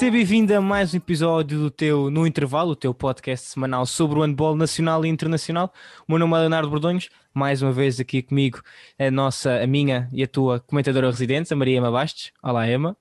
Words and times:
Seja 0.00 0.12
bem-vindo 0.12 0.54
a 0.54 0.62
mais 0.62 0.94
um 0.94 0.96
episódio 0.96 1.58
do 1.58 1.70
teu 1.70 2.10
No 2.10 2.26
Intervalo, 2.26 2.70
o 2.70 2.74
teu 2.74 2.94
podcast 2.94 3.48
semanal 3.48 3.84
sobre 3.84 4.18
o 4.18 4.22
handball 4.22 4.56
nacional 4.56 5.04
e 5.04 5.10
internacional. 5.10 5.70
O 6.08 6.12
meu 6.12 6.18
nome 6.18 6.34
é 6.36 6.40
Leonardo 6.40 6.70
Bordonhos, 6.70 7.10
mais 7.34 7.60
uma 7.60 7.70
vez 7.70 8.00
aqui 8.00 8.22
comigo 8.22 8.62
a 8.98 9.10
nossa, 9.10 9.62
a 9.62 9.66
minha 9.66 10.08
e 10.10 10.22
a 10.22 10.26
tua 10.26 10.58
comentadora 10.58 11.10
residente, 11.10 11.52
a 11.52 11.56
Maria 11.56 11.76
Ema 11.76 11.90
Bastos. 11.90 12.32
Olá, 12.42 12.66
Ema. 12.66 12.96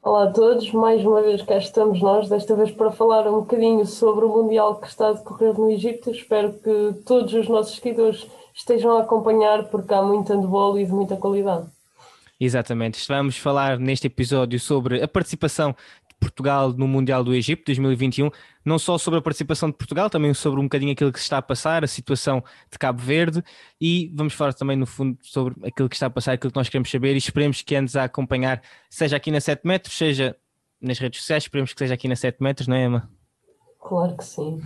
Olá 0.00 0.28
a 0.28 0.30
todos, 0.30 0.70
mais 0.70 1.04
uma 1.04 1.20
vez 1.20 1.42
cá 1.42 1.58
estamos 1.58 2.00
nós, 2.00 2.28
desta 2.28 2.54
vez 2.54 2.70
para 2.70 2.92
falar 2.92 3.26
um 3.26 3.40
bocadinho 3.40 3.84
sobre 3.84 4.24
o 4.24 4.28
Mundial 4.28 4.76
que 4.76 4.86
está 4.86 5.08
a 5.08 5.14
decorrer 5.14 5.58
no 5.58 5.68
Egito. 5.68 6.12
Espero 6.12 6.52
que 6.52 7.02
todos 7.04 7.34
os 7.34 7.48
nossos 7.48 7.74
seguidores 7.74 8.24
estejam 8.54 8.96
a 8.96 9.00
acompanhar, 9.00 9.64
porque 9.64 9.92
há 9.92 10.00
muito 10.00 10.32
handball 10.32 10.78
e 10.78 10.86
de 10.86 10.92
muita 10.92 11.16
qualidade. 11.16 11.66
Exatamente. 12.40 13.06
Vamos 13.08 13.36
falar 13.36 13.78
neste 13.78 14.06
episódio 14.06 14.60
sobre 14.60 15.02
a 15.02 15.08
participação 15.08 15.74
de 16.08 16.14
Portugal 16.20 16.72
no 16.72 16.86
Mundial 16.86 17.24
do 17.24 17.34
Egito 17.34 17.64
2021, 17.66 18.30
não 18.64 18.78
só 18.78 18.96
sobre 18.96 19.18
a 19.18 19.22
participação 19.22 19.70
de 19.70 19.76
Portugal, 19.76 20.08
também 20.08 20.32
sobre 20.32 20.60
um 20.60 20.64
bocadinho 20.64 20.92
aquilo 20.92 21.12
que 21.12 21.18
se 21.18 21.24
está 21.24 21.38
a 21.38 21.42
passar, 21.42 21.82
a 21.82 21.88
situação 21.88 22.42
de 22.70 22.78
Cabo 22.78 23.00
Verde 23.00 23.42
e 23.80 24.12
vamos 24.14 24.34
falar 24.34 24.54
também 24.54 24.76
no 24.76 24.86
fundo 24.86 25.18
sobre 25.20 25.54
aquilo 25.66 25.88
que 25.88 25.96
está 25.96 26.06
a 26.06 26.10
passar, 26.10 26.32
aquilo 26.32 26.52
que 26.52 26.58
nós 26.58 26.68
queremos 26.68 26.90
saber 26.90 27.14
e 27.14 27.18
esperemos 27.18 27.60
que 27.62 27.74
andes 27.74 27.96
a 27.96 28.04
acompanhar, 28.04 28.62
seja 28.88 29.16
aqui 29.16 29.32
na 29.32 29.40
7 29.40 29.66
metros, 29.66 29.96
seja 29.96 30.36
nas 30.80 30.98
redes 30.98 31.20
sociais, 31.20 31.42
esperemos 31.42 31.72
que 31.72 31.78
seja 31.78 31.94
aqui 31.94 32.06
na 32.06 32.14
7 32.14 32.40
metros, 32.40 32.68
não 32.68 32.76
é, 32.76 32.84
Emma? 32.84 33.10
Claro 33.80 34.16
que 34.16 34.24
sim. 34.24 34.60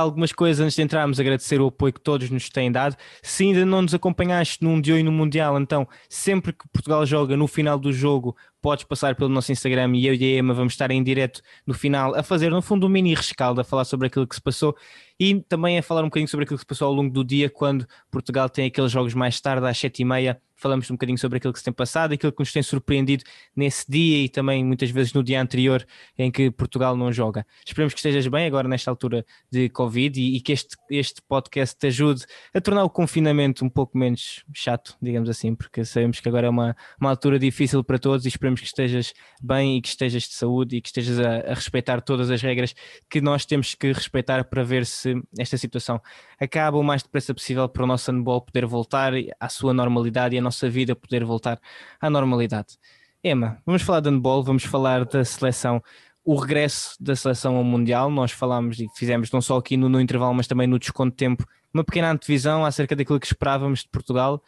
Algumas 0.00 0.32
coisas 0.32 0.62
antes 0.62 0.76
de 0.76 0.82
entrarmos, 0.82 1.18
agradecer 1.18 1.60
o 1.60 1.68
apoio 1.68 1.92
que 1.92 2.00
todos 2.00 2.28
nos 2.30 2.48
têm 2.50 2.70
dado. 2.70 2.96
Se 3.22 3.44
ainda 3.44 3.64
não 3.64 3.82
nos 3.82 3.94
acompanhaste 3.94 4.62
num 4.62 4.80
dia 4.80 4.98
e 4.98 5.02
no 5.02 5.10
Mundial, 5.10 5.58
então 5.58 5.88
sempre 6.08 6.52
que 6.52 6.68
Portugal 6.68 7.04
joga 7.06 7.36
no 7.36 7.46
final 7.46 7.78
do 7.78 7.92
jogo, 7.92 8.36
podes 8.60 8.84
passar 8.84 9.14
pelo 9.14 9.30
nosso 9.30 9.52
Instagram 9.52 9.96
e 9.96 10.06
eu 10.06 10.14
e 10.14 10.24
a 10.34 10.38
Emma 10.38 10.52
vamos 10.52 10.72
estar 10.74 10.90
em 10.90 11.02
direto 11.02 11.40
no 11.66 11.72
final 11.72 12.14
a 12.14 12.22
fazer 12.22 12.50
no 12.50 12.60
fundo 12.60 12.86
um 12.86 12.90
mini 12.90 13.14
rescaldo, 13.14 13.60
a 13.60 13.64
falar 13.64 13.84
sobre 13.84 14.08
aquilo 14.08 14.26
que 14.26 14.34
se 14.34 14.42
passou 14.42 14.76
e 15.18 15.40
também 15.40 15.78
a 15.78 15.82
falar 15.82 16.02
um 16.02 16.06
bocadinho 16.06 16.28
sobre 16.28 16.44
aquilo 16.44 16.58
que 16.58 16.62
se 16.62 16.66
passou 16.66 16.88
ao 16.88 16.92
longo 16.92 17.10
do 17.10 17.24
dia 17.24 17.48
quando 17.48 17.86
Portugal 18.10 18.50
tem 18.50 18.66
aqueles 18.66 18.92
jogos 18.92 19.14
mais 19.14 19.40
tarde 19.40 19.66
às 19.66 19.78
sete 19.78 20.02
e 20.02 20.04
meia 20.04 20.40
falamos 20.56 20.90
um 20.90 20.94
bocadinho 20.94 21.18
sobre 21.18 21.36
aquilo 21.36 21.52
que 21.52 21.58
se 21.58 21.64
tem 21.64 21.72
passado, 21.72 22.12
aquilo 22.12 22.32
que 22.32 22.40
nos 22.40 22.52
tem 22.52 22.62
surpreendido 22.62 23.22
nesse 23.54 23.84
dia 23.88 24.24
e 24.24 24.28
também 24.28 24.64
muitas 24.64 24.90
vezes 24.90 25.12
no 25.12 25.22
dia 25.22 25.40
anterior 25.40 25.86
em 26.18 26.30
que 26.30 26.50
Portugal 26.50 26.96
não 26.96 27.12
joga. 27.12 27.46
Esperemos 27.64 27.92
que 27.92 28.00
estejas 28.00 28.26
bem 28.26 28.46
agora 28.46 28.66
nesta 28.66 28.90
altura 28.90 29.24
de 29.50 29.68
Covid 29.68 30.20
e, 30.20 30.36
e 30.36 30.40
que 30.40 30.52
este, 30.52 30.76
este 30.90 31.20
podcast 31.22 31.76
te 31.76 31.86
ajude 31.88 32.24
a 32.54 32.60
tornar 32.60 32.84
o 32.84 32.90
confinamento 32.90 33.64
um 33.64 33.68
pouco 33.68 33.96
menos 33.98 34.44
chato, 34.54 34.96
digamos 35.00 35.28
assim, 35.28 35.54
porque 35.54 35.84
sabemos 35.84 36.20
que 36.20 36.28
agora 36.28 36.46
é 36.46 36.50
uma, 36.50 36.76
uma 37.00 37.10
altura 37.10 37.38
difícil 37.38 37.84
para 37.84 37.98
todos 37.98 38.24
e 38.24 38.28
esperemos 38.28 38.60
que 38.60 38.66
estejas 38.66 39.12
bem 39.42 39.76
e 39.76 39.82
que 39.82 39.88
estejas 39.88 40.22
de 40.22 40.34
saúde 40.34 40.76
e 40.76 40.80
que 40.80 40.88
estejas 40.88 41.20
a, 41.20 41.52
a 41.52 41.54
respeitar 41.54 42.00
todas 42.00 42.30
as 42.30 42.40
regras 42.40 42.74
que 43.08 43.20
nós 43.20 43.44
temos 43.44 43.74
que 43.74 43.92
respeitar 43.92 44.44
para 44.44 44.62
ver 44.62 44.86
se 44.86 45.14
esta 45.38 45.58
situação 45.58 46.00
acaba 46.40 46.78
o 46.78 46.82
mais 46.82 47.02
depressa 47.02 47.34
possível 47.34 47.68
para 47.68 47.84
o 47.84 47.86
nosso 47.86 48.10
handball 48.10 48.40
poder 48.40 48.66
voltar 48.66 49.12
à 49.38 49.48
sua 49.48 49.72
normalidade 49.74 50.34
e 50.34 50.38
a 50.38 50.42
nossa 50.46 50.70
vida 50.70 50.94
poder 50.96 51.24
voltar 51.24 51.60
à 52.00 52.08
normalidade. 52.08 52.78
Emma, 53.22 53.58
vamos 53.66 53.82
falar 53.82 54.00
de 54.00 54.08
handball, 54.08 54.42
vamos 54.42 54.64
falar 54.64 55.04
da 55.04 55.24
seleção, 55.24 55.82
o 56.24 56.36
regresso 56.36 56.96
da 57.00 57.16
seleção 57.16 57.56
ao 57.56 57.64
Mundial. 57.64 58.10
Nós 58.10 58.30
falámos 58.30 58.78
e 58.78 58.86
fizemos 58.94 59.30
não 59.30 59.40
só 59.40 59.56
aqui 59.56 59.76
no, 59.76 59.88
no 59.88 60.00
intervalo, 60.00 60.34
mas 60.34 60.46
também 60.46 60.66
no 60.66 60.78
desconto 60.78 61.10
de 61.10 61.16
tempo, 61.16 61.44
uma 61.74 61.84
pequena 61.84 62.10
antevisão 62.10 62.64
acerca 62.64 62.94
daquilo 62.94 63.18
que 63.18 63.26
esperávamos 63.26 63.80
de 63.80 63.88
Portugal. 63.88 64.40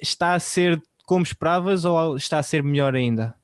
Está 0.00 0.34
a 0.34 0.40
ser 0.40 0.80
como 1.04 1.22
esperavas 1.22 1.84
ou 1.84 2.16
está 2.16 2.38
a 2.38 2.42
ser 2.42 2.62
melhor 2.62 2.94
ainda? 2.94 3.34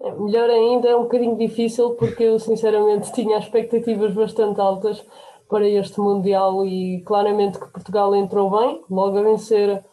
É, 0.00 0.12
melhor 0.12 0.50
ainda 0.50 0.88
é 0.88 0.96
um 0.96 1.04
bocadinho 1.04 1.36
difícil 1.38 1.90
porque 1.94 2.24
eu 2.24 2.38
sinceramente 2.38 3.12
tinha 3.14 3.38
expectativas 3.38 4.12
bastante 4.12 4.60
altas 4.60 5.04
para 5.48 5.68
este 5.68 6.00
Mundial 6.00 6.66
e 6.66 7.00
claramente 7.02 7.58
que 7.58 7.68
Portugal 7.68 8.14
entrou 8.14 8.50
bem, 8.50 8.82
logo 8.90 9.18
a 9.18 9.22
vencer 9.22 9.84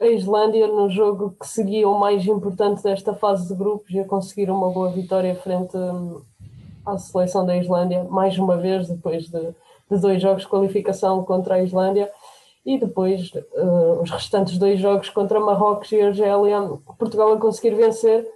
a 0.00 0.06
Islândia 0.06 0.66
no 0.68 0.88
jogo 0.88 1.34
que 1.40 1.46
seguia 1.46 1.88
o 1.88 1.98
mais 1.98 2.24
importante 2.26 2.82
desta 2.82 3.14
fase 3.14 3.48
de 3.48 3.54
grupos 3.54 3.90
e 3.90 3.98
a 3.98 4.04
conseguir 4.04 4.50
uma 4.50 4.70
boa 4.70 4.90
vitória 4.90 5.34
frente 5.34 5.76
hum, 5.76 6.22
à 6.86 6.96
seleção 6.98 7.44
da 7.44 7.56
Islândia, 7.56 8.04
mais 8.04 8.38
uma 8.38 8.56
vez, 8.56 8.88
depois 8.88 9.24
de, 9.28 9.40
de 9.90 10.00
dois 10.00 10.22
jogos 10.22 10.42
de 10.42 10.48
qualificação 10.48 11.24
contra 11.24 11.56
a 11.56 11.62
Islândia 11.62 12.10
e 12.64 12.78
depois 12.78 13.32
uh, 13.32 14.02
os 14.02 14.10
restantes 14.10 14.58
dois 14.58 14.78
jogos 14.78 15.08
contra 15.10 15.40
Marrocos 15.40 15.90
e 15.90 16.00
Argélia, 16.00 16.60
Portugal 16.98 17.32
a 17.32 17.38
conseguir 17.38 17.74
vencer, 17.74 18.26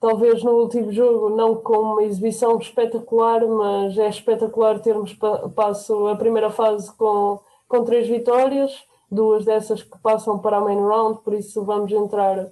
talvez 0.00 0.42
no 0.42 0.52
último 0.52 0.92
jogo 0.92 1.30
não 1.30 1.56
com 1.56 1.78
uma 1.78 2.02
exibição 2.02 2.58
espetacular, 2.58 3.46
mas 3.46 3.96
é 3.96 4.08
espetacular 4.08 4.78
termos 4.80 5.16
passo 5.54 6.08
a 6.08 6.16
primeira 6.16 6.50
fase 6.50 6.92
com, 6.96 7.38
com 7.66 7.84
três 7.84 8.06
vitórias 8.06 8.72
duas 9.10 9.44
dessas 9.44 9.82
que 9.82 9.98
passam 9.98 10.38
para 10.38 10.58
a 10.58 10.60
main 10.60 10.80
round, 10.80 11.20
por 11.20 11.34
isso 11.34 11.64
vamos 11.64 11.90
entrar 11.92 12.50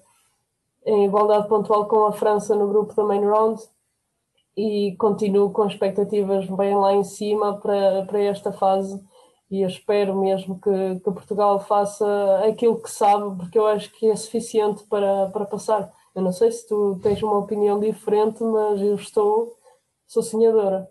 em 0.84 1.04
igualdade 1.04 1.48
pontual 1.48 1.86
com 1.86 2.04
a 2.04 2.12
França 2.12 2.54
no 2.54 2.68
grupo 2.68 2.94
da 2.94 3.04
main 3.04 3.24
round 3.24 3.60
e 4.56 4.96
continuo 4.98 5.50
com 5.50 5.66
expectativas 5.66 6.46
bem 6.46 6.74
lá 6.76 6.94
em 6.94 7.04
cima 7.04 7.58
para, 7.58 8.04
para 8.06 8.20
esta 8.20 8.52
fase 8.52 9.02
e 9.50 9.62
espero 9.62 10.16
mesmo 10.16 10.60
que, 10.60 11.00
que 11.00 11.10
Portugal 11.10 11.60
faça 11.60 12.06
aquilo 12.48 12.80
que 12.80 12.90
sabe, 12.90 13.36
porque 13.36 13.58
eu 13.58 13.66
acho 13.66 13.90
que 13.92 14.10
é 14.10 14.16
suficiente 14.16 14.82
para, 14.84 15.26
para 15.28 15.44
passar. 15.44 15.92
Eu 16.14 16.22
não 16.22 16.32
sei 16.32 16.50
se 16.50 16.66
tu 16.66 16.98
tens 17.02 17.22
uma 17.22 17.38
opinião 17.38 17.78
diferente, 17.78 18.42
mas 18.42 18.80
eu 18.80 18.94
estou, 18.96 19.56
sou 20.06 20.22
sonhadora. 20.22 20.88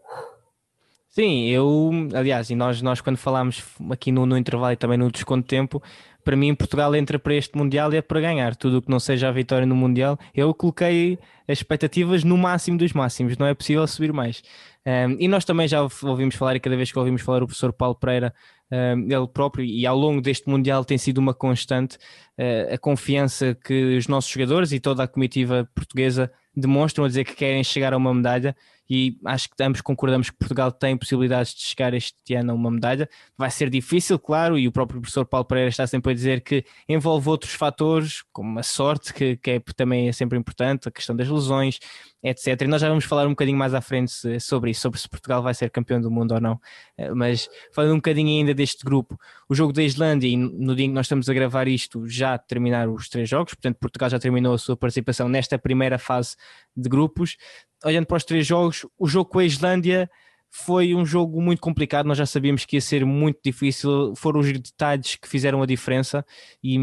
Sim, 1.15 1.45
eu, 1.47 1.91
aliás, 2.13 2.49
e 2.49 2.55
nós, 2.55 2.81
nós 2.81 2.99
quando 2.99 3.15
falámos 3.15 3.63
aqui 3.89 4.11
no, 4.11 4.25
no 4.25 4.37
intervalo 4.37 4.73
e 4.73 4.75
também 4.75 4.97
no 4.97 5.09
desconto 5.09 5.43
de 5.43 5.47
tempo, 5.47 5.81
para 6.25 6.35
mim 6.35 6.53
Portugal 6.53 6.93
entra 6.93 7.17
para 7.17 7.33
este 7.33 7.57
Mundial 7.57 7.93
e 7.93 7.95
é 7.95 8.01
para 8.01 8.19
ganhar. 8.19 8.53
Tudo 8.53 8.79
o 8.79 8.81
que 8.81 8.91
não 8.91 8.99
seja 8.99 9.29
a 9.29 9.31
vitória 9.31 9.65
no 9.65 9.77
Mundial, 9.77 10.19
eu 10.33 10.53
coloquei 10.53 11.17
as 11.47 11.59
expectativas 11.59 12.25
no 12.25 12.37
máximo 12.37 12.77
dos 12.77 12.91
máximos, 12.91 13.37
não 13.37 13.45
é 13.45 13.53
possível 13.53 13.87
subir 13.87 14.11
mais. 14.11 14.43
Um, 14.85 15.15
e 15.17 15.29
nós 15.29 15.45
também 15.45 15.69
já 15.69 15.81
ouvimos 15.81 16.35
falar, 16.35 16.57
e 16.57 16.59
cada 16.59 16.75
vez 16.75 16.91
que 16.91 16.99
ouvimos 16.99 17.21
falar 17.21 17.41
o 17.43 17.47
professor 17.47 17.71
Paulo 17.71 17.95
Pereira, 17.95 18.33
um, 18.69 19.09
ele 19.09 19.27
próprio, 19.29 19.63
e 19.63 19.87
ao 19.87 19.97
longo 19.97 20.19
deste 20.19 20.49
Mundial 20.49 20.83
tem 20.83 20.97
sido 20.97 21.19
uma 21.19 21.33
constante, 21.33 21.95
uh, 22.37 22.73
a 22.73 22.77
confiança 22.77 23.55
que 23.55 23.95
os 23.95 24.09
nossos 24.09 24.29
jogadores 24.29 24.73
e 24.73 24.81
toda 24.81 25.03
a 25.03 25.07
comitiva 25.07 25.65
portuguesa 25.73 26.29
demonstram 26.53 27.05
a 27.05 27.07
dizer 27.07 27.23
que 27.23 27.35
querem 27.35 27.63
chegar 27.63 27.93
a 27.93 27.97
uma 27.97 28.13
medalha 28.13 28.53
e 28.89 29.17
acho 29.25 29.49
que 29.49 29.63
ambos 29.63 29.81
concordamos 29.81 30.29
que 30.29 30.37
Portugal 30.37 30.71
tem 30.71 30.95
possibilidades 30.95 31.53
de 31.53 31.61
chegar 31.61 31.93
este 31.93 32.35
ano 32.35 32.51
a 32.51 32.55
uma 32.55 32.69
medalha. 32.69 33.09
Vai 33.37 33.49
ser 33.49 33.69
difícil, 33.69 34.19
claro, 34.19 34.57
e 34.57 34.67
o 34.67 34.71
próprio 34.71 35.01
professor 35.01 35.25
Paulo 35.25 35.45
Pereira 35.45 35.69
está 35.69 35.87
sempre 35.87 36.11
a 36.11 36.15
dizer 36.15 36.41
que 36.41 36.63
envolve 36.87 37.27
outros 37.29 37.53
fatores, 37.53 38.23
como 38.31 38.59
a 38.59 38.63
sorte, 38.63 39.13
que, 39.13 39.37
que 39.37 39.51
é, 39.51 39.59
também 39.75 40.07
é 40.07 40.11
sempre 40.11 40.37
importante, 40.37 40.87
a 40.87 40.91
questão 40.91 41.15
das 41.15 41.27
lesões, 41.27 41.79
etc. 42.25 42.61
E 42.61 42.67
nós 42.67 42.81
já 42.81 42.89
vamos 42.89 43.05
falar 43.05 43.27
um 43.27 43.29
bocadinho 43.29 43.57
mais 43.57 43.73
à 43.75 43.81
frente 43.81 44.11
sobre 44.39 44.71
isso, 44.71 44.81
sobre 44.81 44.99
se 44.99 45.07
Portugal 45.07 45.43
vai 45.43 45.53
ser 45.53 45.69
campeão 45.69 46.01
do 46.01 46.09
mundo 46.09 46.33
ou 46.33 46.41
não. 46.41 46.59
Eh, 46.97 47.13
mas 47.13 47.47
falando 47.71 47.93
um 47.93 47.97
bocadinho 47.97 48.39
ainda 48.39 48.53
deste 48.53 48.83
grupo, 48.83 49.17
o 49.47 49.53
jogo 49.53 49.71
da 49.71 49.83
Islândia, 49.83 50.35
no 50.35 50.75
dia 50.75 50.85
em 50.85 50.89
que 50.89 50.95
nós 50.95 51.05
estamos 51.05 51.29
a 51.29 51.33
gravar 51.33 51.67
isto, 51.67 52.07
já 52.07 52.37
terminaram 52.37 52.93
os 52.93 53.07
três 53.07 53.29
jogos, 53.29 53.53
portanto, 53.53 53.77
Portugal 53.77 54.09
já 54.09 54.17
terminou 54.17 54.55
a 54.55 54.57
sua 54.57 54.75
participação 54.75 55.29
nesta 55.29 55.59
primeira 55.59 55.99
fase 55.99 56.35
de 56.75 56.89
grupos. 56.89 57.37
Olhando 57.83 58.07
para 58.07 58.17
os 58.17 58.23
três 58.23 58.47
jogos, 58.47 58.87
o 58.97 59.07
jogo 59.07 59.29
com 59.29 59.39
a 59.39 59.45
Islândia 59.45 60.09
foi 60.49 60.95
um 60.95 61.05
jogo 61.05 61.41
muito 61.41 61.61
complicado, 61.61 62.05
nós 62.05 62.17
já 62.17 62.25
sabíamos 62.25 62.65
que 62.65 62.77
ia 62.77 62.81
ser 62.81 63.05
muito 63.05 63.39
difícil, 63.43 64.15
foram 64.15 64.39
os 64.39 64.51
detalhes 64.51 65.17
que 65.17 65.27
fizeram 65.27 65.61
a 65.61 65.65
diferença 65.65 66.25
e, 66.63 66.77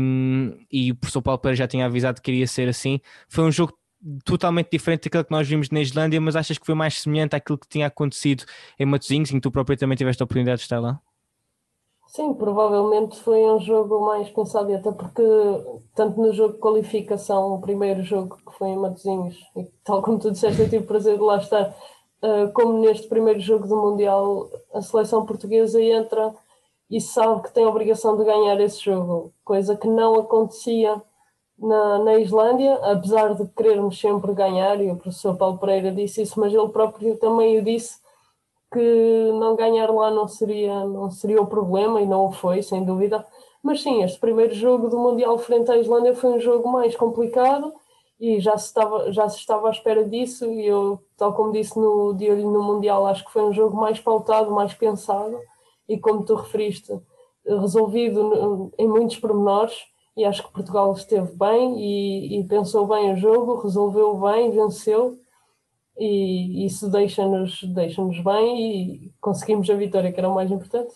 e 0.70 0.92
o 0.92 0.94
professor 0.94 1.22
Paulo 1.22 1.38
Pereira 1.40 1.56
já 1.56 1.66
tinha 1.66 1.86
avisado 1.86 2.20
que 2.20 2.30
iria 2.30 2.46
ser 2.46 2.68
assim. 2.68 3.00
Foi 3.28 3.44
um 3.44 3.50
jogo 3.50 3.72
totalmente 4.24 4.68
diferente 4.70 5.04
daquilo 5.04 5.24
que 5.24 5.30
nós 5.30 5.46
vimos 5.46 5.70
na 5.70 5.80
Islândia, 5.80 6.20
mas 6.20 6.36
achas 6.36 6.58
que 6.58 6.66
foi 6.66 6.74
mais 6.74 7.00
semelhante 7.00 7.36
àquilo 7.36 7.58
que 7.58 7.68
tinha 7.68 7.86
acontecido 7.86 8.44
em 8.78 8.86
Matosinhos, 8.86 9.30
em 9.30 9.34
que 9.34 9.40
tu 9.40 9.50
próprio 9.50 9.76
também 9.76 9.96
tiveste 9.96 10.22
a 10.22 10.24
oportunidade 10.24 10.58
de 10.58 10.62
estar 10.64 10.80
lá? 10.80 11.00
Sim, 12.08 12.34
provavelmente 12.34 13.18
foi 13.20 13.42
um 13.44 13.58
jogo 13.58 14.04
mais 14.04 14.28
pensado, 14.28 14.74
até 14.74 14.92
porque, 14.92 15.22
tanto 15.94 16.20
no 16.20 16.30
jogo 16.32 16.54
de 16.54 16.60
qualificação, 16.60 17.54
o 17.54 17.60
primeiro 17.60 18.02
jogo 18.02 18.36
que 18.36 18.58
foi 18.58 18.68
em 18.68 18.76
Matosinhos, 18.76 19.34
e 19.56 19.64
tal 19.82 20.02
como 20.02 20.18
tu 20.18 20.30
disseste, 20.30 20.60
eu 20.60 20.68
tive 20.68 20.84
o 20.84 20.86
prazer 20.86 21.16
de 21.16 21.22
lá 21.22 21.38
estar, 21.38 21.70
uh, 21.70 22.52
como 22.52 22.80
neste 22.80 23.08
primeiro 23.08 23.40
jogo 23.40 23.66
do 23.66 23.76
Mundial, 23.76 24.50
a 24.74 24.82
seleção 24.82 25.24
portuguesa 25.24 25.80
entra 25.80 26.34
e 26.90 27.00
sabe 27.00 27.44
que 27.44 27.54
tem 27.54 27.64
a 27.64 27.68
obrigação 27.68 28.18
de 28.18 28.24
ganhar 28.24 28.60
esse 28.60 28.84
jogo, 28.84 29.32
coisa 29.42 29.74
que 29.74 29.88
não 29.88 30.16
acontecia 30.16 31.00
na, 31.58 31.98
na 31.98 32.18
Islândia, 32.18 32.74
apesar 32.82 33.34
de 33.34 33.46
querermos 33.48 33.98
sempre 33.98 34.32
ganhar, 34.34 34.80
e 34.80 34.90
o 34.90 34.96
professor 34.96 35.36
Paulo 35.36 35.58
Pereira 35.58 35.92
disse 35.92 36.22
isso, 36.22 36.38
mas 36.40 36.52
ele 36.52 36.68
próprio 36.68 37.16
também 37.16 37.58
o 37.58 37.62
disse, 37.62 38.00
que 38.72 39.32
não 39.34 39.54
ganhar 39.54 39.90
lá 39.90 40.10
não 40.10 40.26
seria, 40.26 40.84
não 40.84 41.10
seria 41.10 41.40
o 41.40 41.46
problema, 41.46 42.00
e 42.00 42.06
não 42.06 42.26
o 42.26 42.32
foi, 42.32 42.62
sem 42.62 42.84
dúvida. 42.84 43.24
Mas 43.62 43.82
sim, 43.82 44.02
este 44.02 44.18
primeiro 44.18 44.54
jogo 44.54 44.88
do 44.88 44.98
Mundial 44.98 45.38
frente 45.38 45.70
à 45.70 45.76
Islândia 45.76 46.14
foi 46.16 46.30
um 46.30 46.40
jogo 46.40 46.68
mais 46.68 46.96
complicado 46.96 47.72
e 48.18 48.40
já 48.40 48.56
se 48.56 48.66
estava, 48.66 49.12
já 49.12 49.28
se 49.28 49.38
estava 49.38 49.68
à 49.68 49.70
espera 49.70 50.04
disso. 50.04 50.46
E 50.46 50.66
eu, 50.66 51.00
tal 51.16 51.32
como 51.32 51.52
disse 51.52 51.78
no 51.78 52.12
dia 52.14 52.34
no 52.34 52.62
Mundial, 52.62 53.06
acho 53.06 53.24
que 53.24 53.32
foi 53.32 53.42
um 53.42 53.52
jogo 53.52 53.76
mais 53.76 54.00
pautado, 54.00 54.50
mais 54.50 54.74
pensado 54.74 55.38
e, 55.88 55.98
como 55.98 56.24
tu 56.24 56.34
referiste, 56.34 56.92
resolvido 57.44 58.72
em 58.78 58.88
muitos 58.88 59.18
pormenores. 59.18 59.91
E 60.16 60.24
acho 60.24 60.42
que 60.42 60.52
Portugal 60.52 60.92
esteve 60.92 61.32
bem 61.36 61.78
e, 61.78 62.40
e 62.40 62.44
pensou 62.44 62.86
bem 62.86 63.12
o 63.12 63.16
jogo, 63.16 63.62
resolveu 63.62 64.18
bem, 64.20 64.50
venceu. 64.50 65.18
E 65.98 66.64
isso 66.66 66.90
deixa-nos 66.90 67.62
deixa 67.64 68.02
bem 68.02 68.60
e 68.60 69.12
conseguimos 69.20 69.68
a 69.68 69.74
vitória, 69.74 70.12
que 70.12 70.18
era 70.18 70.28
o 70.28 70.34
mais 70.34 70.50
importante. 70.50 70.94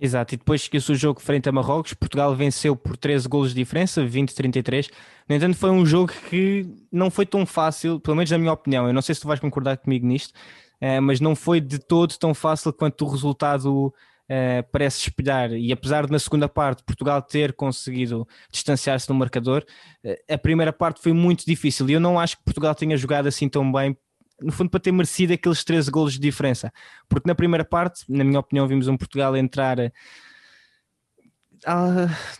Exato, 0.00 0.34
e 0.34 0.36
depois 0.36 0.66
que 0.66 0.78
o 0.78 0.94
jogo 0.96 1.20
frente 1.20 1.48
a 1.48 1.52
Marrocos, 1.52 1.94
Portugal 1.94 2.34
venceu 2.34 2.74
por 2.74 2.96
13 2.96 3.28
golos 3.28 3.50
de 3.50 3.56
diferença, 3.56 4.02
20-33. 4.02 4.90
No 5.28 5.36
entanto, 5.36 5.56
foi 5.56 5.70
um 5.70 5.86
jogo 5.86 6.12
que 6.28 6.66
não 6.90 7.08
foi 7.08 7.24
tão 7.24 7.46
fácil, 7.46 8.00
pelo 8.00 8.16
menos 8.16 8.28
na 8.28 8.38
minha 8.38 8.52
opinião. 8.52 8.88
Eu 8.88 8.92
não 8.92 9.00
sei 9.00 9.14
se 9.14 9.20
tu 9.20 9.28
vais 9.28 9.38
concordar 9.38 9.76
comigo 9.76 10.04
nisto, 10.04 10.34
eh, 10.80 10.98
mas 10.98 11.20
não 11.20 11.36
foi 11.36 11.60
de 11.60 11.78
todo 11.78 12.18
tão 12.18 12.34
fácil 12.34 12.72
quanto 12.72 13.04
o 13.04 13.08
resultado 13.08 13.94
eh, 14.34 14.62
parece 14.62 14.98
espelhar. 14.98 15.52
E 15.52 15.70
apesar 15.70 16.06
de 16.06 16.12
na 16.12 16.18
segunda 16.18 16.48
parte 16.48 16.82
Portugal 16.82 17.20
ter 17.20 17.52
conseguido 17.52 18.26
distanciar-se 18.50 19.06
do 19.06 19.12
marcador, 19.12 19.62
eh, 20.02 20.22
a 20.26 20.38
primeira 20.38 20.72
parte 20.72 21.02
foi 21.02 21.12
muito 21.12 21.44
difícil. 21.44 21.86
E 21.90 21.92
eu 21.92 22.00
não 22.00 22.18
acho 22.18 22.38
que 22.38 22.44
Portugal 22.44 22.74
tenha 22.74 22.96
jogado 22.96 23.26
assim 23.26 23.46
tão 23.46 23.70
bem 23.70 23.94
no 24.40 24.50
fundo, 24.50 24.70
para 24.70 24.80
ter 24.80 24.90
merecido 24.90 25.34
aqueles 25.34 25.62
13 25.62 25.90
golos 25.90 26.14
de 26.14 26.18
diferença. 26.18 26.72
Porque 27.10 27.28
na 27.28 27.34
primeira 27.34 27.64
parte, 27.64 28.04
na 28.08 28.24
minha 28.24 28.40
opinião, 28.40 28.66
vimos 28.66 28.88
um 28.88 28.96
Portugal 28.96 29.36
entrar. 29.36 29.78
Uh, 29.78 29.92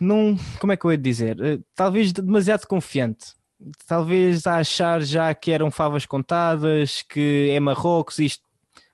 num, 0.01 0.35
como 0.59 0.73
é 0.73 0.77
que 0.77 0.85
eu 0.85 0.91
ia 0.91 0.97
dizer? 0.97 1.39
Uh, 1.39 1.63
talvez 1.75 2.11
demasiado 2.11 2.65
confiante. 2.65 3.35
Talvez 3.87 4.47
a 4.47 4.55
achar 4.55 4.99
já 5.03 5.31
que 5.35 5.51
eram 5.51 5.69
favas 5.69 6.07
contadas, 6.07 7.03
que 7.03 7.51
é 7.51 7.59
Marrocos, 7.59 8.17
isto 8.17 8.43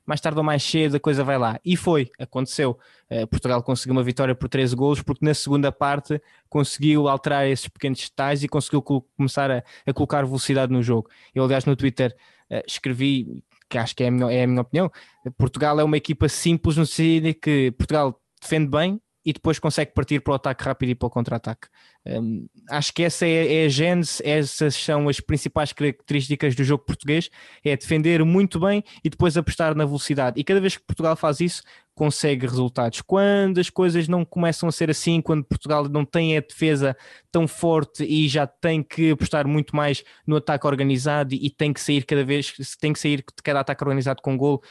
mais 0.10 0.20
tarde 0.20 0.40
ou 0.40 0.44
mais 0.44 0.64
cedo 0.64 0.98
a 0.98 1.00
coisa 1.00 1.24
vai 1.24 1.38
lá. 1.38 1.60
E 1.64 1.78
foi, 1.78 2.10
aconteceu. 2.18 2.80
Uh, 3.12 3.28
Portugal 3.28 3.62
conseguiu 3.62 3.92
uma 3.92 4.02
vitória 4.02 4.34
por 4.34 4.50
13 4.50 4.76
golos, 4.76 5.04
porque 5.04 5.24
na 5.24 5.36
segunda 5.36 5.72
parte 5.72 6.20
conseguiu 6.50 7.08
alterar 7.08 7.46
esses 7.46 7.68
pequenos 7.68 8.00
detalhes 8.00 8.42
e 8.42 8.48
conseguiu 8.48 8.82
começar 8.82 9.52
a, 9.52 9.64
a, 9.86 9.94
colocar 9.94 10.26
velocidade 10.26 10.74
no 10.74 10.82
jogo. 10.82 11.12
Eu, 11.36 11.44
aliás, 11.44 11.64
no 11.66 11.76
Twitter 11.76 12.16
uh, 12.50 12.64
escrevi, 12.66 13.44
que 13.70 13.78
acho 13.78 13.96
que 13.96 14.04
é 14.04 14.08
a, 14.08 14.12
minha, 14.12 14.32
é 14.32 14.44
a 14.46 14.48
minha 14.48 14.62
opinião, 14.62 14.92
Portugal 15.38 15.80
é 15.80 15.84
uma 15.84 15.98
equipa 15.98 16.28
simples 16.28 16.76
no 16.76 16.88
sentido 16.88 17.32
que 17.36 17.70
Portugal 17.78 18.20
defende 18.42 18.68
bem, 18.68 19.00
e 19.30 19.34
depois 19.34 19.60
consegue 19.60 19.92
partir 19.94 20.22
para 20.22 20.32
o 20.32 20.36
ataque 20.36 20.64
rápido 20.64 20.90
e 20.90 20.96
para 20.96 21.06
o 21.06 21.10
contra-ataque. 21.12 21.68
Um, 22.04 22.48
acho 22.68 22.92
que 22.92 23.04
essa 23.04 23.28
é, 23.28 23.62
é, 23.62 23.66
a 23.66 23.70
gênese, 23.70 24.24
essas 24.26 24.74
são 24.74 25.08
as 25.08 25.20
principais 25.20 25.72
características 25.72 26.56
do 26.56 26.64
jogo 26.64 26.84
português, 26.84 27.30
é 27.64 27.78
defender 27.78 28.26
muito 28.26 28.60
bem 28.60 28.84
e 29.04 29.10
depois 29.10 29.38
apostar 29.38 29.76
na 29.76 29.86
velocidade. 29.86 30.40
E 30.40 30.44
cada 30.44 30.60
vez 30.60 30.78
que 30.78 30.84
Portugal 30.84 31.16
faz 31.16 31.42
isso, 31.42 31.62
consegue 31.94 32.48
resultados. 32.48 33.02
Quando 33.02 33.60
as 33.60 33.70
coisas 33.70 34.08
não 34.08 34.24
começam 34.24 34.70
a 34.70 34.72
ser 34.72 34.90
assim, 34.90 35.22
quando 35.22 35.44
Portugal 35.44 35.88
não 35.90 36.06
tem 36.06 36.38
a 36.38 36.40
defesa 36.40 36.96
tão 37.30 37.46
forte 37.46 38.06
e 38.06 38.28
já 38.30 38.48
tem 38.48 38.82
que 38.82 39.12
apostar 39.12 39.46
muito 39.46 39.76
mais 39.76 40.02
no 40.26 40.38
ataque 40.38 40.66
organizado 40.66 41.36
e 41.36 41.50
tem 41.50 41.74
que 41.74 41.82
sair 41.82 42.04
cada 42.06 42.24
vez, 42.24 42.54
tem 42.80 42.94
que 42.94 43.00
sair 43.00 43.18
de 43.18 43.44
cada 43.44 43.60
ataque 43.60 43.84
organizado 43.84 44.22
com 44.22 44.38
gol, 44.38 44.64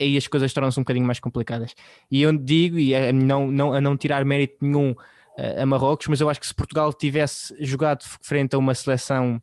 aí 0.00 0.16
as 0.16 0.26
coisas 0.26 0.52
tornam-se 0.52 0.78
um 0.78 0.82
bocadinho 0.82 1.06
mais 1.06 1.20
complicadas. 1.20 1.74
E 2.10 2.22
eu 2.22 2.36
digo, 2.36 2.78
e 2.78 2.94
a 2.94 3.12
não, 3.12 3.50
não, 3.50 3.72
a 3.72 3.80
não 3.80 3.96
tirar 3.96 4.24
mérito 4.24 4.56
nenhum 4.60 4.90
uh, 4.92 5.62
a 5.62 5.66
Marrocos, 5.66 6.06
mas 6.08 6.20
eu 6.20 6.28
acho 6.28 6.40
que 6.40 6.46
se 6.46 6.54
Portugal 6.54 6.92
tivesse 6.92 7.54
jogado 7.60 8.04
frente 8.20 8.54
a 8.54 8.58
uma 8.58 8.74
seleção 8.74 9.40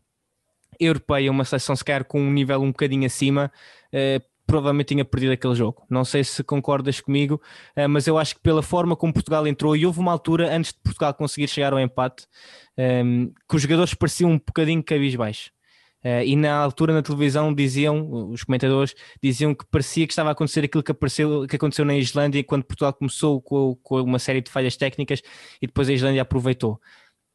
europeia, 0.80 1.32
uma 1.32 1.46
seleção 1.46 1.76
sequer 1.76 2.04
com 2.04 2.20
um 2.20 2.32
nível 2.32 2.62
um 2.62 2.68
bocadinho 2.68 3.06
acima, 3.06 3.52
uh, 3.94 4.24
provavelmente 4.46 4.88
tinha 4.88 5.06
perdido 5.06 5.32
aquele 5.32 5.56
jogo. 5.56 5.84
Não 5.90 6.04
sei 6.04 6.24
se 6.24 6.44
concordas 6.44 7.00
comigo, 7.00 7.42
uh, 7.78 7.90
mas 7.90 8.08
eu 8.08 8.18
acho 8.18 8.36
que 8.36 8.42
pela 8.42 8.62
forma 8.62 8.96
como 8.96 9.14
Portugal 9.14 9.48
entrou, 9.48 9.76
e 9.76 9.86
houve 9.86 10.00
uma 10.00 10.12
altura 10.12 10.56
antes 10.56 10.74
de 10.74 10.80
Portugal 10.80 11.14
conseguir 11.14 11.48
chegar 11.48 11.74
ao 11.74 11.80
empate, 11.80 12.28
um, 12.78 13.32
que 13.50 13.56
os 13.56 13.62
jogadores 13.62 13.94
pareciam 13.94 14.32
um 14.32 14.38
bocadinho 14.38 14.84
cabisbaixo. 14.84 15.52
Uh, 16.04 16.22
e 16.26 16.36
na 16.36 16.54
altura 16.56 16.94
na 16.94 17.02
televisão 17.02 17.54
diziam, 17.54 18.30
os 18.30 18.44
comentadores 18.44 18.94
diziam 19.22 19.56
que 19.56 19.66
parecia 19.66 20.06
que 20.06 20.12
estava 20.12 20.30
a 20.30 20.32
acontecer 20.34 20.66
aquilo 20.66 20.84
que, 20.84 20.92
apareceu, 20.92 21.48
que 21.48 21.56
aconteceu 21.56 21.86
na 21.86 21.96
Islândia 21.96 22.44
quando 22.44 22.64
Portugal 22.66 22.94
começou 22.94 23.42
com, 23.42 23.76
com 23.82 24.02
uma 24.02 24.20
série 24.20 24.42
de 24.42 24.52
falhas 24.52 24.76
técnicas 24.76 25.22
e 25.62 25.68
depois 25.68 25.88
a 25.88 25.94
Islândia 25.94 26.22
aproveitou. 26.22 26.80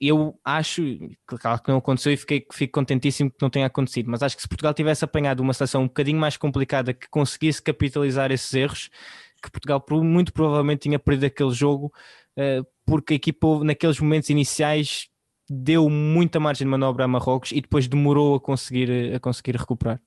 Eu 0.01 0.39
acho, 0.45 0.83
claro 1.27 1.61
que 1.61 1.71
não 1.71 1.79
aconteceu 1.79 2.13
e 2.13 2.17
fiquei, 2.17 2.47
fico 2.53 2.73
contentíssimo 2.73 3.31
que 3.31 3.39
não 3.41 3.51
tenha 3.51 3.67
acontecido, 3.67 4.09
mas 4.11 4.23
acho 4.23 4.37
que 4.37 4.43
se 4.43 4.49
Portugal 4.49 4.73
tivesse 4.73 5.05
apanhado 5.05 5.41
uma 5.41 5.53
situação 5.53 5.83
um 5.83 5.87
bocadinho 5.89 6.21
mais 6.21 6.37
complicada 6.37 6.93
que 6.95 7.09
conseguisse 7.09 7.61
capitalizar 7.61 8.31
esses 8.31 8.53
erros, 8.55 8.91
que 9.43 9.51
Portugal 9.51 9.85
muito 10.05 10.33
provavelmente 10.33 10.83
tinha 10.83 10.99
perdido 10.99 11.25
aquele 11.27 11.51
jogo, 11.51 11.93
uh, 12.39 12.65
porque 12.87 13.15
a 13.15 13.17
equipa 13.17 13.65
naqueles 13.65 13.99
momentos 13.99 14.31
iniciais 14.31 15.09
deu 15.49 15.89
muita 15.89 16.39
margem 16.39 16.67
de 16.67 16.71
manobra 16.71 17.05
a 17.05 17.09
Marrocos 17.09 17.53
e 17.53 17.61
depois 17.61 17.89
demorou 17.89 18.35
a 18.35 18.41
conseguir, 18.41 19.15
a 19.15 19.21
conseguir 19.21 19.57
recuperar. 19.57 20.01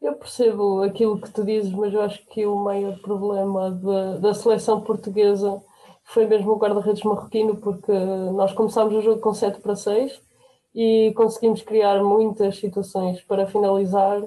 Eu 0.00 0.14
percebo 0.14 0.82
aquilo 0.82 1.20
que 1.20 1.30
tu 1.30 1.44
dizes, 1.44 1.72
mas 1.72 1.92
eu 1.92 2.00
acho 2.00 2.24
que 2.26 2.46
o 2.46 2.56
maior 2.56 2.98
problema 3.00 3.70
da, 3.70 4.16
da 4.16 4.34
seleção 4.34 4.80
portuguesa 4.80 5.62
foi 6.04 6.26
mesmo 6.26 6.52
o 6.52 6.56
guarda-redes 6.56 7.02
marroquino, 7.02 7.56
porque 7.56 7.92
nós 7.92 8.52
começámos 8.52 8.94
o 8.94 9.02
jogo 9.02 9.20
com 9.20 9.34
7 9.34 9.60
para 9.60 9.76
6 9.76 10.20
e 10.74 11.12
conseguimos 11.14 11.62
criar 11.62 12.02
muitas 12.02 12.58
situações 12.58 13.20
para 13.22 13.46
finalizar 13.46 14.22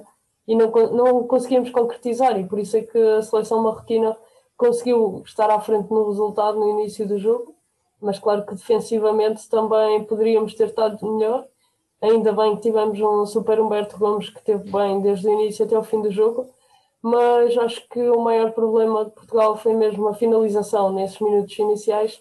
e 0.46 0.54
não, 0.54 0.70
não 0.92 1.26
conseguimos 1.26 1.70
concretizar, 1.70 2.38
e 2.38 2.46
por 2.46 2.58
isso 2.58 2.76
é 2.76 2.82
que 2.82 2.98
a 2.98 3.22
seleção 3.22 3.62
marroquina 3.62 4.16
conseguiu 4.56 5.22
estar 5.26 5.50
à 5.50 5.58
frente 5.58 5.90
no 5.90 6.06
resultado 6.08 6.58
no 6.58 6.70
início 6.70 7.08
do 7.08 7.18
jogo 7.18 7.54
mas 8.04 8.18
claro 8.18 8.44
que 8.44 8.54
defensivamente 8.54 9.48
também 9.48 10.04
poderíamos 10.04 10.54
ter 10.54 10.68
estado 10.68 11.04
melhor. 11.10 11.46
Ainda 12.00 12.32
bem 12.32 12.54
que 12.54 12.62
tivemos 12.62 13.00
um 13.00 13.24
super 13.24 13.58
Humberto 13.58 13.98
Gomes 13.98 14.28
que 14.28 14.44
teve 14.44 14.70
bem 14.70 15.00
desde 15.00 15.26
o 15.26 15.32
início 15.32 15.64
até 15.64 15.76
o 15.76 15.82
fim 15.82 16.02
do 16.02 16.10
jogo, 16.10 16.46
mas 17.00 17.56
acho 17.56 17.88
que 17.88 18.00
o 18.10 18.20
maior 18.20 18.52
problema 18.52 19.06
de 19.06 19.10
Portugal 19.12 19.56
foi 19.56 19.72
mesmo 19.72 20.06
a 20.08 20.14
finalização 20.14 20.92
nesses 20.92 21.18
minutos 21.18 21.58
iniciais. 21.58 22.20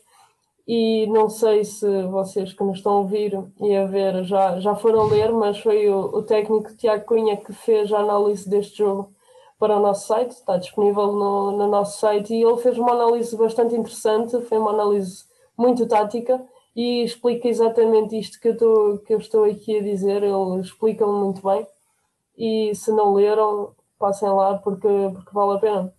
E 0.66 1.06
não 1.08 1.30
sei 1.30 1.66
se 1.66 2.04
vocês 2.04 2.54
que 2.54 2.64
nos 2.64 2.78
estão 2.78 2.94
a 2.94 3.00
ouvir 3.00 3.38
e 3.60 3.76
a 3.76 3.86
ver 3.86 4.24
já, 4.24 4.62
já 4.62 4.74
foram 4.74 5.08
ler, 5.08 5.34
mas 5.34 5.60
foi 5.60 5.90
o, 5.90 6.06
o 6.06 6.24
técnico 6.24 6.74
Tiago 6.78 7.04
Cunha 7.04 7.36
que 7.36 7.52
fez 7.52 7.92
a 7.92 8.00
análise 8.00 8.50
deste 8.50 8.78
jogo 8.78 9.12
para 9.60 9.76
o 9.76 9.82
nosso 9.82 10.08
site, 10.08 10.32
está 10.32 10.56
disponível 10.56 11.12
no, 11.12 11.52
no 11.52 11.68
nosso 11.68 12.00
site 12.00 12.34
e 12.34 12.42
ele 12.42 12.58
fez 12.58 12.78
uma 12.78 12.94
análise 12.94 13.36
bastante 13.36 13.76
interessante, 13.76 14.40
foi 14.42 14.58
uma 14.58 14.72
análise 14.72 15.26
muito 15.58 15.88
tática 15.88 16.44
e 16.76 17.04
explica 17.04 17.48
exatamente 17.48 18.18
isto 18.18 18.40
que 18.40 18.48
eu, 18.48 18.54
estou, 18.54 18.98
que 19.00 19.14
eu 19.14 19.18
estou 19.20 19.44
aqui 19.46 19.78
a 19.78 19.84
dizer. 19.84 20.24
Ele 20.24 20.62
explica 20.62 21.06
muito 21.06 21.42
bem. 21.48 21.66
E 22.38 22.74
se 22.76 22.92
não 22.92 23.14
leram, 23.14 23.76
passem 24.00 24.30
lá 24.30 24.58
porque, 24.58 24.88
porque 24.88 25.32
vale 25.32 25.58
a 25.58 25.60
pena. 25.60 25.94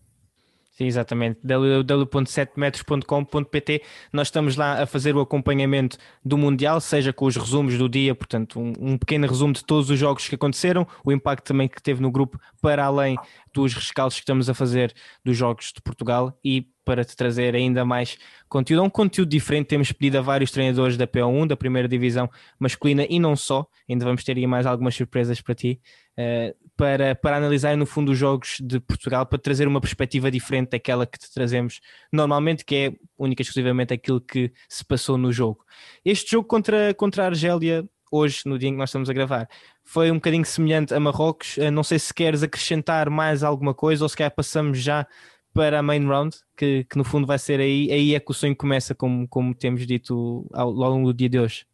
Sim, 0.77 0.87
exatamente. 0.87 1.39
www.7metros.com.pt 1.45 3.83
Nós 4.13 4.27
estamos 4.27 4.57
lá 4.57 4.83
a 4.83 4.87
fazer 4.87 5.15
o 5.15 5.21
acompanhamento 5.21 5.97
do 6.25 6.37
Mundial, 6.37 6.81
seja 6.81 7.13
com 7.13 7.27
os 7.27 7.37
resumos 7.37 7.79
do 7.79 7.89
dia, 7.89 8.13
portanto, 8.13 8.59
um, 8.59 8.73
um, 8.81 8.99
pequeno 8.99 9.29
resumo 9.29 9.53
de 9.53 9.65
todos 9.65 9.89
os 9.89 9.97
jogos 9.97 10.29
que 10.29 10.35
aconteceram, 10.35 10.85
o 11.05 11.13
impacto 11.13 11.47
também 11.47 11.69
que 11.69 11.81
teve 11.81 12.03
no 12.03 12.11
grupo, 12.11 12.41
para 12.61 12.85
além 12.85 13.17
dos 13.55 13.73
rescaldos 13.73 14.17
que 14.17 14.23
estamos 14.23 14.51
a 14.51 14.55
fazer 14.55 14.93
dos 15.25 15.37
jogos 15.37 15.73
de 15.73 15.81
Portugal 15.81 16.37
e 16.45 16.69
para 16.85 17.05
te 17.05 17.17
trazer 17.17 17.55
ainda 17.55 17.85
mais 17.85 18.19
conteúdo. 18.49 18.83
É 18.83 18.87
um 18.87 18.91
conteúdo 18.91 19.31
diferente, 19.31 19.69
temos 19.69 19.91
pedido 19.91 20.19
a 20.19 20.21
vários 20.21 20.51
treinadores 20.51 20.97
da 20.97 21.07
PO1, 21.07 21.47
da 21.47 21.57
primeira 21.57 21.89
divisão 21.89 22.29
masculina 22.59 23.07
e 23.09 23.19
não 23.19 23.35
só, 23.35 23.67
ainda 23.89 24.05
vamos 24.05 24.23
ter 24.23 24.37
aí 24.37 24.47
mais 24.47 24.67
algumas 24.67 24.95
surpresas 24.95 25.41
para 25.41 25.55
ti, 25.55 25.81
uh, 26.19 26.55
para, 26.77 27.15
para 27.15 27.37
analisar 27.37 27.77
no 27.77 27.87
fundo 27.87 28.13
os 28.13 28.19
jogos 28.19 28.59
de 28.61 28.81
Portugal, 28.81 29.25
para 29.25 29.39
trazer 29.39 29.67
uma 29.67 29.81
perspectiva 29.81 30.31
diferente 30.31 30.71
daquela 30.71 31.07
que 31.07 31.19
te 31.19 31.33
trazemos 31.33 31.81
normalmente, 32.13 32.65
que 32.65 32.75
é 32.75 32.93
única 33.17 33.41
e 33.41 33.45
exclusivamente 33.45 33.95
aquilo 33.95 34.21
que 34.21 34.53
se 34.69 34.85
passou 34.85 35.17
no 35.17 35.33
jogo. 35.33 35.65
Este 36.05 36.33
jogo 36.33 36.47
contra, 36.47 36.93
contra 36.93 37.23
a 37.23 37.27
Argélia 37.27 37.89
hoje, 38.11 38.43
no 38.47 38.59
dia 38.59 38.69
em 38.69 38.73
que 38.73 38.79
nós 38.79 38.91
estamos 38.91 39.09
a 39.11 39.13
gravar, 39.13 39.49
foi 39.83 40.11
um 40.11 40.15
bocadinho 40.15 40.45
semelhante 40.45 40.95
a 40.95 41.01
Marrocos. 41.01 41.57
Uh, 41.57 41.71
não 41.71 41.83
sei 41.83 41.99
se 41.99 42.13
queres 42.13 42.43
acrescentar 42.43 43.11
mais 43.11 43.43
alguma 43.43 43.75
coisa 43.75 44.05
ou 44.05 44.09
se 44.09 44.17
quer 44.17 44.31
passamos 44.31 44.79
já 44.79 45.07
para 45.53 45.79
a 45.79 45.83
main 45.83 46.05
round, 46.07 46.37
que, 46.57 46.85
que 46.85 46.99
no 46.99 47.05
fundo 47.05 47.27
vai 47.27 47.39
ser 47.39 47.61
aí, 47.61 47.91
aí 47.93 48.15
é 48.15 48.21
que 48.21 48.31
o 48.31 48.35
sonho 48.35 48.57
começa, 48.57 48.95
como, 48.95 49.27
como 49.29 49.55
temos 49.55 49.87
dito 49.87 50.45
ao, 50.53 50.69
ao 50.69 50.91
longo 50.91 51.07
do 51.07 51.15
dia 51.15 51.29
de 51.29 51.39
hoje. 51.39 51.65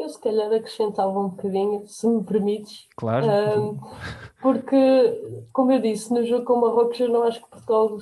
Eu 0.00 0.08
se 0.08 0.18
calhar 0.18 0.50
acrescentava 0.50 1.18
um 1.18 1.28
bocadinho, 1.28 1.86
se 1.86 2.06
me 2.06 2.24
permites. 2.24 2.86
Claro. 2.96 3.26
Um, 3.26 3.78
porque, 4.40 5.46
como 5.52 5.72
eu 5.72 5.80
disse, 5.80 6.12
no 6.12 6.24
jogo 6.24 6.46
com 6.46 6.54
o 6.54 6.60
Marrocos 6.62 6.98
eu 6.98 7.10
não 7.10 7.22
acho 7.22 7.42
que 7.42 7.50
Portugal 7.50 7.98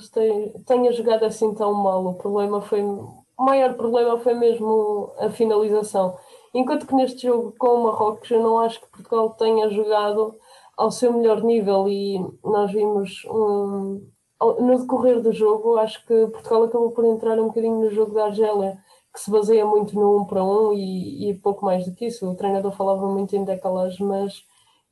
tenha 0.65 0.93
jogado 0.93 1.25
assim 1.25 1.53
tão 1.53 1.73
mal. 1.73 2.05
O 2.05 2.13
problema 2.13 2.61
foi. 2.61 2.81
O 2.81 3.23
maior 3.37 3.73
problema 3.73 4.17
foi 4.19 4.33
mesmo 4.33 5.11
a 5.19 5.29
finalização. 5.29 6.17
Enquanto 6.53 6.87
que 6.87 6.95
neste 6.95 7.27
jogo 7.27 7.53
com 7.57 7.67
o 7.67 7.83
Marrocos 7.83 8.29
eu 8.31 8.41
não 8.41 8.59
acho 8.59 8.81
que 8.81 8.87
Portugal 8.87 9.29
tenha 9.31 9.69
jogado 9.69 10.35
ao 10.75 10.91
seu 10.91 11.13
melhor 11.13 11.43
nível 11.43 11.87
e 11.89 12.19
nós 12.43 12.71
vimos 12.71 13.25
um, 13.25 14.01
no 14.59 14.79
decorrer 14.79 15.21
do 15.21 15.33
jogo, 15.33 15.77
acho 15.77 16.05
que 16.05 16.27
Portugal 16.27 16.63
acabou 16.63 16.91
por 16.91 17.03
entrar 17.05 17.37
um 17.39 17.47
bocadinho 17.47 17.81
no 17.81 17.89
jogo 17.91 18.13
da 18.13 18.25
Argélia, 18.25 18.77
que 19.13 19.19
se 19.19 19.29
baseia 19.29 19.65
muito 19.65 19.93
no 19.95 20.17
1 20.17 20.21
um 20.21 20.25
para 20.25 20.43
1 20.43 20.67
um 20.67 20.73
e, 20.73 21.29
e, 21.29 21.33
pouco 21.39 21.65
mais 21.65 21.85
do 21.85 21.93
que 21.93 22.05
isso. 22.05 22.29
O 22.29 22.35
treinador 22.35 22.71
falava 22.71 23.07
muito 23.07 23.35
em 23.35 23.43
decalagem, 23.43 24.05
mas 24.05 24.43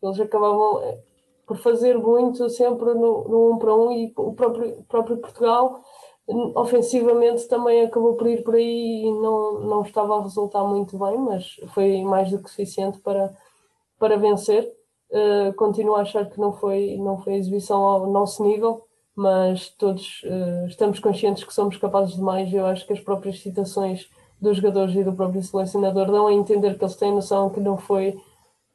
eles 0.03 0.19
acabavam 0.19 0.81
eh, 0.81 0.99
por 1.45 1.57
fazer 1.57 1.97
muito 1.97 2.49
sempre 2.49 2.93
no, 2.93 3.23
no 3.23 3.51
1 3.51 3.53
um 3.53 3.57
para 3.57 3.73
1 3.73 3.87
um, 3.87 3.91
e 3.91 4.13
o 4.17 4.33
próprio, 4.33 4.83
próprio 4.89 5.17
Portugal 5.17 5.81
ofensivamente 6.27 7.47
também 7.47 7.83
acabou 7.83 8.15
por 8.15 8.27
ir 8.27 8.43
por 8.43 8.55
aí 8.55 9.05
e 9.05 9.11
não, 9.11 9.61
não 9.61 9.81
estava 9.81 10.17
a 10.17 10.21
resultar 10.21 10.63
muito 10.65 10.97
bem, 10.97 11.17
mas 11.17 11.55
foi 11.73 12.01
mais 12.03 12.29
do 12.29 12.43
que 12.43 12.49
suficiente 12.49 12.99
para, 12.99 13.33
para 13.97 14.17
vencer. 14.17 14.69
Uh, 15.09 15.53
continuo 15.55 15.95
a 15.95 16.01
achar 16.01 16.29
que 16.29 16.37
não 16.37 16.51
foi, 16.51 16.97
não 16.97 17.17
foi 17.17 17.35
exibição 17.35 17.81
ao 17.81 18.07
nosso 18.07 18.43
nível, 18.43 18.83
mas 19.15 19.69
todos 19.69 20.21
uh, 20.23 20.67
estamos 20.67 20.99
conscientes 20.99 21.45
que 21.45 21.53
somos 21.53 21.77
capazes 21.77 22.15
de 22.15 22.21
mais. 22.21 22.53
Eu 22.53 22.65
acho 22.65 22.85
que 22.85 22.93
as 22.93 22.99
próprias 22.99 23.39
citações 23.39 24.09
dos 24.39 24.57
jogadores 24.57 24.93
e 24.95 25.03
do 25.03 25.13
próprio 25.13 25.41
selecionador 25.41 26.11
dão 26.11 26.27
a 26.27 26.33
entender 26.33 26.77
que 26.77 26.83
eles 26.83 26.97
têm 26.97 27.15
noção 27.15 27.49
que 27.49 27.61
não 27.61 27.77
foi, 27.77 28.19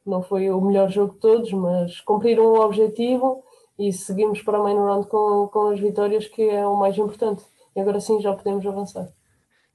não 0.03 0.23
foi 0.23 0.49
o 0.49 0.59
melhor 0.59 0.89
jogo 0.89 1.13
de 1.13 1.19
todos, 1.19 1.53
mas 1.53 2.01
cumpriram 2.01 2.45
o 2.45 2.59
objetivo 2.59 3.43
e 3.77 3.91
seguimos 3.91 4.41
para 4.41 4.59
o 4.59 4.63
main 4.63 4.75
round 4.75 5.07
com, 5.07 5.47
com 5.51 5.69
as 5.69 5.79
vitórias, 5.79 6.27
que 6.27 6.41
é 6.41 6.65
o 6.65 6.75
mais 6.75 6.97
importante. 6.97 7.43
E 7.75 7.79
agora 7.79 7.99
sim 7.99 8.21
já 8.21 8.33
podemos 8.33 8.65
avançar. 8.65 9.07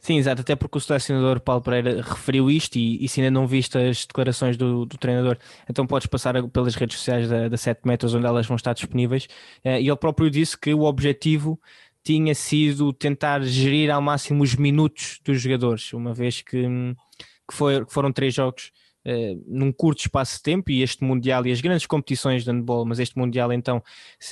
Sim, 0.00 0.16
exato, 0.16 0.42
até 0.42 0.54
porque 0.54 0.78
o 0.78 0.80
selecionador 0.80 1.40
Paulo 1.40 1.60
Pereira 1.60 2.00
referiu 2.00 2.48
isto 2.48 2.76
e, 2.76 3.04
e 3.04 3.08
se 3.08 3.20
ainda 3.20 3.32
não 3.32 3.48
viste 3.48 3.76
as 3.76 4.06
declarações 4.06 4.56
do, 4.56 4.86
do, 4.86 4.96
treinador, 4.96 5.36
então 5.68 5.84
podes 5.88 6.06
passar 6.06 6.40
pelas 6.50 6.76
redes 6.76 6.98
sociais 6.98 7.28
da, 7.28 7.48
da 7.48 7.56
7 7.56 7.80
metros 7.84 8.14
onde 8.14 8.24
elas 8.24 8.46
vão 8.46 8.54
estar 8.54 8.74
disponíveis. 8.74 9.24
Uh, 9.64 9.70
e 9.80 9.88
ele 9.88 9.96
próprio 9.96 10.30
disse 10.30 10.56
que 10.56 10.72
o 10.72 10.82
objetivo 10.82 11.60
tinha 12.04 12.32
sido 12.34 12.92
tentar 12.92 13.42
gerir 13.42 13.90
ao 13.90 14.00
máximo 14.00 14.44
os 14.44 14.54
minutos 14.54 15.20
dos 15.24 15.42
jogadores, 15.42 15.92
uma 15.92 16.14
vez 16.14 16.42
que, 16.42 16.62
que, 17.48 17.54
foi, 17.54 17.84
que 17.84 17.92
foram 17.92 18.12
três 18.12 18.32
jogos 18.32 18.70
uh, 19.06 19.44
num 19.46 19.72
curto 19.72 20.00
espaço 20.00 20.36
de 20.36 20.42
tempo 20.42 20.70
e 20.70 20.82
este 20.82 21.04
Mundial 21.04 21.46
e 21.46 21.52
as 21.52 21.60
grandes 21.60 21.86
competições 21.86 22.44
de 22.44 22.50
handball, 22.50 22.84
mas 22.84 22.98
este 22.98 23.18
Mundial 23.18 23.52
então 23.52 23.82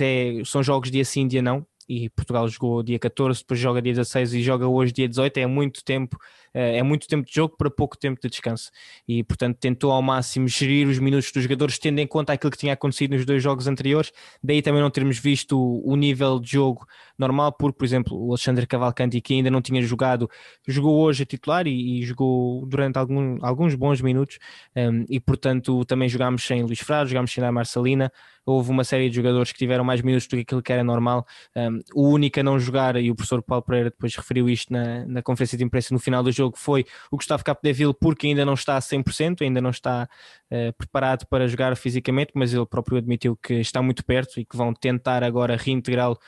é, 0.00 0.42
são 0.44 0.62
jogos 0.62 0.90
dia 0.90 1.04
sim, 1.04 1.26
dia 1.26 1.42
não, 1.42 1.66
e 1.88 2.08
Portugal 2.10 2.48
jogou 2.48 2.82
dia 2.82 2.98
14, 2.98 3.40
depois 3.40 3.60
joga 3.60 3.80
dia 3.80 3.92
16 3.92 4.34
e 4.34 4.42
joga 4.42 4.66
hoje 4.66 4.92
dia 4.92 5.08
18, 5.08 5.38
é 5.38 5.46
muito 5.46 5.84
tempo, 5.84 6.18
eh, 6.45 6.45
é 6.56 6.82
muito 6.82 7.06
tempo 7.06 7.26
de 7.26 7.34
jogo 7.34 7.54
para 7.56 7.70
pouco 7.70 7.96
tempo 7.96 8.20
de 8.20 8.28
descanso. 8.28 8.70
E 9.06 9.22
portanto 9.22 9.58
tentou 9.58 9.92
ao 9.92 10.00
máximo 10.00 10.48
gerir 10.48 10.88
os 10.88 10.98
minutos 10.98 11.30
dos 11.30 11.42
jogadores, 11.42 11.78
tendo 11.78 11.98
em 11.98 12.06
conta 12.06 12.32
aquilo 12.32 12.50
que 12.50 12.58
tinha 12.58 12.72
acontecido 12.72 13.12
nos 13.12 13.24
dois 13.26 13.42
jogos 13.42 13.66
anteriores, 13.66 14.10
daí 14.42 14.62
também 14.62 14.80
não 14.80 14.90
termos 14.90 15.18
visto 15.18 15.58
o, 15.84 15.96
nível 15.96 16.38
de 16.38 16.52
jogo 16.52 16.86
normal, 17.18 17.52
porque, 17.52 17.78
por 17.78 17.84
exemplo, 17.84 18.18
o 18.18 18.30
Alexandre 18.30 18.66
Cavalcanti, 18.66 19.20
que 19.20 19.34
ainda 19.34 19.50
não 19.50 19.60
tinha 19.60 19.82
jogado, 19.82 20.30
jogou 20.66 20.98
hoje 21.00 21.22
a 21.22 21.26
titular 21.26 21.66
e, 21.66 22.00
e 22.00 22.02
jogou 22.04 22.66
durante 22.66 22.98
algum, 22.98 23.38
alguns 23.42 23.74
bons 23.74 24.00
minutos, 24.00 24.38
um, 24.76 25.04
e 25.08 25.20
portanto 25.20 25.84
também 25.84 26.08
jogámos 26.08 26.44
sem 26.46 26.62
Luís 26.62 26.80
Frado, 26.80 27.08
jogámos 27.08 27.32
sem 27.32 27.44
a 27.44 27.52
Marcelina, 27.52 28.10
houve 28.46 28.70
uma 28.70 28.84
série 28.84 29.10
de 29.10 29.16
jogadores 29.16 29.50
que 29.50 29.58
tiveram 29.58 29.82
mais 29.82 30.00
minutos 30.00 30.28
do 30.28 30.36
que 30.36 30.42
aquilo 30.42 30.62
que 30.62 30.72
era 30.72 30.84
normal. 30.84 31.26
Um, 31.54 31.80
o 31.94 32.08
único 32.08 32.38
a 32.38 32.42
não 32.44 32.58
jogar, 32.60 32.94
e 32.96 33.10
o 33.10 33.14
professor 33.14 33.42
Paulo 33.42 33.64
Pereira 33.64 33.90
depois 33.90 34.14
referiu 34.14 34.48
isto 34.48 34.72
na, 34.72 35.04
na 35.04 35.22
conferência 35.22 35.58
de 35.58 35.64
imprensa 35.64 35.92
no 35.92 35.98
final 35.98 36.22
do 36.22 36.30
jogo, 36.30 36.45
foi 36.54 36.84
o 37.10 37.16
Gustavo 37.16 37.44
Capdeville, 37.44 37.94
porque 37.94 38.26
ainda 38.26 38.44
não 38.44 38.54
está 38.54 38.76
a 38.76 38.80
100%, 38.80 39.42
ainda 39.42 39.60
não 39.60 39.70
está 39.70 40.08
uh, 40.50 40.72
preparado 40.76 41.26
para 41.26 41.48
jogar 41.48 41.76
fisicamente, 41.76 42.32
mas 42.34 42.52
ele 42.52 42.66
próprio 42.66 42.98
admitiu 42.98 43.36
que 43.36 43.54
está 43.54 43.82
muito 43.82 44.04
perto 44.04 44.40
e 44.40 44.44
que 44.44 44.56
vão 44.56 44.72
tentar 44.72 45.22
agora 45.22 45.56
reintegrá-lo 45.56 46.18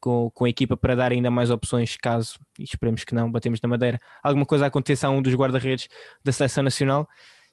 com, 0.00 0.30
com 0.32 0.44
a 0.44 0.48
equipa 0.48 0.76
para 0.76 0.94
dar 0.94 1.12
ainda 1.12 1.30
mais 1.30 1.50
opções, 1.50 1.96
caso, 1.96 2.38
e 2.58 2.64
esperemos 2.64 3.04
que 3.04 3.14
não, 3.14 3.30
batemos 3.30 3.60
na 3.60 3.68
madeira, 3.68 4.00
alguma 4.22 4.46
coisa 4.46 4.66
aconteça 4.66 5.06
a 5.06 5.10
um 5.10 5.22
dos 5.22 5.34
guarda-redes 5.34 5.88
da 6.24 6.32
seleção 6.32 6.62
nacional. 6.64 7.08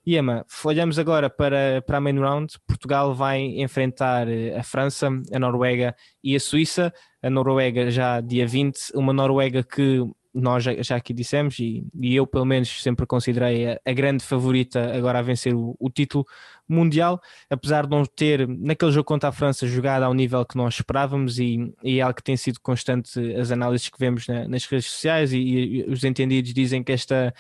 E 0.05 0.17
Emma, 0.17 0.45
olhamos 0.65 0.99
agora 0.99 1.29
para, 1.29 1.81
para 1.81 1.97
a 1.97 2.01
main 2.01 2.19
round. 2.19 2.59
Portugal 2.67 3.13
vai 3.15 3.39
enfrentar 3.39 4.27
eh, 4.27 4.53
a 4.53 4.61
França, 4.61 5.07
a 5.07 5.39
Noruega 5.39 5.95
e 6.21 6.35
a 6.35 6.39
Suíça. 6.41 6.93
A 7.21 7.29
Noruega 7.29 7.89
já 7.89 8.19
dia 8.19 8.45
20, 8.45 8.91
uma 8.95 9.13
Noruega 9.13 9.63
que 9.63 10.01
nós 10.33 10.63
já, 10.63 10.81
já 10.81 10.95
aqui 10.95 11.13
dissemos, 11.13 11.59
e, 11.59 11.85
e, 12.01 12.15
eu 12.15 12.25
pelo 12.25 12.45
menos 12.45 12.81
sempre 12.81 13.05
considerei 13.05 13.73
a, 13.73 13.79
a 13.85 13.93
grande 13.93 14.23
favorita 14.23 14.95
agora 14.95 15.19
a 15.19 15.21
vencer 15.21 15.53
o, 15.53 15.75
o, 15.79 15.89
título 15.89 16.25
mundial, 16.67 17.21
apesar 17.49 17.85
de 17.85 17.91
não 17.91 18.05
ter 18.05 18.47
naquele 18.47 18.91
jogo 18.91 19.05
contra 19.05 19.29
a 19.29 19.31
França 19.31 19.67
jogado 19.67 20.03
ao 20.03 20.13
nível 20.13 20.45
que 20.45 20.57
nós 20.57 20.75
esperávamos, 20.75 21.39
e, 21.39 21.73
e 21.83 21.99
é 21.99 22.01
algo 22.01 22.15
que 22.15 22.23
tem 22.23 22.35
sido 22.35 22.59
constante 22.61 23.19
as 23.35 23.51
análises 23.51 23.89
que 23.89 23.99
vemos 23.99 24.27
na, 24.27 24.47
nas 24.47 24.65
redes 24.65 24.87
sociais, 24.87 25.31
e, 25.33 25.37
e 25.37 25.83
os 25.83 26.03
entendidos 26.03 26.53
dizem 26.53 26.83
que 26.83 26.91
esta 26.91 27.33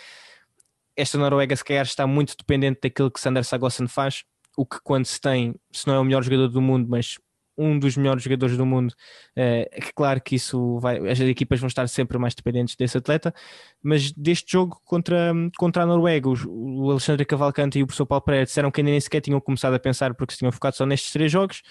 esta 0.95 1.17
Noruega 1.17 1.55
se 1.55 1.63
calhar 1.63 1.83
está 1.83 2.05
muito 2.05 2.35
dependente 2.37 2.79
daquilo 2.83 3.09
que 3.09 3.19
Sander 3.19 3.43
Sagosen 3.43 3.87
faz, 3.87 4.23
o 4.55 4.65
que 4.65 4.77
quando 4.83 5.05
se 5.05 5.19
tem, 5.19 5.55
se 5.71 5.87
não 5.87 5.95
é 5.95 5.99
o 5.99 6.03
melhor 6.03 6.23
jogador 6.23 6.47
do 6.47 6.61
mundo, 6.61 6.87
mas 6.87 7.17
um 7.57 7.77
dos 7.77 7.95
melhores 7.97 8.23
jogadores 8.23 8.57
do 8.57 8.65
mundo, 8.65 8.93
é 9.35 9.79
claro 9.95 10.21
que 10.21 10.35
isso 10.35 10.79
vai, 10.79 10.97
as 11.09 11.19
equipas 11.19 11.59
vão 11.59 11.67
estar 11.67 11.87
sempre 11.87 12.17
mais 12.17 12.33
dependentes 12.33 12.75
desse 12.75 12.97
atleta, 12.97 13.33
mas 13.81 14.11
deste 14.11 14.51
jogo 14.51 14.81
contra, 14.85 15.33
contra 15.57 15.83
a 15.83 15.85
Noruega, 15.85 16.29
o 16.47 16.91
Alexandre 16.91 17.25
Cavalcante 17.25 17.79
e 17.79 17.83
o 17.83 17.87
professor 17.87 18.05
Paulo 18.05 18.23
Pereira 18.23 18.45
disseram 18.45 18.71
que 18.71 18.81
ainda 18.81 18.91
nem 18.91 18.99
sequer 18.99 19.21
tinham 19.21 19.39
começado 19.39 19.73
a 19.73 19.79
pensar 19.79 20.13
porque 20.13 20.33
se 20.33 20.39
tinham 20.39 20.51
focado 20.51 20.75
só 20.75 20.85
nestes 20.85 21.11
três 21.11 21.31
jogos. 21.31 21.61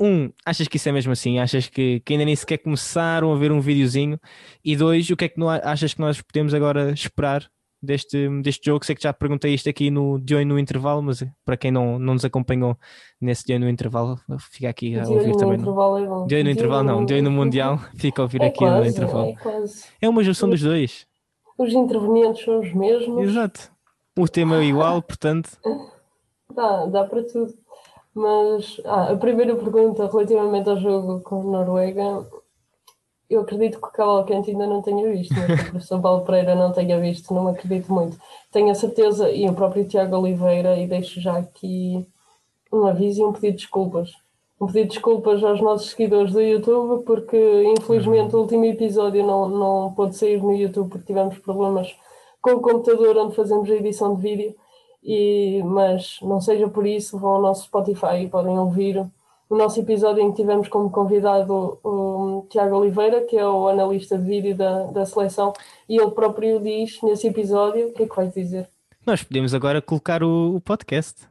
Um, 0.00 0.32
achas 0.44 0.66
que 0.68 0.76
isso 0.78 0.88
é 0.88 0.92
mesmo 0.92 1.12
assim? 1.12 1.38
Achas 1.38 1.68
que, 1.68 2.00
que 2.00 2.14
ainda 2.14 2.24
nem 2.24 2.34
sequer 2.34 2.58
começaram 2.58 3.32
a 3.32 3.36
ver 3.36 3.52
um 3.52 3.60
videozinho? 3.60 4.18
E 4.64 4.74
dois, 4.74 5.08
o 5.10 5.16
que 5.16 5.26
é 5.26 5.28
que 5.28 5.38
não, 5.38 5.48
achas 5.48 5.94
que 5.94 6.00
nós 6.00 6.20
podemos 6.20 6.54
agora 6.54 6.92
esperar 6.92 7.48
deste, 7.82 8.28
deste 8.40 8.66
jogo. 8.66 8.84
Sei 8.84 8.94
que 8.94 9.02
já 9.02 9.12
perguntei 9.12 9.52
isto 9.52 9.68
aqui 9.68 9.90
no 9.90 10.18
De 10.18 10.34
Oi 10.34 10.44
no 10.44 10.58
Intervalo, 10.58 11.02
mas 11.02 11.24
para 11.44 11.56
quem 11.56 11.70
não, 11.70 11.98
não 11.98 12.14
nos 12.14 12.24
acompanhou 12.24 12.78
nesse 13.20 13.44
De 13.44 13.52
Oi 13.52 13.58
no 13.58 13.68
Intervalo, 13.68 14.18
fica 14.38 14.68
aqui 14.68 14.98
a 14.98 15.08
ouvir 15.08 15.36
também. 15.36 15.58
Intervalo 15.58 15.98
é 15.98 16.06
bom. 16.06 16.26
De 16.26 16.34
Oi 16.34 16.42
no 16.44 16.50
Intervalo 16.50 16.84
não, 16.84 17.04
De 17.04 17.14
Oi 17.14 17.22
no 17.22 17.30
Mundial, 17.30 17.78
fica 17.96 18.22
a 18.22 18.24
ouvir 18.24 18.42
é 18.42 18.46
aqui 18.46 18.58
quase, 18.58 18.80
no 18.80 18.86
Intervalo. 18.86 19.28
É, 19.28 19.34
quase. 19.34 19.84
é 20.00 20.08
uma 20.08 20.22
junção 20.22 20.48
dos 20.48 20.60
dois. 20.60 21.06
Os 21.58 21.72
intervenientes 21.72 22.44
são 22.44 22.60
os 22.60 22.72
mesmos. 22.72 23.22
Exato. 23.28 23.70
O 24.18 24.28
tema 24.28 24.56
é 24.56 24.64
igual, 24.64 25.00
portanto. 25.02 25.50
Dá, 26.54 26.86
dá 26.86 27.04
para 27.04 27.22
tudo. 27.24 27.52
Mas 28.14 28.80
ah, 28.84 29.12
a 29.12 29.16
primeira 29.16 29.56
pergunta 29.56 30.06
relativamente 30.06 30.68
ao 30.68 30.76
jogo 30.76 31.20
com 31.20 31.40
a 31.40 31.44
Noruega 31.44 32.26
eu 33.34 33.42
acredito 33.42 33.80
que 33.80 33.86
o 33.86 33.90
Cavalcante 33.90 34.50
ainda 34.50 34.66
não 34.66 34.82
tenha 34.82 35.10
visto, 35.10 35.34
mas 35.34 35.46
que 35.46 35.68
o 35.68 35.70
professor 35.70 36.00
Paulo 36.00 36.24
Pereira 36.24 36.54
não 36.54 36.72
tenha 36.72 36.98
visto, 37.00 37.32
não 37.32 37.48
acredito 37.48 37.92
muito. 37.92 38.18
Tenho 38.50 38.70
a 38.70 38.74
certeza, 38.74 39.30
e 39.30 39.48
o 39.48 39.54
próprio 39.54 39.86
Tiago 39.86 40.16
Oliveira, 40.16 40.76
e 40.76 40.86
deixo 40.86 41.20
já 41.20 41.38
aqui 41.38 42.06
um 42.72 42.86
aviso 42.86 43.22
e 43.22 43.24
um 43.24 43.32
pedido 43.32 43.52
de 43.52 43.62
desculpas. 43.62 44.12
Um 44.60 44.66
pedido 44.66 44.82
de 44.82 44.94
desculpas 44.94 45.42
aos 45.42 45.60
nossos 45.60 45.90
seguidores 45.90 46.32
do 46.32 46.40
YouTube, 46.40 47.04
porque 47.04 47.64
infelizmente 47.78 48.34
o 48.36 48.40
último 48.40 48.64
episódio 48.64 49.24
não, 49.26 49.48
não 49.48 49.92
pôde 49.92 50.16
sair 50.16 50.42
no 50.42 50.54
YouTube 50.54 50.90
porque 50.90 51.06
tivemos 51.06 51.38
problemas 51.38 51.94
com 52.40 52.52
o 52.52 52.60
computador 52.60 53.16
onde 53.16 53.34
fazemos 53.34 53.70
a 53.70 53.74
edição 53.74 54.14
de 54.14 54.22
vídeo. 54.22 54.54
E, 55.02 55.62
mas 55.64 56.18
não 56.22 56.40
seja 56.40 56.68
por 56.68 56.86
isso, 56.86 57.18
vão 57.18 57.32
ao 57.32 57.42
nosso 57.42 57.64
Spotify 57.64 58.22
e 58.22 58.28
podem 58.28 58.56
ouvir 58.58 59.04
o 59.52 59.56
nosso 59.56 59.78
episódio 59.78 60.22
em 60.22 60.30
que 60.30 60.36
tivemos 60.36 60.66
como 60.66 60.90
convidado 60.90 61.78
o 61.84 62.46
Tiago 62.48 62.74
Oliveira, 62.74 63.20
que 63.20 63.36
é 63.36 63.46
o 63.46 63.68
analista 63.68 64.16
de 64.16 64.24
vídeo 64.24 64.56
da, 64.56 64.84
da 64.84 65.04
seleção, 65.04 65.52
e 65.86 66.00
ele 66.00 66.10
próprio 66.12 66.58
diz 66.58 66.98
nesse 67.02 67.26
episódio, 67.28 67.88
o 67.88 67.92
que 67.92 68.04
é 68.04 68.08
que 68.08 68.16
vais 68.16 68.32
dizer? 68.32 68.66
Nós 69.04 69.22
podemos 69.22 69.52
agora 69.52 69.82
colocar 69.82 70.22
o, 70.22 70.56
o 70.56 70.60
podcast. 70.62 71.28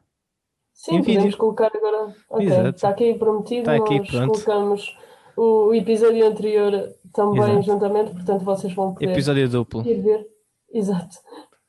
Sim, 0.71 0.97
em 0.97 0.99
podemos 0.99 1.23
vídeo. 1.23 1.37
colocar 1.39 1.71
agora. 1.73 2.15
Ok, 2.29 2.45
Exato. 2.45 2.69
está 2.75 2.89
aqui 2.89 3.15
prometido, 3.15 3.61
está 3.61 3.75
aqui, 3.83 3.97
nós 3.97 4.09
pronto. 4.11 4.31
colocamos 4.33 4.97
o, 5.35 5.69
o, 5.69 5.73
episódio 5.73 6.23
anterior 6.23 6.93
também 7.11 7.41
Exato. 7.41 7.61
juntamente, 7.63 8.11
portanto 8.11 8.45
vocês 8.45 8.71
vão 8.75 8.93
poder 8.93 9.09
episódio 9.09 9.49
duplo. 9.49 9.83
ir 9.83 9.99
ver. 9.99 10.27
Exato. 10.71 11.17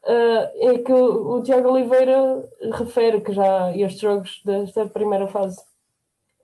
Uh, 0.05 0.69
é 0.71 0.79
que 0.85 0.93
o, 0.93 1.37
o 1.37 1.43
Tiago 1.43 1.71
Oliveira 1.71 2.47
refere 2.73 3.23
que 3.23 3.33
já 3.33 3.75
estes 3.75 4.01
jogos 4.03 4.43
desta 4.45 4.85
primeira 4.85 5.27
fase 5.29 5.57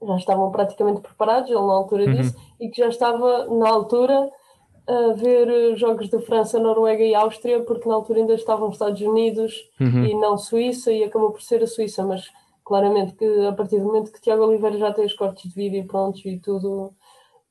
já 0.02 0.16
estavam 0.16 0.50
praticamente 0.50 1.00
preparados, 1.00 1.50
ele 1.50 1.60
na 1.60 1.72
altura 1.72 2.04
uhum. 2.04 2.14
disse, 2.14 2.36
e 2.60 2.68
que 2.68 2.80
já 2.80 2.88
estava 2.88 3.46
na 3.46 3.68
altura 3.68 4.30
a 4.86 5.12
ver 5.12 5.76
jogos 5.76 6.08
de 6.08 6.18
França, 6.20 6.58
Noruega 6.58 7.04
e 7.04 7.14
Áustria, 7.14 7.60
porque 7.60 7.86
na 7.88 7.94
altura 7.94 8.20
ainda 8.20 8.34
estavam 8.34 8.70
Estados 8.70 9.00
Unidos 9.02 9.54
uhum. 9.78 10.04
e 10.04 10.14
não 10.14 10.38
Suíça, 10.38 10.90
e 10.90 11.04
acabou 11.04 11.30
por 11.30 11.42
ser 11.42 11.62
a 11.62 11.66
Suíça, 11.66 12.02
mas 12.04 12.30
claramente 12.64 13.14
que 13.14 13.46
a 13.46 13.52
partir 13.52 13.78
do 13.80 13.86
momento 13.86 14.12
que 14.12 14.20
Tiago 14.20 14.44
Oliveira 14.44 14.78
já 14.78 14.92
tem 14.92 15.04
os 15.04 15.14
cortes 15.14 15.50
de 15.50 15.54
vídeo 15.54 15.86
prontos 15.86 16.24
e 16.24 16.38
tudo, 16.38 16.92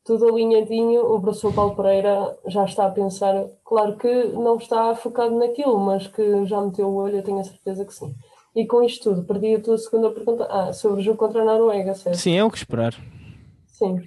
tudo 0.04 0.30
alinhadinho, 0.30 1.01
o 1.13 1.22
professor 1.22 1.54
Paulo 1.54 1.75
Pereira 1.75 2.38
já 2.48 2.66
está 2.66 2.88
a 2.88 2.92
pensar, 2.92 3.46
claro 3.63 3.98
que 3.98 4.27
não 4.30 4.58
está 4.58 4.96
focado 4.96 5.38
naquilo, 5.38 5.77
mas 5.80 6.08
que 6.08 6.46
já 6.46 6.60
meteu 6.60 6.88
o 6.88 6.96
olho, 6.96 7.18
eu 7.18 7.24
tenho 7.24 7.39
a 7.39 7.44
certeza 7.44 7.86
que 7.86 7.94
sim. 7.94 8.16
E 8.57 8.65
com 8.65 8.81
isto 8.81 9.11
tudo, 9.11 9.23
perdi 9.23 9.53
a 9.53 9.61
tua 9.61 9.77
segunda 9.77 10.09
pergunta. 10.09 10.47
Ah, 10.49 10.73
sobre 10.73 10.99
o 10.99 11.03
jogo 11.03 11.19
contra 11.19 11.43
a 11.43 11.45
Noruega, 11.45 11.93
certo? 11.93 12.17
Sim, 12.17 12.39
é 12.39 12.43
o 12.43 12.49
que 12.49 12.57
esperar. 12.57 12.91
Sim. 13.67 14.01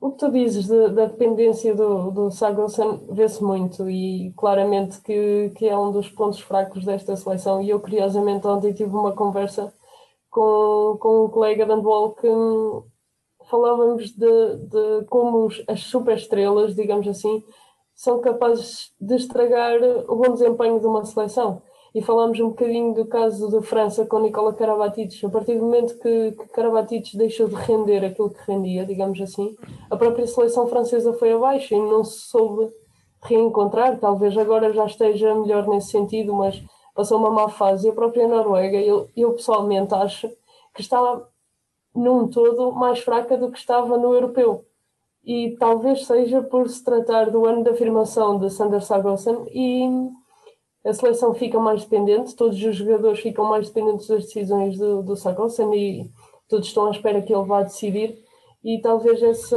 O 0.00 0.12
que 0.12 0.16
tu 0.16 0.32
dizes 0.32 0.66
de, 0.66 0.88
da 0.88 1.04
dependência 1.04 1.74
do, 1.74 2.10
do 2.10 2.30
Sagosen 2.30 3.06
vê-se 3.10 3.44
muito 3.44 3.86
e 3.90 4.32
claramente 4.34 4.98
que, 5.02 5.52
que 5.56 5.68
é 5.68 5.76
um 5.76 5.92
dos 5.92 6.08
pontos 6.08 6.40
fracos 6.40 6.86
desta 6.86 7.14
seleção. 7.16 7.60
E 7.60 7.68
eu, 7.68 7.78
curiosamente, 7.80 8.46
ontem 8.46 8.72
tive 8.72 8.96
uma 8.96 9.12
conversa 9.12 9.70
com, 10.30 10.96
com 10.98 11.26
um 11.26 11.28
colega 11.28 11.66
de 11.66 11.72
handball 11.74 12.14
que 12.14 12.26
falávamos 13.50 14.10
de, 14.12 14.56
de 14.56 15.04
como 15.10 15.48
as 15.68 15.82
superestrelas, 15.82 16.74
digamos 16.74 17.06
assim, 17.06 17.44
são 17.94 18.22
capazes 18.22 18.90
de 18.98 19.16
estragar 19.16 19.78
o 20.08 20.16
bom 20.16 20.32
desempenho 20.32 20.80
de 20.80 20.86
uma 20.86 21.04
seleção. 21.04 21.60
E 21.94 22.02
falámos 22.02 22.40
um 22.40 22.48
bocadinho 22.48 22.92
do 22.92 23.06
caso 23.06 23.48
da 23.48 23.62
França 23.62 24.04
com 24.04 24.18
Nicola 24.18 24.52
Karabatic. 24.52 25.24
A 25.24 25.28
partir 25.30 25.54
do 25.54 25.64
momento 25.64 25.96
que, 26.00 26.32
que 26.32 26.48
Karabatic 26.48 27.16
deixou 27.16 27.46
de 27.46 27.54
render 27.54 28.04
aquilo 28.04 28.30
que 28.30 28.50
rendia, 28.50 28.84
digamos 28.84 29.20
assim, 29.20 29.56
a 29.88 29.96
própria 29.96 30.26
seleção 30.26 30.66
francesa 30.66 31.12
foi 31.12 31.32
abaixo 31.32 31.72
e 31.72 31.78
não 31.78 32.02
se 32.02 32.18
soube 32.18 32.68
reencontrar. 33.22 33.98
Talvez 34.00 34.36
agora 34.36 34.72
já 34.72 34.86
esteja 34.86 35.34
melhor 35.36 35.68
nesse 35.68 35.90
sentido, 35.90 36.34
mas 36.34 36.60
passou 36.94 37.18
uma 37.18 37.30
má 37.30 37.48
fase. 37.48 37.86
E 37.86 37.90
a 37.90 37.94
própria 37.94 38.26
Noruega, 38.26 38.78
eu, 38.78 39.08
eu 39.16 39.32
pessoalmente 39.32 39.94
acho 39.94 40.28
que 40.74 40.80
estava 40.80 41.28
num 41.94 42.26
todo 42.26 42.72
mais 42.72 42.98
fraca 42.98 43.36
do 43.36 43.52
que 43.52 43.58
estava 43.58 43.96
no 43.96 44.12
europeu. 44.12 44.64
E 45.24 45.56
talvez 45.58 46.06
seja 46.06 46.42
por 46.42 46.68
se 46.68 46.84
tratar 46.84 47.30
do 47.30 47.46
ano 47.46 47.62
de 47.62 47.70
afirmação 47.70 48.38
de 48.38 48.50
Sander 48.50 48.82
Sagosen 48.82 49.46
e 49.52 50.10
a 50.84 50.92
seleção 50.92 51.34
fica 51.34 51.58
mais 51.58 51.82
dependente, 51.82 52.36
todos 52.36 52.62
os 52.62 52.76
jogadores 52.76 53.20
ficam 53.20 53.44
mais 53.44 53.68
dependentes 53.68 54.06
das 54.06 54.24
decisões 54.24 54.76
do, 54.76 55.02
do 55.02 55.16
Sagosen 55.16 55.74
e 55.74 56.10
todos 56.48 56.68
estão 56.68 56.86
à 56.86 56.90
espera 56.90 57.22
que 57.22 57.34
ele 57.34 57.44
vá 57.44 57.62
decidir 57.62 58.22
e 58.62 58.80
talvez 58.80 59.22
essa 59.22 59.56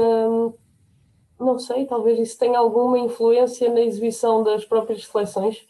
não 1.40 1.60
sei, 1.60 1.86
talvez 1.86 2.18
isso 2.18 2.38
tenha 2.40 2.58
alguma 2.58 2.98
influência 2.98 3.72
na 3.72 3.82
exibição 3.82 4.42
das 4.42 4.66
próprias 4.66 5.06
seleções. 5.06 5.68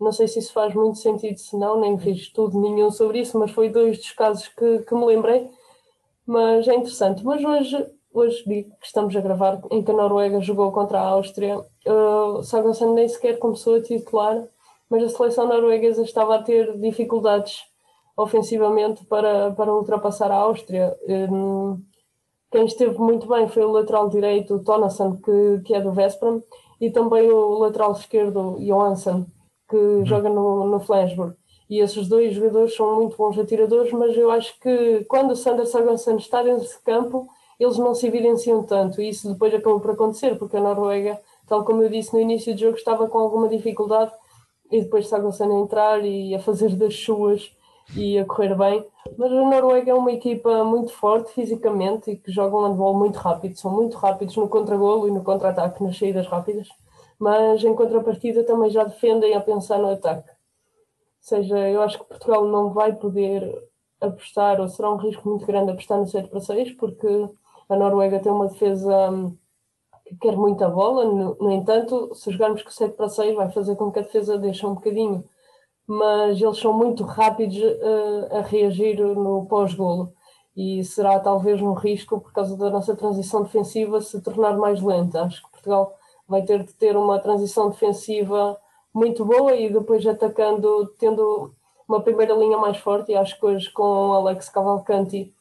Não 0.00 0.10
sei 0.10 0.26
se 0.26 0.40
isso 0.40 0.52
faz 0.52 0.74
muito 0.74 0.98
sentido, 0.98 1.38
se 1.38 1.56
não, 1.56 1.78
nem 1.78 1.96
fiz 1.96 2.18
estudo 2.18 2.60
nenhum 2.60 2.90
sobre 2.90 3.20
isso, 3.20 3.38
mas 3.38 3.52
foi 3.52 3.68
dois 3.68 3.98
dos 3.98 4.10
casos 4.10 4.48
que, 4.48 4.80
que 4.80 4.94
me 4.94 5.04
lembrei 5.04 5.48
mas 6.26 6.66
é 6.68 6.74
interessante. 6.74 7.24
Mas 7.24 7.44
hoje, 7.44 7.86
hoje 8.12 8.42
que 8.44 8.86
estamos 8.86 9.14
a 9.14 9.20
gravar, 9.20 9.60
em 9.70 9.82
que 9.82 9.90
a 9.90 9.94
Noruega 9.94 10.40
jogou 10.40 10.72
contra 10.72 10.98
a 11.00 11.08
Áustria, 11.08 11.58
uh, 11.58 12.42
Sagosen 12.42 12.92
nem 12.92 13.08
sequer 13.08 13.38
começou 13.38 13.76
a 13.76 13.82
titular, 13.82 14.42
mas 14.90 15.02
a 15.02 15.08
seleção 15.08 15.46
norueguesa 15.46 16.02
estava 16.02 16.36
a 16.36 16.42
ter 16.42 16.78
dificuldades 16.78 17.62
ofensivamente 18.16 19.04
para, 19.06 19.50
para 19.52 19.74
ultrapassar 19.74 20.30
a 20.30 20.36
Áustria. 20.36 20.96
Um, 21.08 21.82
quem 22.50 22.66
esteve 22.66 22.96
muito 22.98 23.26
bem 23.26 23.48
foi 23.48 23.64
o 23.64 23.72
lateral 23.72 24.08
direito, 24.08 24.62
Tonasson, 24.62 25.16
que, 25.16 25.60
que 25.64 25.74
é 25.74 25.80
do 25.80 25.92
Veszprem, 25.92 26.42
e 26.80 26.90
também 26.90 27.30
o 27.30 27.58
lateral 27.58 27.92
esquerdo, 27.92 28.56
Johansson, 28.60 29.26
que 29.68 29.76
uhum. 29.76 30.06
joga 30.06 30.28
no, 30.28 30.66
no 30.66 30.80
Flensburg. 30.80 31.34
E 31.68 31.80
esses 31.80 32.08
dois 32.08 32.34
jogadores 32.34 32.76
são 32.76 32.96
muito 32.96 33.16
bons 33.16 33.38
atiradores, 33.38 33.90
mas 33.92 34.16
eu 34.16 34.30
acho 34.30 34.58
que 34.60 35.04
quando 35.08 35.32
o 35.32 35.36
Sander 35.36 35.66
Sagosen 35.66 36.16
está 36.16 36.42
dentro 36.42 36.68
de 36.68 36.78
campo, 36.84 37.26
eles 37.58 37.78
não 37.78 37.94
se 37.94 38.06
evidenciam 38.06 38.62
tanto. 38.62 39.00
E 39.00 39.08
isso 39.08 39.32
depois 39.32 39.52
acabou 39.54 39.80
por 39.80 39.92
acontecer, 39.92 40.36
porque 40.38 40.56
a 40.56 40.60
Noruega, 40.60 41.18
tal 41.48 41.64
como 41.64 41.82
eu 41.82 41.88
disse 41.88 42.12
no 42.12 42.20
início 42.20 42.54
do 42.54 42.60
jogo, 42.60 42.76
estava 42.76 43.08
com 43.08 43.18
alguma 43.18 43.48
dificuldade 43.48 44.12
e 44.76 44.82
depois 44.82 45.08
Sagosen 45.08 45.50
a 45.50 45.60
entrar 45.60 46.04
e 46.04 46.34
a 46.34 46.38
fazer 46.38 46.70
das 46.76 46.96
suas 46.96 47.54
e 47.96 48.18
a 48.18 48.24
correr 48.24 48.56
bem. 48.56 48.86
Mas 49.16 49.30
a 49.30 49.34
Noruega 49.34 49.90
é 49.90 49.94
uma 49.94 50.12
equipa 50.12 50.64
muito 50.64 50.92
forte 50.92 51.32
fisicamente 51.32 52.10
e 52.10 52.16
que 52.16 52.32
joga 52.32 52.56
um 52.56 52.66
handball 52.66 52.94
muito 52.94 53.16
rápido. 53.16 53.58
São 53.58 53.70
muito 53.70 53.96
rápidos 53.96 54.36
no 54.36 54.48
contragolo 54.48 55.06
e 55.06 55.10
no 55.10 55.22
contra-ataque, 55.22 55.82
nas 55.82 55.98
saídas 55.98 56.26
rápidas. 56.26 56.68
Mas 57.18 57.62
em 57.62 57.74
contrapartida 57.74 58.42
também 58.44 58.70
já 58.70 58.84
defendem 58.84 59.34
a 59.34 59.40
pensar 59.40 59.78
no 59.78 59.90
ataque 59.90 60.34
seja, 61.24 61.58
eu 61.70 61.80
acho 61.80 61.98
que 61.98 62.04
Portugal 62.04 62.46
não 62.46 62.70
vai 62.70 62.94
poder 62.94 63.50
apostar, 64.00 64.60
ou 64.60 64.68
será 64.68 64.92
um 64.92 64.98
risco 64.98 65.26
muito 65.26 65.46
grande 65.46 65.70
apostar 65.70 65.98
no 65.98 66.06
7 66.06 66.28
para 66.28 66.40
6, 66.40 66.72
porque 66.72 67.08
a 67.68 67.76
Noruega 67.76 68.20
tem 68.20 68.30
uma 68.30 68.48
defesa 68.48 69.10
hum, 69.10 69.34
que 70.06 70.16
quer 70.16 70.36
muita 70.36 70.68
bola, 70.68 71.04
no, 71.04 71.34
no, 71.36 71.52
entanto, 71.52 72.14
se 72.14 72.30
jogarmos 72.30 72.62
com 72.62 72.70
7 72.70 72.94
para 72.94 73.08
6 73.08 73.34
vai 73.34 73.50
fazer 73.50 73.76
com 73.76 73.90
que 73.90 73.98
a 73.98 74.02
defesa 74.02 74.38
deixe 74.38 74.66
um 74.66 74.74
bocadinho, 74.74 75.24
mas 75.86 76.40
eles 76.40 76.58
são 76.58 76.72
muito 76.72 77.04
rápidos 77.04 77.56
uh, 77.58 78.36
a 78.36 78.40
reagir 78.40 78.98
no 79.00 79.46
pós-golo 79.46 80.12
e 80.56 80.84
será 80.84 81.18
talvez 81.18 81.60
um 81.60 81.72
risco 81.72 82.20
por 82.20 82.32
causa 82.32 82.56
da 82.56 82.70
nossa 82.70 82.94
transição 82.94 83.42
defensiva 83.42 84.00
se 84.00 84.20
tornar 84.20 84.56
mais 84.56 84.80
lenta. 84.80 85.22
Acho 85.22 85.42
que 85.42 85.50
Portugal 85.50 85.96
vai 86.28 86.42
ter 86.42 86.62
de 86.62 86.72
ter 86.74 86.96
uma 86.96 87.18
transição 87.18 87.70
defensiva 87.70 88.58
muito 88.92 89.24
boa 89.24 89.54
e 89.54 89.72
depois 89.72 90.06
atacando, 90.06 90.86
tendo 90.98 91.52
uma 91.88 92.00
primeira 92.00 92.34
linha 92.34 92.56
mais 92.56 92.76
forte. 92.76 93.12
E 93.12 93.16
acho 93.16 93.38
que 93.38 93.44
hoje 93.44 93.70
com 93.70 94.12
Alex 94.12 94.48
Cavalcanti 94.48 95.33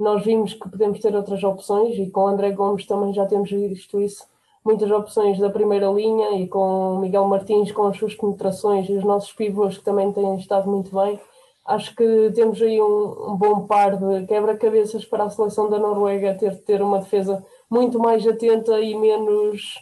nós 0.00 0.24
vimos 0.24 0.54
que 0.54 0.68
podemos 0.68 0.98
ter 0.98 1.14
outras 1.14 1.44
opções 1.44 1.94
e 1.98 2.10
com 2.10 2.26
André 2.26 2.52
Gomes 2.52 2.86
também 2.86 3.12
já 3.12 3.26
temos 3.26 3.50
visto 3.50 4.00
isso. 4.00 4.24
Muitas 4.64 4.90
opções 4.90 5.38
da 5.38 5.50
primeira 5.50 5.88
linha 5.88 6.38
e 6.38 6.48
com 6.48 6.98
Miguel 6.98 7.26
Martins 7.26 7.70
com 7.70 7.86
as 7.86 7.98
suas 7.98 8.14
penetrações 8.14 8.88
e 8.88 8.94
os 8.94 9.04
nossos 9.04 9.32
pivôs 9.32 9.76
que 9.76 9.84
também 9.84 10.10
têm 10.10 10.36
estado 10.36 10.70
muito 10.70 10.94
bem. 10.94 11.20
Acho 11.66 11.94
que 11.94 12.32
temos 12.34 12.60
aí 12.62 12.80
um, 12.80 13.32
um 13.32 13.36
bom 13.36 13.66
par 13.66 13.96
de 13.96 14.26
quebra-cabeças 14.26 15.04
para 15.04 15.24
a 15.24 15.30
seleção 15.30 15.68
da 15.68 15.78
Noruega 15.78 16.34
ter 16.34 16.52
de 16.52 16.62
ter 16.62 16.80
uma 16.80 16.98
defesa 16.98 17.44
muito 17.70 17.98
mais 17.98 18.26
atenta 18.26 18.80
e 18.80 18.94
menos 18.94 19.74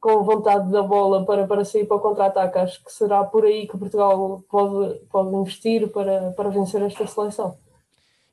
com 0.00 0.24
vontade 0.24 0.70
da 0.72 0.82
bola 0.82 1.24
para, 1.24 1.46
para 1.46 1.64
sair 1.64 1.86
para 1.86 1.96
o 1.96 2.00
contra-ataque. 2.00 2.58
Acho 2.58 2.84
que 2.84 2.92
será 2.92 3.22
por 3.22 3.44
aí 3.44 3.68
que 3.68 3.78
Portugal 3.78 4.42
pode, 4.50 4.98
pode 5.10 5.36
investir 5.36 5.88
para, 5.92 6.32
para 6.32 6.50
vencer 6.50 6.82
esta 6.82 7.06
seleção. 7.06 7.56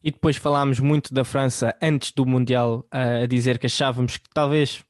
E 0.04 0.12
depois 0.12 0.38
falámos 0.38 0.80
muito 0.80 1.14
da 1.14 1.26
França 1.26 1.76
antes 1.82 2.12
do 2.12 2.26
Mundial, 2.26 2.86
a 2.90 3.26
dizer 3.26 3.58
que 3.58 3.66
achávamos 3.66 4.18
que 4.18 4.30
talvez 4.34 4.84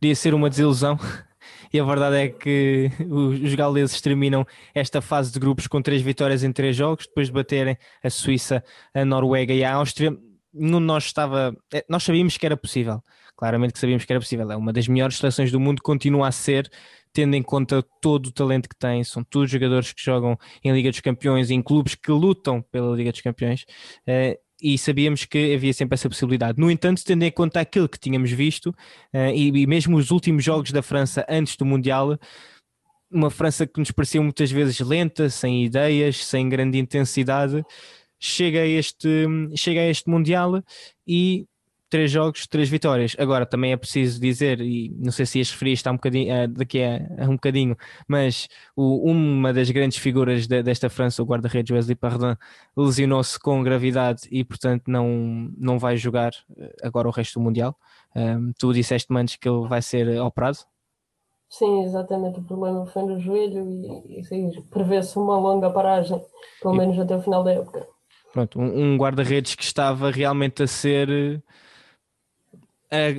podia 0.00 0.14
ser 0.14 0.34
uma 0.34 0.50
desilusão. 0.50 0.98
E 1.72 1.78
a 1.78 1.84
verdade 1.84 2.16
é 2.16 2.28
que 2.28 2.90
os 3.10 3.54
galeses 3.54 4.00
terminam 4.00 4.46
esta 4.74 5.00
fase 5.02 5.32
de 5.32 5.38
grupos 5.38 5.66
com 5.66 5.82
três 5.82 6.00
vitórias 6.00 6.42
em 6.42 6.52
três 6.52 6.74
jogos, 6.74 7.06
depois 7.06 7.28
de 7.28 7.32
baterem 7.32 7.76
a 8.02 8.08
Suíça, 8.08 8.64
a 8.94 9.04
Noruega 9.04 9.52
e 9.52 9.62
a 9.62 9.74
Áustria. 9.74 10.16
Nós, 10.52 11.04
estava, 11.04 11.54
eh, 11.72 11.84
nós 11.88 12.02
sabíamos 12.02 12.38
que 12.38 12.46
era 12.46 12.56
possível, 12.56 13.02
claramente 13.36 13.74
que 13.74 13.78
sabíamos 13.78 14.04
que 14.04 14.12
era 14.12 14.20
possível. 14.20 14.50
É 14.50 14.56
uma 14.56 14.72
das 14.72 14.88
melhores 14.88 15.18
seleções 15.18 15.52
do 15.52 15.60
mundo, 15.60 15.82
continua 15.82 16.28
a 16.28 16.32
ser, 16.32 16.70
tendo 17.12 17.34
em 17.34 17.42
conta 17.42 17.84
todo 18.00 18.26
o 18.26 18.32
talento 18.32 18.68
que 18.68 18.76
tem. 18.76 19.04
São 19.04 19.22
todos 19.22 19.50
jogadores 19.50 19.92
que 19.92 20.02
jogam 20.02 20.38
em 20.64 20.72
Liga 20.72 20.90
dos 20.90 21.00
Campeões, 21.00 21.50
em 21.50 21.62
clubes 21.62 21.94
que 21.94 22.10
lutam 22.10 22.62
pela 22.62 22.96
Liga 22.96 23.12
dos 23.12 23.20
Campeões. 23.20 23.66
E 24.60 24.76
sabíamos 24.76 25.24
que 25.24 25.54
havia 25.54 25.72
sempre 25.72 25.94
essa 25.94 26.08
possibilidade. 26.08 26.58
No 26.58 26.70
entanto, 26.70 27.04
tendo 27.04 27.22
em 27.22 27.30
conta 27.30 27.60
aquilo 27.60 27.88
que 27.88 27.98
tínhamos 27.98 28.30
visto, 28.32 28.70
uh, 29.14 29.30
e, 29.34 29.48
e 29.48 29.66
mesmo 29.66 29.96
os 29.96 30.10
últimos 30.10 30.42
jogos 30.42 30.72
da 30.72 30.82
França 30.82 31.24
antes 31.28 31.56
do 31.56 31.64
Mundial, 31.64 32.18
uma 33.10 33.30
França 33.30 33.66
que 33.66 33.78
nos 33.78 33.90
parecia 33.90 34.20
muitas 34.20 34.50
vezes 34.50 34.80
lenta, 34.80 35.30
sem 35.30 35.64
ideias, 35.64 36.24
sem 36.24 36.48
grande 36.48 36.78
intensidade, 36.78 37.64
chega 38.18 38.60
a 38.60 38.66
este, 38.66 39.08
chega 39.56 39.80
a 39.80 39.88
este 39.88 40.10
Mundial 40.10 40.62
e 41.06 41.46
três 41.88 42.10
jogos, 42.10 42.46
três 42.46 42.68
vitórias. 42.68 43.16
Agora 43.18 43.46
também 43.46 43.72
é 43.72 43.76
preciso 43.76 44.20
dizer, 44.20 44.60
e 44.60 44.94
não 44.98 45.10
sei 45.10 45.26
se 45.26 45.38
ias 45.38 45.50
referir 45.50 45.72
isto 45.72 45.88
um 45.90 45.94
bocadinho, 45.94 46.44
uh, 46.44 46.48
daqui 46.48 46.82
a, 46.82 47.24
a, 47.24 47.28
um 47.28 47.34
bocadinho, 47.34 47.76
mas 48.06 48.48
o, 48.76 49.10
uma 49.10 49.52
das 49.52 49.70
grandes 49.70 49.98
figuras 49.98 50.46
de, 50.46 50.62
desta 50.62 50.88
França, 50.90 51.22
o 51.22 51.26
guarda-redes 51.26 51.74
Wesley 51.74 51.96
Pardin, 51.96 52.36
lesionou-se 52.76 53.38
com 53.38 53.62
gravidade 53.62 54.22
e, 54.30 54.44
portanto, 54.44 54.84
não, 54.88 55.50
não 55.56 55.78
vai 55.78 55.96
jogar 55.96 56.32
eh, 56.56 56.76
agora 56.82 57.08
o 57.08 57.12
resto 57.12 57.38
do 57.38 57.44
Mundial. 57.44 57.76
Um, 58.14 58.52
tu 58.58 58.72
disseste 58.72 59.06
antes 59.14 59.36
que 59.36 59.48
ele 59.48 59.66
vai 59.68 59.82
ser 59.82 60.20
operado. 60.20 60.58
Sim, 61.48 61.84
exatamente. 61.84 62.40
O 62.40 62.44
problema 62.44 62.84
foi 62.86 63.02
no 63.02 63.18
joelho 63.18 63.70
e, 63.70 64.20
e 64.20 64.62
prevê-se 64.70 65.16
uma 65.18 65.38
longa 65.38 65.70
paragem, 65.70 66.20
pelo 66.60 66.74
e, 66.74 66.78
menos 66.78 66.98
até 66.98 67.16
o 67.16 67.22
final 67.22 67.42
da 67.42 67.52
época. 67.52 67.86
Pronto, 68.32 68.60
um, 68.60 68.92
um 68.92 68.96
guarda-redes 68.96 69.54
que 69.54 69.64
estava 69.64 70.10
realmente 70.10 70.62
a 70.62 70.66
ser 70.66 71.42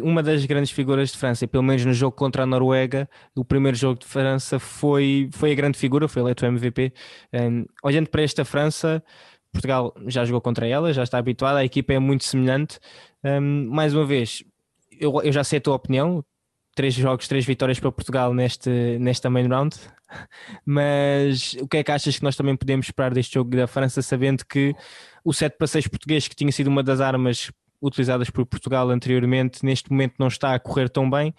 uma 0.03 0.23
das 0.23 0.45
grandes 0.45 0.71
figuras 0.71 1.11
de 1.11 1.17
França, 1.17 1.45
e 1.45 1.47
pelo 1.47 1.63
menos 1.63 1.85
no 1.85 1.93
jogo 1.93 2.15
contra 2.15 2.43
a 2.43 2.45
Noruega, 2.45 3.07
o 3.35 3.45
primeiro 3.45 3.77
jogo 3.77 3.99
de 3.99 4.05
França 4.05 4.59
foi, 4.59 5.29
foi 5.31 5.51
a 5.51 5.55
grande 5.55 5.77
figura, 5.77 6.07
foi 6.07 6.21
eleito 6.21 6.45
MVP. 6.45 6.93
Um, 7.33 7.65
olhando 7.83 8.09
para 8.09 8.23
esta 8.23 8.43
França, 8.43 9.03
Portugal 9.51 9.93
já 10.07 10.25
jogou 10.25 10.41
contra 10.41 10.67
ela, 10.67 10.91
já 10.93 11.03
está 11.03 11.17
habituada, 11.17 11.59
a 11.59 11.65
equipa 11.65 11.93
é 11.93 11.99
muito 11.99 12.23
semelhante. 12.23 12.79
Um, 13.23 13.69
mais 13.69 13.93
uma 13.93 14.05
vez, 14.05 14.43
eu, 14.99 15.21
eu 15.21 15.31
já 15.31 15.43
sei 15.43 15.57
a 15.59 15.61
tua 15.61 15.75
opinião, 15.75 16.23
três 16.75 16.93
jogos, 16.93 17.27
três 17.27 17.45
vitórias 17.45 17.79
para 17.79 17.91
Portugal 17.91 18.33
neste, 18.33 18.69
nesta 18.99 19.29
main 19.29 19.47
round. 19.47 19.75
Mas 20.65 21.53
o 21.61 21.67
que 21.67 21.77
é 21.77 21.83
que 21.83 21.91
achas 21.91 22.17
que 22.17 22.23
nós 22.23 22.35
também 22.35 22.55
podemos 22.55 22.87
esperar 22.87 23.13
deste 23.13 23.35
jogo 23.35 23.55
da 23.55 23.67
França, 23.67 24.01
sabendo 24.01 24.45
que 24.45 24.73
o 25.23 25.33
7 25.33 25.57
para 25.57 25.67
6 25.67 25.87
português, 25.87 26.27
que 26.27 26.35
tinha 26.35 26.51
sido 26.51 26.67
uma 26.67 26.81
das 26.81 27.01
armas 27.01 27.51
utilizadas 27.81 28.29
por 28.29 28.45
Portugal 28.45 28.89
anteriormente, 28.89 29.65
neste 29.65 29.91
momento 29.91 30.15
não 30.19 30.27
está 30.27 30.53
a 30.53 30.59
correr 30.59 30.89
tão 30.89 31.09
bem. 31.09 31.33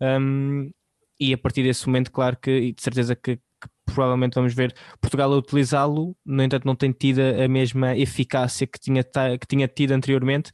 Um, 0.00 0.70
e 1.18 1.32
a 1.32 1.38
partir 1.38 1.62
desse 1.62 1.86
momento, 1.86 2.12
claro 2.12 2.36
que, 2.36 2.50
e 2.50 2.72
de 2.72 2.82
certeza 2.82 3.16
que, 3.16 3.36
que 3.36 3.68
provavelmente 3.84 4.34
vamos 4.34 4.54
ver 4.54 4.74
Portugal 5.00 5.32
a 5.32 5.36
utilizá-lo, 5.36 6.14
no 6.24 6.42
entanto, 6.42 6.66
não 6.66 6.76
tem 6.76 6.92
tido 6.92 7.20
a 7.20 7.48
mesma 7.48 7.96
eficácia 7.96 8.66
que 8.66 8.78
tinha, 8.78 9.02
que 9.02 9.46
tinha 9.46 9.66
tido 9.66 9.92
anteriormente. 9.92 10.50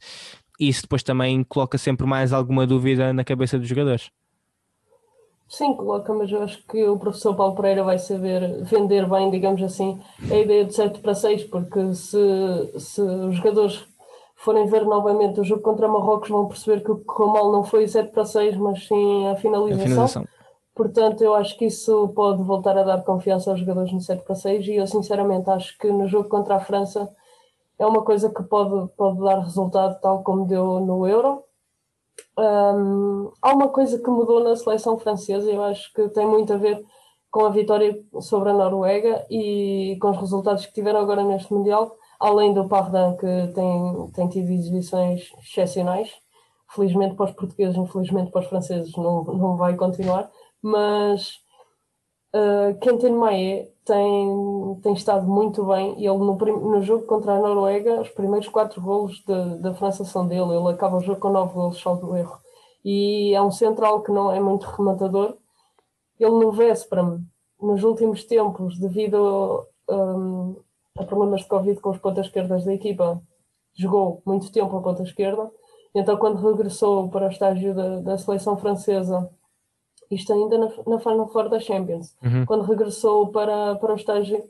E 0.59 0.69
isso 0.69 0.83
depois 0.83 1.03
também 1.03 1.43
coloca 1.43 1.77
sempre 1.77 2.05
mais 2.05 2.31
alguma 2.31 2.65
dúvida 2.65 3.11
na 3.11 3.23
cabeça 3.23 3.59
dos 3.59 3.67
jogadores. 3.67 4.09
Sim, 5.49 5.75
coloca, 5.75 6.11
mas 6.13 6.31
eu 6.31 6.41
acho 6.41 6.65
que 6.65 6.83
o 6.83 6.97
professor 6.97 7.35
Paulo 7.35 7.55
Pereira 7.55 7.83
vai 7.83 7.99
saber 7.99 8.63
vender 8.63 9.07
bem, 9.07 9.29
digamos 9.29 9.61
assim, 9.61 10.01
a 10.31 10.35
ideia 10.35 10.65
de 10.65 10.73
7 10.73 10.99
para 10.99 11.13
6, 11.13 11.43
porque 11.43 11.93
se, 11.93 12.79
se 12.79 13.01
os 13.01 13.35
jogadores 13.35 13.85
forem 14.43 14.65
ver 14.65 14.85
novamente 14.85 15.39
o 15.39 15.43
jogo 15.43 15.61
contra 15.61 15.87
Marrocos, 15.87 16.29
vão 16.29 16.47
perceber 16.47 16.83
que 16.83 16.91
o 16.91 16.97
que 16.97 17.05
correu 17.05 17.33
mal 17.33 17.51
não 17.51 17.63
foi 17.63 17.87
7 17.87 18.11
para 18.11 18.25
6, 18.25 18.57
mas 18.57 18.87
sim 18.87 19.27
a 19.27 19.35
finalização. 19.35 19.83
a 19.83 19.87
finalização. 19.87 20.27
Portanto, 20.75 21.23
eu 21.23 21.35
acho 21.35 21.57
que 21.57 21.65
isso 21.65 22.09
pode 22.09 22.41
voltar 22.43 22.77
a 22.77 22.83
dar 22.83 23.03
confiança 23.03 23.51
aos 23.51 23.59
jogadores 23.59 23.93
no 23.93 24.01
7 24.01 24.23
para 24.23 24.35
6 24.35 24.67
e 24.67 24.75
eu 24.75 24.87
sinceramente 24.87 25.49
acho 25.49 25.77
que 25.77 25.91
no 25.91 26.07
jogo 26.07 26.27
contra 26.27 26.55
a 26.55 26.59
França 26.59 27.07
é 27.77 27.85
uma 27.85 28.01
coisa 28.03 28.29
que 28.29 28.41
pode, 28.43 28.91
pode 28.93 29.19
dar 29.19 29.39
resultado 29.39 29.99
tal 30.01 30.23
como 30.23 30.45
deu 30.47 30.79
no 30.79 31.07
Euro 31.07 31.43
um, 32.37 33.31
há 33.41 33.53
uma 33.53 33.69
coisa 33.69 33.99
que 33.99 34.09
mudou 34.09 34.43
na 34.43 34.55
seleção 34.55 34.97
francesa, 34.97 35.51
eu 35.51 35.63
acho 35.63 35.91
que 35.93 36.09
tem 36.09 36.25
muito 36.25 36.53
a 36.53 36.57
ver 36.57 36.83
com 37.29 37.45
a 37.45 37.49
vitória 37.49 37.99
sobre 38.19 38.49
a 38.49 38.53
Noruega 38.53 39.25
e 39.29 39.97
com 40.01 40.09
os 40.09 40.17
resultados 40.17 40.65
que 40.65 40.73
tiveram 40.73 40.99
agora 40.99 41.23
neste 41.23 41.53
Mundial, 41.53 41.95
além 42.23 42.53
do 42.53 42.67
Pardin, 42.69 43.17
que 43.17 43.53
tem, 43.53 44.11
tem 44.13 44.29
tido 44.29 44.49
exibições 44.49 45.29
excepcionais. 45.43 46.09
Felizmente 46.73 47.15
para 47.15 47.25
os 47.25 47.31
portugueses, 47.33 47.77
infelizmente 47.77 48.31
para 48.31 48.41
os 48.41 48.47
franceses 48.47 48.95
não, 48.95 49.23
não 49.25 49.57
vai 49.57 49.75
continuar, 49.75 50.31
mas 50.59 51.33
uh, 52.33 52.79
Quentin 52.79 53.11
Maé 53.11 53.69
tem, 53.85 54.79
tem 54.81 54.93
estado 54.93 55.27
muito 55.27 55.65
bem 55.65 55.93
e 55.99 56.07
ele 56.07 56.17
no, 56.17 56.35
no 56.35 56.81
jogo 56.81 57.05
contra 57.05 57.33
a 57.33 57.39
Noruega, 57.39 58.01
os 58.01 58.09
primeiros 58.09 58.47
quatro 58.47 58.81
golos 58.81 59.21
da 59.59 59.73
França 59.75 60.03
são 60.03 60.25
dele, 60.25 60.55
ele 60.55 60.69
acaba 60.69 60.97
o 60.97 61.01
jogo 61.01 61.19
com 61.19 61.29
nove 61.29 61.53
golos, 61.53 61.79
salvo 61.79 62.15
erro. 62.15 62.39
E 62.83 63.33
é 63.35 63.41
um 63.41 63.51
central 63.51 64.01
que 64.01 64.11
não 64.11 64.31
é 64.31 64.39
muito 64.39 64.63
rematador. 64.63 65.37
Ele 66.19 66.31
no 66.31 66.51
Véspera, 66.51 67.19
nos 67.61 67.83
últimos 67.83 68.23
tempos, 68.23 68.79
devido 68.79 69.65
um, 69.89 70.55
a 70.97 71.03
problemas 71.03 71.41
de 71.41 71.47
Covid 71.47 71.79
com 71.79 71.89
os 71.89 71.97
pontas 71.97 72.27
esquerdas 72.27 72.65
da 72.65 72.73
equipa, 72.73 73.21
jogou 73.75 74.21
muito 74.25 74.51
tempo 74.51 74.75
a 74.77 74.81
ponta 74.81 75.03
esquerda. 75.03 75.49
Então, 75.95 76.17
quando 76.17 76.41
regressou 76.41 77.09
para 77.09 77.27
o 77.27 77.29
estágio 77.29 77.73
da, 77.73 77.99
da 77.99 78.17
seleção 78.17 78.57
francesa, 78.57 79.29
isto 80.09 80.31
ainda 80.31 80.57
na, 80.57 80.69
na 80.85 80.99
Final 80.99 81.27
Four 81.27 81.49
da 81.49 81.59
Champions. 81.59 82.15
Uhum. 82.23 82.45
Quando 82.45 82.65
regressou 82.65 83.27
para, 83.27 83.75
para 83.75 83.93
o 83.93 83.95
estágio 83.95 84.43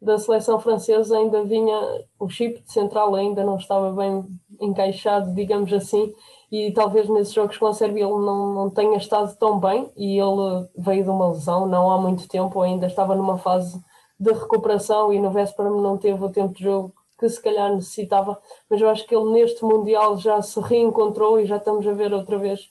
da 0.00 0.18
seleção 0.18 0.58
francesa, 0.60 1.16
ainda 1.16 1.44
vinha 1.44 2.04
o 2.18 2.28
chip 2.28 2.60
de 2.62 2.72
central, 2.72 3.14
ainda 3.14 3.44
não 3.44 3.56
estava 3.56 3.92
bem 3.92 4.24
encaixado, 4.60 5.32
digamos 5.34 5.72
assim, 5.72 6.12
e 6.50 6.70
talvez 6.72 7.08
nesses 7.08 7.32
jogos 7.32 7.56
com 7.56 7.66
a 7.66 7.72
Sérvia 7.72 8.04
ele 8.04 8.12
não, 8.12 8.54
não 8.54 8.70
tenha 8.70 8.96
estado 8.98 9.36
tão 9.36 9.58
bem. 9.58 9.90
E 9.96 10.18
ele 10.18 10.68
veio 10.76 11.04
de 11.04 11.10
uma 11.10 11.28
lesão, 11.28 11.66
não 11.66 11.90
há 11.90 12.00
muito 12.00 12.28
tempo, 12.28 12.60
ainda 12.60 12.86
estava 12.86 13.14
numa 13.14 13.38
fase 13.38 13.80
de 14.18 14.32
recuperação 14.32 15.12
e 15.12 15.18
no 15.18 15.30
véspera 15.30 15.70
não 15.70 15.98
teve 15.98 16.22
o 16.22 16.30
tempo 16.30 16.54
de 16.54 16.64
jogo 16.64 16.92
que 17.18 17.28
se 17.28 17.40
calhar 17.40 17.74
necessitava, 17.74 18.38
mas 18.68 18.80
eu 18.80 18.88
acho 18.88 19.06
que 19.06 19.14
ele 19.14 19.30
neste 19.30 19.64
Mundial 19.64 20.18
já 20.18 20.40
se 20.42 20.60
reencontrou 20.60 21.40
e 21.40 21.46
já 21.46 21.56
estamos 21.56 21.86
a 21.86 21.92
ver 21.92 22.12
outra 22.12 22.38
vez 22.38 22.68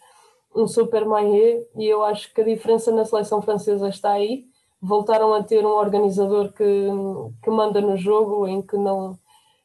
um 0.56 0.68
super 0.68 1.06
maillé 1.06 1.64
e 1.76 1.86
eu 1.86 2.04
acho 2.04 2.34
que 2.34 2.42
a 2.42 2.46
diferença 2.46 2.92
na 2.92 3.06
seleção 3.06 3.42
francesa 3.42 3.90
está 3.90 4.12
aí. 4.12 4.46
Voltaram 4.82 5.34
a 5.34 5.44
ter 5.44 5.66
um 5.66 5.72
organizador 5.72 6.54
que, 6.54 6.64
que 7.44 7.50
manda 7.50 7.82
no 7.82 7.98
jogo, 7.98 8.48
em 8.48 8.62
que 8.62 8.78
não, 8.78 9.18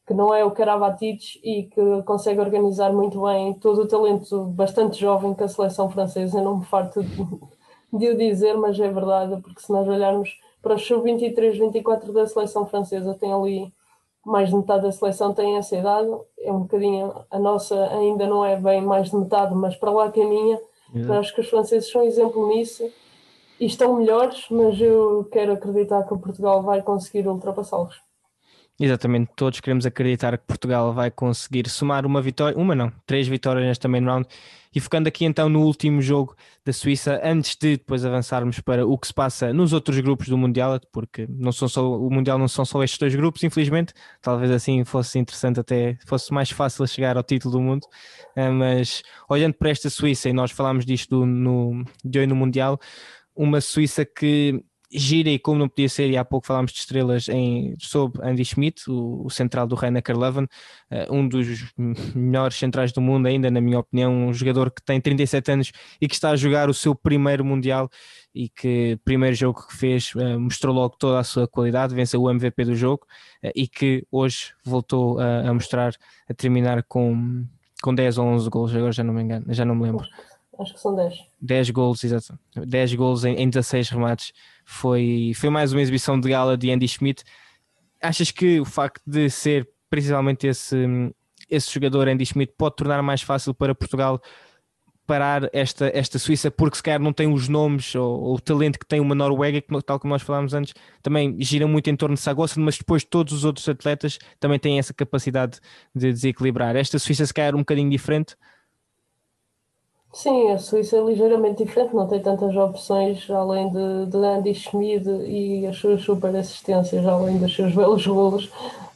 que 0.07 0.15
não 0.15 0.35
é 0.35 0.45
o 0.45 0.51
Karabatic 0.51 1.39
e 1.45 1.65
que 1.65 2.03
consegue 2.05 2.41
organizar 2.41 2.93
muito 2.93 3.23
bem 3.23 3.53
todo 3.55 3.83
o 3.83 3.89
talento 3.89 4.45
bastante 4.47 4.99
jovem 4.99 5.35
que 5.35 5.45
a 5.45 5.49
seleção 5.49 5.91
francesa. 5.91 6.39
Eu 6.39 6.45
não 6.45 6.59
me 6.59 6.65
farto 6.65 7.03
de, 7.03 7.17
de 7.93 8.09
o 8.09 8.17
dizer, 8.17 8.57
mas 8.57 8.81
é 8.81 8.91
verdade, 8.91 9.41
porque 9.43 9.61
se 9.61 9.71
nós 9.71 9.87
olharmos 9.87 10.31
para 10.63 10.75
o 10.75 10.79
sub-23, 10.79 11.59
24 11.59 12.13
da 12.13 12.27
seleção 12.27 12.67
francesa, 12.67 13.15
tem 13.15 13.33
ali 13.33 13.73
mais 14.25 14.51
de 14.51 14.57
metade 14.57 14.83
da 14.83 14.93
seleção 14.93 15.33
tem 15.33 15.57
essa 15.57 15.75
idade, 15.75 16.09
é 16.39 16.53
um 16.53 16.61
bocadinho, 16.61 17.25
a 17.31 17.39
nossa 17.39 17.89
ainda 17.89 18.27
não 18.27 18.45
é 18.45 18.55
bem 18.55 18.83
mais 18.83 19.11
de 19.11 19.17
metade, 19.17 19.55
mas 19.55 19.75
para 19.77 19.91
lá 19.91 20.13
caminha, 20.13 20.61
Exato. 20.95 21.21
Acho 21.21 21.35
que 21.35 21.41
os 21.41 21.49
franceses 21.49 21.91
são 21.91 22.03
exemplo 22.03 22.49
nisso 22.49 22.91
e 23.59 23.67
estão 23.67 23.97
melhores, 23.97 24.47
mas 24.51 24.81
eu 24.81 25.29
quero 25.31 25.53
acreditar 25.53 26.03
que 26.05 26.15
o 26.15 26.19
Portugal 26.19 26.63
vai 26.63 26.83
conseguir 26.83 27.27
ultrapassá-los. 27.29 28.01
Exatamente, 28.79 29.31
todos 29.37 29.61
queremos 29.61 29.85
acreditar 29.85 30.37
que 30.39 30.47
Portugal 30.47 30.93
vai 30.93 31.11
conseguir 31.11 31.69
somar 31.69 32.07
uma 32.07 32.23
vitória, 32.23 32.57
uma 32.57 32.75
não, 32.75 32.91
três 33.05 33.29
vitórias 33.29 33.67
nesta 33.67 33.89
main 33.89 34.05
round. 34.05 34.27
E 34.73 34.79
focando 34.79 35.09
aqui 35.09 35.25
então 35.25 35.49
no 35.49 35.63
último 35.63 36.01
jogo 36.01 36.37
da 36.65 36.73
Suíça, 36.73 37.21
antes 37.25 37.57
de 37.57 37.77
depois 37.77 38.05
avançarmos 38.05 38.61
para 38.61 38.87
o 38.87 38.97
que 38.97 39.09
se 39.09 39.15
passa 39.15 39.53
nos 39.53 39.73
outros 39.73 39.99
grupos 39.99 40.29
do 40.29 40.39
Mundial, 40.39 40.81
porque 40.93 41.27
não 41.29 41.51
são 41.51 41.69
só, 41.69 41.99
o 41.99 42.09
Mundial 42.09 42.39
não 42.39 42.47
são 42.47 42.65
só 42.65 42.83
estes 42.85 42.99
dois 42.99 43.15
grupos, 43.15 43.43
infelizmente, 43.43 43.93
talvez 44.23 44.51
assim 44.51 44.85
fosse 44.85 45.19
interessante 45.19 45.59
até, 45.59 45.99
fosse 46.07 46.33
mais 46.33 46.51
fácil 46.51 46.87
chegar 46.87 47.17
ao 47.17 47.25
título 47.25 47.55
do 47.55 47.61
mundo, 47.61 47.87
ah, 48.37 48.51
mas 48.51 49.03
olhando 49.29 49.55
para 49.55 49.71
esta 49.71 49.91
Suíça, 49.91 50.29
e 50.29 50.33
nós 50.33 50.53
falámos 50.53 50.87
disto 50.87 51.27
no, 51.27 51.85
de 52.05 52.21
hoje 52.21 52.29
no 52.29 52.37
Mundial, 52.37 52.79
uma 53.35 53.61
Suíça 53.61 54.05
que 54.05 54.63
gira 54.93 55.31
e 55.31 55.39
como 55.39 55.59
não 55.59 55.69
podia 55.69 55.89
ser, 55.89 56.11
e 56.11 56.17
há 56.17 56.25
pouco 56.25 56.47
falámos 56.47 56.73
de 56.73 56.79
estrelas 56.79 57.29
em, 57.29 57.77
sob 57.79 58.19
Andy 58.23 58.45
Schmidt, 58.45 58.91
o, 58.91 59.25
o 59.25 59.31
central 59.31 59.67
do 59.67 59.75
Rainer 59.75 60.03
Leuven, 60.09 60.45
uh, 60.45 61.15
um 61.15 61.29
dos 61.29 61.73
melhores 62.15 62.57
centrais 62.57 62.93
do 62.93 63.01
mundo 63.01 63.27
ainda, 63.27 63.51
na 63.51 63.61
minha 63.61 63.79
opinião, 63.79 64.13
um 64.13 64.33
jogador 64.33 64.71
que 64.71 64.83
tem 64.83 65.01
37 65.01 65.53
anos 65.53 65.73
e 66.01 66.09
que 66.09 66.15
está 66.15 66.31
a 66.31 66.37
jogar 66.37 66.69
o 66.69 66.75
seu 66.75 66.95
primeiro 66.95 67.45
Mundial 67.45 67.89
e 68.35 68.49
que 68.49 68.99
primeiro 69.05 69.35
jogo 69.37 69.67
que 69.67 69.77
fez 69.77 70.13
uh, 70.15 70.39
mostrou 70.39 70.75
logo 70.75 70.97
toda 70.97 71.19
a 71.21 71.25
sua 71.25 71.47
qualidade, 71.47 71.95
venceu 71.95 72.23
o 72.23 72.31
MVP 72.31 72.65
do 72.65 72.75
jogo 72.75 73.07
uh, 73.45 73.51
e 73.55 73.69
que 73.69 74.05
hoje 74.11 74.53
voltou 74.65 75.19
a 75.21 75.53
mostrar, 75.53 75.93
a 76.29 76.35
terminar 76.35 76.83
com, 76.85 77.45
com 77.83 77.95
10 77.95 78.19
ou 78.19 78.27
11 78.27 78.51
gols, 78.51 78.75
agora 78.75 78.93
já 78.93 79.05
não 79.05 79.15
me 79.15 79.23
engano, 79.23 79.47
já 79.49 79.65
não 79.65 79.75
me 79.75 79.83
lembro. 79.85 80.07
Acho 80.61 80.75
que 80.75 80.81
são 80.81 80.95
10. 80.95 81.15
10 81.41 81.71
gols, 81.71 82.05
exato. 82.05 82.39
10 82.55 82.95
gols 82.95 83.25
em, 83.25 83.35
em 83.37 83.49
16 83.49 83.89
remates. 83.91 84.33
Foi, 84.65 85.33
foi 85.35 85.49
mais 85.49 85.73
uma 85.73 85.81
exibição 85.81 86.21
de 86.21 86.29
gala 86.29 86.57
de 86.57 86.71
Andy 86.71 86.87
Schmidt. 86.87 87.25
Achas 88.03 88.31
que 88.31 88.61
o 88.61 88.65
facto 88.65 89.03
de 89.07 89.31
ser 89.31 89.69
principalmente 89.89 90.47
esse, 90.47 90.77
esse 91.49 91.73
jogador, 91.73 92.09
Andy 92.09 92.25
Schmidt, 92.25 92.55
pode 92.57 92.77
tornar 92.77 93.03
mais 93.03 93.23
fácil 93.23 93.53
para 93.53 93.75
Portugal 93.75 94.21
parar 95.07 95.51
esta, 95.53 95.91
esta 95.93 96.21
Suíça, 96.21 96.53
porque 96.53 96.77
se 96.77 96.83
calhar 96.85 97.01
não 97.01 97.13
tem 97.13 97.27
os 97.27 97.49
nomes 97.49 97.97
ou, 97.97 98.21
ou 98.21 98.35
o 98.37 98.41
talento 98.41 98.79
que 98.79 98.87
tem 98.87 99.01
uma 99.01 99.13
Noruega, 99.13 99.61
que, 99.61 99.83
tal 99.83 99.99
como 99.99 100.15
nós 100.15 100.23
falámos 100.23 100.55
antes, 100.55 100.73
também 101.03 101.37
gira 101.41 101.67
muito 101.67 101.91
em 101.91 101.97
torno 101.97 102.15
de 102.15 102.21
Sagossa, 102.21 102.61
mas 102.61 102.79
depois 102.79 103.03
todos 103.03 103.33
os 103.33 103.45
outros 103.45 103.69
atletas 103.69 104.19
também 104.39 104.57
têm 104.57 104.79
essa 104.79 104.95
capacidade 104.95 105.59
de 105.93 106.13
desequilibrar. 106.13 106.77
Esta 106.77 106.97
Suíça, 106.97 107.27
se 107.27 107.35
calhar, 107.35 107.57
um 107.57 107.61
bocadinho 107.61 107.91
diferente, 107.91 108.37
Sim, 110.13 110.51
a 110.51 110.59
Suíça 110.59 110.97
é 110.97 111.01
ligeiramente 111.01 111.65
diferente, 111.65 111.95
não 111.95 112.07
tem 112.07 112.21
tantas 112.21 112.55
opções 112.57 113.31
além 113.31 113.71
de, 113.71 114.07
de 114.07 114.17
Andy 114.17 114.55
Schmid 114.55 115.07
e 115.25 115.65
as 115.67 115.77
suas 115.77 116.03
super 116.03 116.35
assistências, 116.35 117.07
além 117.07 117.39
dos 117.39 117.55
seus 117.55 117.73
belos 117.75 118.05
golos. 118.05 118.47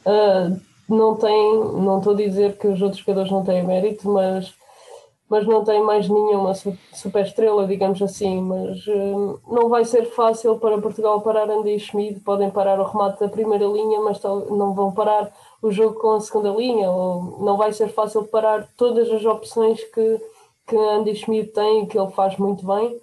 Uh, 0.05 0.59
não 0.89 1.15
tem, 1.15 1.55
não 1.57 1.99
estou 1.99 2.13
a 2.13 2.17
dizer 2.17 2.57
que 2.57 2.67
os 2.67 2.81
outros 2.81 2.99
jogadores 3.01 3.31
não 3.31 3.45
têm 3.45 3.63
mérito, 3.63 4.09
mas, 4.09 4.53
mas 5.29 5.47
não 5.47 5.63
tem 5.63 5.81
mais 5.81 6.09
nenhuma 6.09 6.53
super 6.53 7.25
estrela, 7.25 7.65
digamos 7.65 8.01
assim. 8.01 8.41
Mas 8.41 8.85
uh, 8.85 9.39
não 9.49 9.69
vai 9.69 9.85
ser 9.85 10.05
fácil 10.07 10.59
para 10.59 10.81
Portugal 10.81 11.21
parar 11.21 11.49
Andy 11.49 11.79
Schmid, 11.79 12.19
podem 12.19 12.49
parar 12.49 12.77
o 12.77 12.83
remate 12.83 13.21
da 13.21 13.29
primeira 13.29 13.65
linha, 13.65 14.01
mas 14.01 14.21
não 14.21 14.73
vão 14.73 14.91
parar 14.91 15.31
o 15.61 15.71
jogo 15.71 15.97
com 15.97 16.11
a 16.11 16.19
segunda 16.19 16.49
linha, 16.49 16.91
ou 16.91 17.37
não 17.39 17.55
vai 17.55 17.71
ser 17.71 17.87
fácil 17.87 18.25
parar 18.25 18.67
todas 18.75 19.09
as 19.09 19.23
opções 19.23 19.81
que 19.85 20.19
que 20.67 20.75
Andy 20.75 21.15
Schmidt 21.15 21.51
tem 21.51 21.85
que 21.85 21.97
ele 21.97 22.11
faz 22.11 22.37
muito 22.37 22.65
bem. 22.65 22.99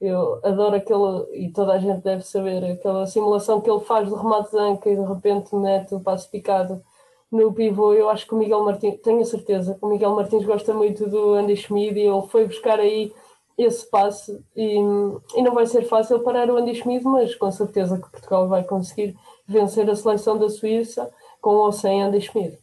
Eu 0.00 0.40
adoro 0.44 0.76
aquele, 0.76 1.46
e 1.46 1.50
toda 1.52 1.72
a 1.72 1.78
gente 1.78 2.02
deve 2.02 2.22
saber, 2.22 2.62
aquela 2.64 3.06
simulação 3.06 3.60
que 3.60 3.70
ele 3.70 3.80
faz 3.80 4.08
de 4.08 4.14
remate 4.14 4.50
de 4.50 4.58
anca 4.58 4.90
e 4.90 4.96
de 4.96 5.02
repente 5.02 5.54
mete 5.56 5.94
o 5.94 6.00
passo 6.00 6.30
picado 6.30 6.82
no 7.30 7.52
pivô, 7.52 7.92
eu 7.92 8.08
acho 8.08 8.26
que 8.26 8.34
o 8.34 8.38
Miguel 8.38 8.64
Martins, 8.64 9.00
tenho 9.02 9.20
a 9.20 9.24
certeza 9.24 9.74
que 9.74 9.84
o 9.84 9.88
Miguel 9.88 10.14
Martins 10.14 10.44
gosta 10.44 10.72
muito 10.72 11.08
do 11.08 11.34
Andy 11.34 11.56
Schmid 11.56 11.98
e 11.98 12.02
ele 12.02 12.22
foi 12.28 12.46
buscar 12.46 12.78
aí 12.78 13.12
esse 13.58 13.88
passe 13.88 14.38
e, 14.54 14.76
e 14.76 15.42
não 15.42 15.54
vai 15.54 15.66
ser 15.66 15.82
fácil 15.84 16.20
parar 16.20 16.50
o 16.50 16.56
Andy 16.56 16.74
Schmid, 16.74 17.04
mas 17.04 17.34
com 17.34 17.50
certeza 17.50 17.98
que 17.98 18.10
Portugal 18.10 18.48
vai 18.48 18.62
conseguir 18.64 19.16
vencer 19.46 19.88
a 19.90 19.96
seleção 19.96 20.38
da 20.38 20.48
Suíça 20.48 21.10
com 21.40 21.50
ou 21.50 21.72
sem 21.72 22.02
Andy 22.02 22.20
Schmid. 22.20 22.58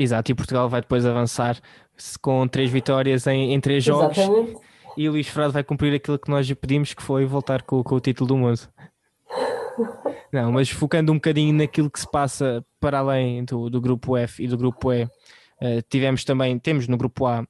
Exato, 0.00 0.32
e 0.32 0.34
Portugal 0.34 0.66
vai 0.66 0.80
depois 0.80 1.04
avançar 1.04 1.60
com 2.22 2.48
três 2.48 2.70
vitórias 2.70 3.26
em, 3.26 3.52
em 3.52 3.60
três 3.60 3.84
jogos. 3.84 4.16
Exatamente. 4.16 4.56
E 4.96 5.06
o 5.06 5.12
Luís 5.12 5.28
Frado 5.28 5.52
vai 5.52 5.62
cumprir 5.62 5.94
aquilo 5.94 6.18
que 6.18 6.30
nós 6.30 6.46
lhe 6.46 6.54
pedimos, 6.54 6.94
que 6.94 7.02
foi 7.02 7.26
voltar 7.26 7.60
com, 7.60 7.82
com 7.82 7.96
o 7.96 8.00
título 8.00 8.28
do 8.28 8.36
mundo. 8.38 8.60
Não, 10.32 10.52
mas 10.52 10.70
focando 10.70 11.12
um 11.12 11.16
bocadinho 11.16 11.52
naquilo 11.52 11.90
que 11.90 12.00
se 12.00 12.10
passa 12.10 12.64
para 12.80 13.00
além 13.00 13.44
do, 13.44 13.68
do 13.68 13.78
grupo 13.78 14.16
F 14.16 14.42
e 14.42 14.48
do 14.48 14.56
grupo 14.56 14.90
E, 14.90 15.04
uh, 15.04 15.08
tivemos 15.90 16.24
também, 16.24 16.58
temos 16.58 16.88
no 16.88 16.96
grupo 16.96 17.26
A, 17.26 17.46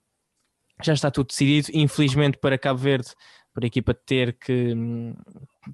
já 0.82 0.92
está 0.92 1.08
tudo 1.08 1.28
decidido. 1.28 1.68
Infelizmente 1.72 2.36
para 2.36 2.58
Cabo 2.58 2.80
Verde, 2.80 3.10
para 3.54 3.64
a 3.64 3.68
equipa 3.68 3.94
ter 3.94 4.32
que 4.32 4.74
hum, 4.74 5.14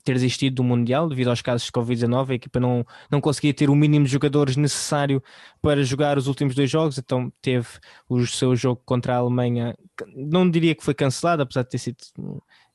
ter 0.04 0.14
desistido 0.14 0.56
do 0.56 0.64
Mundial 0.64 1.08
devido 1.08 1.28
aos 1.28 1.42
casos 1.42 1.66
de 1.66 1.72
Covid-19, 1.72 2.30
a 2.30 2.34
equipa 2.34 2.60
não, 2.60 2.84
não 3.10 3.20
conseguia 3.20 3.52
ter 3.54 3.70
o 3.70 3.74
mínimo 3.74 4.04
de 4.04 4.12
jogadores 4.12 4.56
necessário 4.56 5.22
para 5.60 5.82
jogar 5.84 6.18
os 6.18 6.26
últimos 6.26 6.54
dois 6.54 6.70
jogos, 6.70 6.98
então 6.98 7.32
teve 7.40 7.66
o 8.08 8.26
seu 8.26 8.54
jogo 8.56 8.80
contra 8.84 9.14
a 9.14 9.18
Alemanha, 9.18 9.76
não 10.14 10.48
diria 10.50 10.74
que 10.74 10.84
foi 10.84 10.94
cancelado, 10.94 11.42
apesar 11.42 11.62
de 11.62 11.70
ter 11.70 11.78
sido 11.78 11.96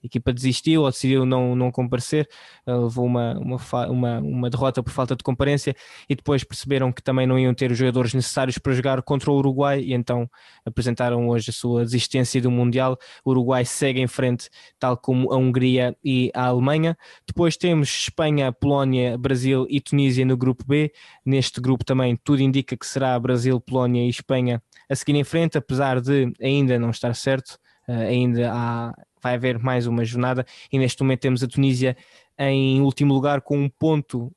equipa 0.04 0.34
desistiu 0.34 0.84
ou 0.84 0.90
decidiu 0.90 1.26
não, 1.26 1.56
não 1.56 1.72
comparecer, 1.72 2.28
eh, 2.66 2.74
levou 2.74 3.06
uma, 3.06 3.38
uma, 3.40 3.88
uma, 3.88 4.20
uma 4.20 4.50
derrota 4.50 4.82
por 4.82 4.92
falta 4.92 5.16
de 5.16 5.24
comparência 5.24 5.76
e 6.10 6.16
depois 6.16 6.44
perceberam 6.44 6.92
que 6.92 7.02
também 7.02 7.28
não 7.28 7.38
iam 7.38 7.54
ter 7.54 7.72
os 7.72 7.78
jogadores 7.78 8.14
necessários 8.14 8.58
para 8.58 8.74
jogar 8.74 9.02
contra 9.02 9.32
o 9.32 9.36
Uruguai 9.36 9.82
e 9.82 9.94
então 9.94 10.30
apresentaram 10.66 11.28
hoje 11.30 11.50
a 11.50 11.54
sua 11.54 11.84
desistência 11.84 12.42
do 12.42 12.52
Mundial. 12.52 12.98
O 13.24 13.32
Uruguai 13.32 13.66
segue 13.66 14.00
em 14.02 14.08
frente, 14.08 14.50
tal 14.80 14.98
como 14.98 15.32
a 15.32 15.38
Hungria 15.38 15.96
e 16.04 16.32
a 16.34 16.46
Alemanha. 16.46 16.98
Depois 17.28 17.58
temos 17.58 17.90
Espanha, 17.90 18.52
Polónia, 18.52 19.18
Brasil 19.18 19.66
e 19.70 19.80
Tunísia 19.80 20.26
no 20.26 20.38
grupo 20.38 20.64
B. 20.66 20.92
Neste 21.26 21.62
grupo 21.62 21.86
também 21.86 22.18
tudo 22.24 22.42
indica 22.42 22.76
que 22.76 22.86
será 22.86 23.18
Brasil, 23.20 23.60
Polónia 23.60 24.06
e 24.06 24.10
Espanha 24.10 24.62
a 24.90 24.96
seguir 24.96 25.16
em 25.16 25.24
frente, 25.24 25.58
apesar 25.58 26.02
de 26.02 26.34
ainda 26.42 26.78
não 26.78 26.90
estar 26.90 27.16
certo. 27.16 27.58
Uh, 27.88 27.94
ainda 27.94 28.52
há 28.54 28.94
vai 29.22 29.36
haver 29.36 29.60
mais 29.60 29.88
uma 29.88 30.04
jornada 30.04 30.46
e 30.72 30.78
neste 30.78 31.02
momento 31.04 31.22
temos 31.22 31.44
a 31.44 31.48
Tunísia 31.48 31.96
em 32.38 32.82
último 32.82 33.14
lugar 33.14 33.42
com 33.42 33.58
um 33.58 33.70
ponto, 33.70 34.32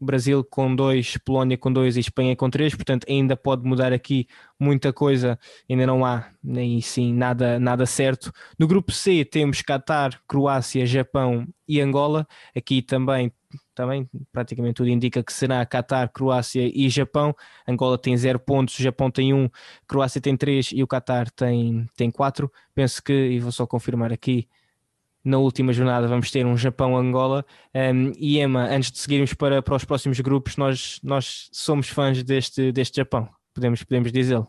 Brasil 0.00 0.44
com 0.44 0.74
dois, 0.74 1.16
Polónia 1.18 1.56
com 1.56 1.72
dois 1.72 1.96
e 1.96 2.00
Espanha 2.00 2.36
com 2.36 2.50
três, 2.50 2.74
portanto 2.74 3.06
ainda 3.08 3.36
pode 3.36 3.66
mudar 3.66 3.92
aqui 3.92 4.26
muita 4.58 4.92
coisa, 4.92 5.38
ainda 5.68 5.86
não 5.86 6.04
há 6.04 6.28
nem 6.42 6.80
sim 6.80 7.14
nada, 7.14 7.58
nada 7.58 7.86
certo. 7.86 8.32
No 8.58 8.66
grupo 8.66 8.92
C 8.92 9.24
temos 9.24 9.62
Qatar, 9.62 10.20
Croácia, 10.26 10.84
Japão 10.84 11.46
e 11.66 11.80
Angola, 11.80 12.26
aqui 12.54 12.82
também 12.82 13.32
também 13.74 14.08
praticamente 14.32 14.74
tudo 14.74 14.88
indica 14.88 15.22
que 15.22 15.32
será 15.32 15.64
Qatar, 15.66 16.10
Croácia 16.12 16.70
e 16.72 16.88
Japão. 16.88 17.34
Angola 17.66 17.98
tem 17.98 18.16
0 18.16 18.38
pontos, 18.38 18.76
Japão 18.76 19.10
tem 19.10 19.34
1, 19.34 19.36
um, 19.36 19.50
Croácia 19.86 20.20
tem 20.20 20.36
3 20.36 20.70
e 20.72 20.82
o 20.82 20.86
Qatar 20.86 21.30
tem, 21.30 21.86
tem 21.96 22.10
4. 22.10 22.50
Penso 22.74 23.02
que, 23.02 23.12
e 23.12 23.40
vou 23.40 23.52
só 23.52 23.66
confirmar 23.66 24.12
aqui, 24.12 24.48
na 25.24 25.38
última 25.38 25.72
jornada 25.72 26.06
vamos 26.06 26.30
ter 26.30 26.44
um 26.44 26.56
Japão-Angola. 26.56 27.44
Um, 27.74 28.12
e 28.18 28.38
Emma, 28.40 28.66
antes 28.66 28.92
de 28.92 28.98
seguirmos 28.98 29.32
para, 29.34 29.62
para 29.62 29.74
os 29.74 29.84
próximos 29.84 30.20
grupos, 30.20 30.56
nós, 30.56 31.00
nós 31.02 31.48
somos 31.52 31.88
fãs 31.88 32.22
deste, 32.22 32.70
deste 32.70 32.96
Japão, 32.96 33.28
podemos, 33.54 33.82
podemos 33.82 34.12
dizê-lo. 34.12 34.46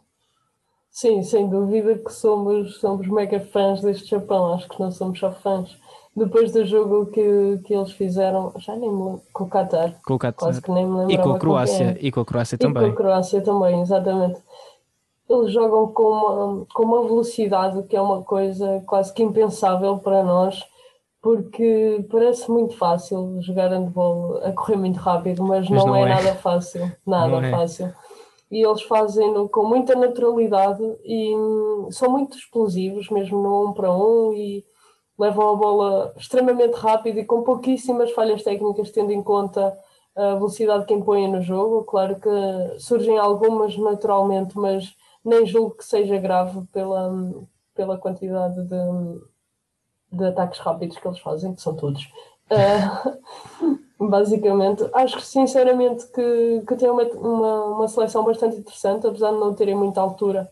Sim, 0.91 1.23
sem 1.23 1.49
dúvida 1.49 1.97
que 1.97 2.11
somos, 2.11 2.77
somos 2.77 3.07
mega 3.07 3.39
fãs 3.39 3.81
deste 3.81 4.09
Japão, 4.09 4.53
acho 4.53 4.67
que 4.69 4.79
não 4.79 4.91
somos 4.91 5.19
só 5.19 5.31
fãs 5.31 5.77
depois 6.15 6.51
do 6.53 6.65
jogo 6.65 7.07
que, 7.07 7.59
que 7.65 7.73
eles 7.73 7.91
fizeram, 7.91 8.53
já 8.57 8.73
nem 8.75 8.89
me 8.89 9.03
lembro, 9.03 9.21
com 9.33 9.43
o 9.43 9.49
Qatar. 9.49 9.95
Com 10.05 10.13
o 10.13 10.19
Qatar. 10.19 10.47
Quase 10.47 10.61
que 10.61 10.71
nem 10.71 10.85
me 10.85 10.99
lembro. 10.99 11.11
E 11.11 11.17
com 11.17 11.31
a 11.31 11.39
Croácia. 11.39 11.97
E 11.99 12.11
com 12.11 12.21
a 12.21 12.25
Croácia 12.25 12.57
também. 12.57 12.83
E 12.83 12.85
com 12.87 12.93
a 12.93 12.95
Croácia 12.95 13.41
também, 13.41 13.81
exatamente. 13.81 14.41
Eles 15.29 15.51
jogam 15.51 15.87
com 15.87 16.03
uma, 16.03 16.65
com 16.73 16.83
uma 16.83 17.03
velocidade 17.03 17.83
que 17.83 17.97
é 17.97 18.01
uma 18.01 18.21
coisa 18.21 18.81
quase 18.85 19.13
que 19.13 19.23
impensável 19.23 19.97
para 19.97 20.23
nós, 20.23 20.63
porque 21.21 22.05
parece 22.09 22.49
muito 22.49 22.77
fácil 22.77 23.41
jogar 23.41 23.71
handball 23.71 24.37
a 24.37 24.51
correr 24.53 24.77
muito 24.77 24.99
rápido, 24.99 25.43
mas, 25.43 25.67
mas 25.67 25.83
não, 25.83 25.87
não, 25.87 25.95
é, 25.95 26.03
é, 26.03 26.15
nada 26.15 26.35
fácil. 26.35 26.91
Nada 27.05 27.45
é. 27.45 27.51
fácil. 27.51 27.93
E 28.49 28.65
eles 28.65 28.83
fazem-no 28.83 29.49
com 29.49 29.65
muita 29.65 29.95
naturalidade 29.95 30.83
e 31.03 31.35
hum, 31.35 31.87
são 31.91 32.09
muito 32.09 32.37
explosivos, 32.37 33.09
mesmo 33.09 33.41
no 33.41 33.69
um 33.69 33.73
para 33.73 33.91
um. 33.91 34.31
E, 34.33 34.63
levam 35.17 35.49
a 35.49 35.55
bola 35.55 36.13
extremamente 36.17 36.73
rápido 36.73 37.19
e 37.19 37.25
com 37.25 37.43
pouquíssimas 37.43 38.11
falhas 38.11 38.43
técnicas, 38.43 38.91
tendo 38.91 39.11
em 39.11 39.23
conta 39.23 39.77
a 40.15 40.35
velocidade 40.35 40.85
que 40.85 40.93
impõem 40.93 41.31
no 41.31 41.41
jogo. 41.41 41.83
Claro 41.83 42.19
que 42.19 42.79
surgem 42.79 43.17
algumas 43.17 43.77
naturalmente, 43.77 44.57
mas 44.57 44.95
nem 45.23 45.45
julgo 45.45 45.75
que 45.75 45.85
seja 45.85 46.17
grave 46.17 46.61
pela, 46.71 47.11
pela 47.73 47.97
quantidade 47.97 48.61
de, 48.63 49.21
de 50.11 50.25
ataques 50.25 50.59
rápidos 50.59 50.97
que 50.97 51.07
eles 51.07 51.19
fazem, 51.19 51.55
que 51.55 51.61
são 51.61 51.75
todos. 51.75 52.03
Uh, 52.51 53.17
basicamente, 54.07 54.87
acho 54.93 55.19
sinceramente 55.21 56.05
que, 56.07 56.63
que 56.67 56.75
tem 56.75 56.89
uma, 56.89 57.03
uma, 57.03 57.63
uma, 57.65 57.87
seleção 57.87 58.23
bastante 58.23 58.57
interessante, 58.57 59.07
apesar 59.07 59.31
de 59.31 59.39
não 59.39 59.53
terem 59.53 59.75
muita 59.75 59.99
altura. 59.99 60.49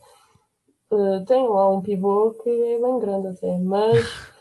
Uh, 0.91 1.23
tem 1.26 1.47
lá 1.47 1.69
um 1.69 1.82
pivô 1.82 2.32
que 2.32 2.49
é 2.49 2.80
bem 2.80 2.99
grande 2.99 3.28
até, 3.28 3.58
mas 3.58 4.33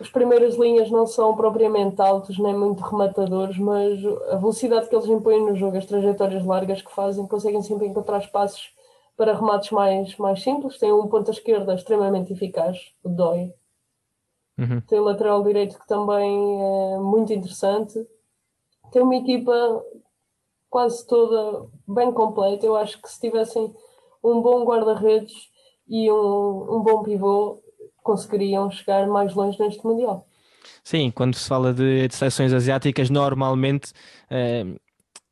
as 0.00 0.08
primeiras 0.08 0.54
linhas 0.54 0.90
não 0.90 1.06
são 1.06 1.36
propriamente 1.36 2.00
altos 2.00 2.38
nem 2.38 2.56
muito 2.56 2.82
rematadores, 2.82 3.58
mas 3.58 3.98
a 4.30 4.36
velocidade 4.36 4.88
que 4.88 4.94
eles 4.94 5.08
impõem 5.08 5.44
no 5.44 5.56
jogo, 5.56 5.76
as 5.76 5.86
trajetórias 5.86 6.44
largas 6.44 6.80
que 6.82 6.94
fazem, 6.94 7.26
conseguem 7.26 7.62
sempre 7.62 7.86
encontrar 7.86 8.18
espaços 8.18 8.72
para 9.16 9.34
remates 9.34 9.70
mais, 9.70 10.16
mais 10.16 10.42
simples. 10.42 10.78
Tem 10.78 10.92
um 10.92 11.08
ponta 11.08 11.32
esquerda 11.32 11.74
extremamente 11.74 12.32
eficaz, 12.32 12.94
o 13.02 13.08
Doi. 13.08 13.52
Uhum. 14.56 14.80
Tem 14.82 15.00
o 15.00 15.04
lateral 15.04 15.42
direito 15.42 15.78
que 15.78 15.86
também 15.88 16.62
é 16.62 16.98
muito 16.98 17.32
interessante. 17.32 18.06
Tem 18.92 19.02
uma 19.02 19.16
equipa 19.16 19.84
quase 20.70 21.04
toda 21.06 21.68
bem 21.86 22.12
completa. 22.12 22.64
Eu 22.64 22.76
acho 22.76 23.02
que 23.02 23.10
se 23.10 23.20
tivessem 23.20 23.74
um 24.22 24.40
bom 24.40 24.64
guarda-redes 24.64 25.50
e 25.88 26.10
um, 26.10 26.76
um 26.76 26.82
bom 26.82 27.02
pivô, 27.02 27.60
conseguiriam 28.08 28.70
chegar 28.70 29.06
mais 29.06 29.34
longe 29.34 29.60
neste 29.60 29.84
Mundial. 29.84 30.26
Sim, 30.82 31.10
quando 31.10 31.34
se 31.34 31.46
fala 31.46 31.74
de, 31.74 32.08
de 32.08 32.14
seleções 32.14 32.54
asiáticas, 32.54 33.10
normalmente 33.10 33.92
eh, 34.30 34.64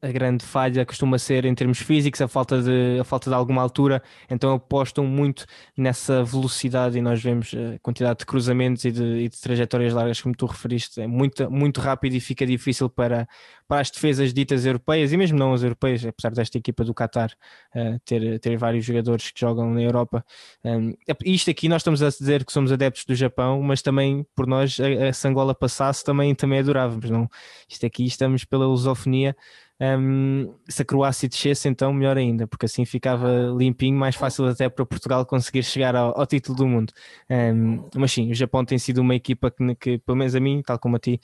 a 0.06 0.12
grande 0.12 0.44
falha 0.44 0.86
costuma 0.86 1.18
ser 1.18 1.44
em 1.44 1.54
termos 1.54 1.78
físicos, 1.78 2.20
a 2.20 2.28
falta 2.28 2.62
de, 2.62 2.98
a 3.00 3.04
falta 3.04 3.28
de 3.28 3.34
alguma 3.34 3.60
altura, 3.60 4.02
então 4.30 4.54
apostam 4.54 5.04
muito 5.04 5.44
nessa 5.76 6.22
velocidade 6.22 6.96
e 6.96 7.02
nós 7.02 7.22
vemos 7.22 7.52
a 7.54 7.78
quantidade 7.80 8.20
de 8.20 8.26
cruzamentos 8.26 8.84
e 8.84 8.92
de, 8.92 9.02
e 9.02 9.28
de 9.28 9.40
trajetórias 9.40 9.92
largas, 9.92 10.20
como 10.20 10.34
tu 10.34 10.46
referiste, 10.46 11.00
é 11.00 11.06
muito, 11.06 11.50
muito 11.50 11.80
rápido 11.80 12.14
e 12.14 12.20
fica 12.20 12.46
difícil 12.46 12.88
para, 12.88 13.28
para 13.66 13.80
as 13.80 13.90
defesas 13.90 14.32
ditas 14.32 14.64
europeias 14.64 15.12
e 15.12 15.16
mesmo 15.16 15.38
não 15.38 15.52
as 15.52 15.62
europeias, 15.62 16.04
apesar 16.04 16.32
desta 16.32 16.56
equipa 16.56 16.84
do 16.84 16.94
Qatar 16.94 17.32
uh, 17.74 17.98
ter, 18.04 18.38
ter 18.38 18.56
vários 18.56 18.84
jogadores 18.84 19.30
que 19.30 19.40
jogam 19.40 19.74
na 19.74 19.82
Europa. 19.82 20.24
Um, 20.64 20.94
isto 21.24 21.50
aqui 21.50 21.68
nós 21.68 21.80
estamos 21.80 22.02
a 22.02 22.08
dizer 22.08 22.44
que 22.44 22.52
somos 22.52 22.70
adeptos 22.70 23.04
do 23.04 23.14
Japão, 23.14 23.60
mas 23.62 23.82
também 23.82 24.24
por 24.34 24.46
nós, 24.46 24.78
a, 24.80 25.26
Angola 25.26 25.54
passasse, 25.54 26.04
também, 26.04 26.34
também 26.34 26.60
adorávamos, 26.60 27.10
não? 27.10 27.28
Isto 27.68 27.84
aqui 27.84 28.04
estamos 28.04 28.44
pela 28.44 28.66
lusofonia 28.66 29.34
um, 29.80 30.54
se 30.68 30.82
a 30.82 30.84
Croácia 30.84 31.28
descesse, 31.28 31.68
então 31.68 31.92
melhor 31.92 32.16
ainda, 32.16 32.46
porque 32.46 32.64
assim 32.66 32.84
ficava 32.84 33.28
limpinho, 33.56 33.96
mais 33.96 34.16
fácil 34.16 34.46
até 34.46 34.68
para 34.68 34.86
Portugal 34.86 35.24
conseguir 35.26 35.62
chegar 35.62 35.94
ao, 35.94 36.18
ao 36.18 36.26
título 36.26 36.56
do 36.56 36.66
mundo. 36.66 36.92
Um, 37.28 37.88
mas 37.94 38.12
sim, 38.12 38.30
o 38.30 38.34
Japão 38.34 38.64
tem 38.64 38.78
sido 38.78 38.98
uma 38.98 39.14
equipa 39.14 39.50
que, 39.50 39.74
que, 39.74 39.98
pelo 39.98 40.16
menos 40.16 40.34
a 40.34 40.40
mim, 40.40 40.62
tal 40.64 40.78
como 40.78 40.96
a 40.96 40.98
ti, 40.98 41.20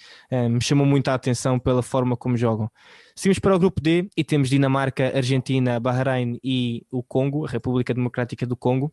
me 0.50 0.60
chamou 0.60 0.86
muita 0.86 1.14
atenção 1.14 1.58
pela 1.58 1.82
forma 1.82 2.16
como 2.16 2.36
jogam. 2.36 2.70
Seguimos 3.14 3.38
para 3.38 3.54
o 3.54 3.58
grupo 3.58 3.80
D 3.80 4.08
e 4.16 4.24
temos 4.24 4.48
Dinamarca, 4.48 5.12
Argentina, 5.16 5.80
Bahrein 5.80 6.38
e 6.42 6.84
o 6.90 7.02
Congo, 7.02 7.46
a 7.46 7.48
República 7.48 7.94
Democrática 7.94 8.46
do 8.46 8.56
Congo. 8.56 8.92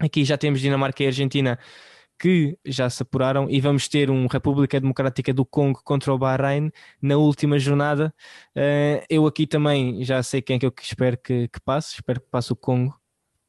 Aqui 0.00 0.24
já 0.24 0.38
temos 0.38 0.60
Dinamarca 0.60 1.02
e 1.02 1.06
Argentina 1.06 1.58
que 2.18 2.58
já 2.66 2.90
se 2.90 3.02
apuraram 3.02 3.48
e 3.48 3.60
vamos 3.60 3.88
ter 3.88 4.10
um 4.10 4.26
República 4.26 4.80
Democrática 4.80 5.32
do 5.32 5.44
Congo 5.44 5.80
contra 5.84 6.12
o 6.12 6.18
Bahrein 6.18 6.70
na 7.00 7.16
última 7.16 7.58
jornada. 7.58 8.12
Uh, 8.56 9.04
eu 9.08 9.26
aqui 9.26 9.46
também 9.46 10.04
já 10.04 10.22
sei 10.22 10.42
quem 10.42 10.56
é 10.56 10.58
que 10.58 10.66
eu 10.66 10.72
espero 10.80 11.16
que, 11.18 11.48
que 11.48 11.60
passe, 11.60 11.94
espero 11.94 12.20
que 12.20 12.28
passe 12.30 12.52
o 12.52 12.56
Congo, 12.56 12.98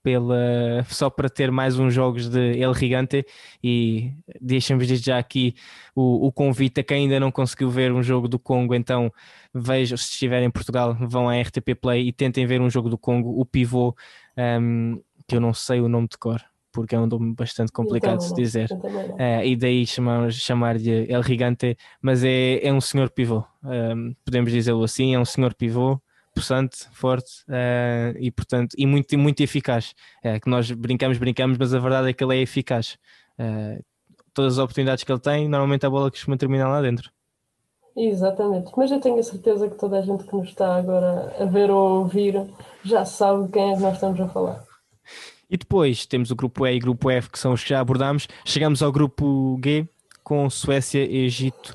pela, 0.02 0.84
só 0.88 1.10
para 1.10 1.30
ter 1.30 1.52
mais 1.52 1.78
uns 1.78 1.94
jogos 1.94 2.30
de 2.30 2.58
El 2.60 2.74
Gigante 2.74 3.26
e 3.64 4.14
deixamos 4.42 4.88
desde 4.88 5.08
já 5.08 5.18
aqui 5.18 5.56
o, 5.96 6.28
o, 6.28 6.32
convite 6.32 6.80
a 6.80 6.84
quem 6.84 7.04
ainda 7.04 7.20
não 7.20 7.32
conseguiu 7.32 7.70
ver 7.70 7.92
um 7.92 8.02
jogo 8.02 8.28
do 8.28 8.40
Congo, 8.40 8.74
então 8.74 9.12
vejam, 9.54 9.98
se 9.98 10.06
estiverem 10.12 10.48
em 10.48 10.52
Portugal, 10.52 10.96
vão 11.00 11.30
à 11.30 11.40
RTP 11.40 11.76
Play 11.80 12.08
e 12.08 12.14
tentem 12.14 12.46
ver 12.46 12.62
um 12.62 12.70
jogo 12.70 12.90
do 12.90 12.98
Congo, 12.98 13.40
o 13.40 13.46
pivô, 13.46 13.96
um, 14.38 15.02
que 15.28 15.36
eu 15.36 15.42
não 15.42 15.54
sei 15.54 15.82
o 15.82 15.90
nome 15.90 16.08
de 16.08 16.18
cor, 16.18 16.42
porque 16.72 16.96
é 16.96 17.00
um 17.00 17.08
nome 17.08 17.34
bastante 17.34 17.72
complicado 17.72 18.20
de 18.20 18.34
dizer, 18.34 18.70
uh, 18.72 19.44
e 19.44 19.56
daí 19.56 19.86
chamar, 19.86 20.32
chamar-lhe 20.32 21.12
El 21.12 21.24
Gigante, 21.24 21.78
mas 22.02 22.24
é, 22.24 22.66
é 22.66 22.74
um 22.74 22.82
senhor 22.82 23.10
pivô, 23.10 23.44
um, 23.64 24.14
podemos 24.24 24.52
dizê-lo 24.52 24.84
assim, 24.84 25.16
é 25.16 25.20
um 25.20 25.26
senhor 25.26 25.54
pivô, 25.54 26.00
possante, 26.34 26.88
forte 26.92 27.44
uh, 27.48 28.18
e 28.18 28.32
portanto 28.32 28.74
e 28.78 28.86
muito, 28.86 29.18
muito 29.18 29.42
eficaz. 29.42 29.94
É, 30.24 30.40
que 30.40 30.50
nós 30.50 30.72
brincamos, 30.72 31.18
brincamos, 31.18 31.58
mas 31.58 31.74
a 31.74 31.80
verdade 31.80 32.10
é 32.10 32.14
que 32.14 32.24
ele 32.24 32.38
é 32.38 32.42
eficaz. 32.42 32.98
Uh, 33.38 33.84
todas 34.34 34.54
as 34.54 34.60
oportunidades 34.60 35.04
que 35.04 35.12
ele 35.12 35.20
tem, 35.20 35.48
normalmente 35.50 35.86
a 35.86 35.90
bola 35.90 36.10
costuma 36.10 36.38
terminar 36.38 36.70
lá 36.70 36.82
dentro. 36.82 37.12
Exatamente, 37.96 38.72
mas 38.78 38.92
eu 38.92 39.00
tenho 39.02 39.20
a 39.20 39.24
certeza 39.24 39.68
que 39.68 39.76
toda 39.76 40.00
a 40.00 40.02
gente 40.02 40.24
que 40.24 40.34
nos 40.34 40.50
está 40.50 40.76
agora 40.76 41.36
a 41.38 41.46
ver 41.46 41.70
ou 41.70 42.00
ouvir 42.00 42.50
já 42.84 43.04
sabe 43.04 43.52
quem 43.52 43.74
é 43.74 43.76
que 43.76 43.82
nós 43.82 43.96
estamos 43.96 44.22
a 44.22 44.30
falar. 44.30 44.64
E 45.50 45.58
depois 45.58 46.06
temos 46.06 46.30
o 46.32 46.36
grupo 46.36 46.66
E 46.68 46.76
e 46.76 46.78
o 46.78 46.82
grupo 46.82 47.10
F, 47.10 47.30
que 47.30 47.40
são 47.40 47.54
os 47.54 47.64
que 47.64 47.70
já 47.70 47.80
abordámos. 47.80 48.28
Chegamos 48.46 48.84
ao 48.84 48.92
grupo 48.92 49.60
G 49.64 49.88
com 50.24 50.48
Suécia, 50.50 51.00
Egito, 51.00 51.74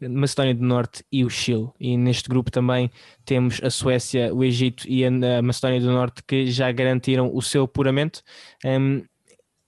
Macedónia 0.00 0.54
do 0.54 0.64
Norte 0.64 1.02
e 1.10 1.24
o 1.24 1.30
Chile. 1.30 1.70
E 1.80 1.96
neste 1.96 2.28
grupo 2.28 2.50
também 2.50 2.90
temos 3.24 3.60
a 3.62 3.70
Suécia, 3.70 4.34
o 4.34 4.44
Egito 4.44 4.86
e 4.86 5.04
a 5.04 5.42
Macedónia 5.42 5.80
do 5.80 5.90
Norte 5.90 6.22
que 6.26 6.50
já 6.50 6.70
garantiram 6.70 7.30
o 7.34 7.40
seu 7.40 7.64
apuramento. 7.64 8.22
Um, 8.64 9.02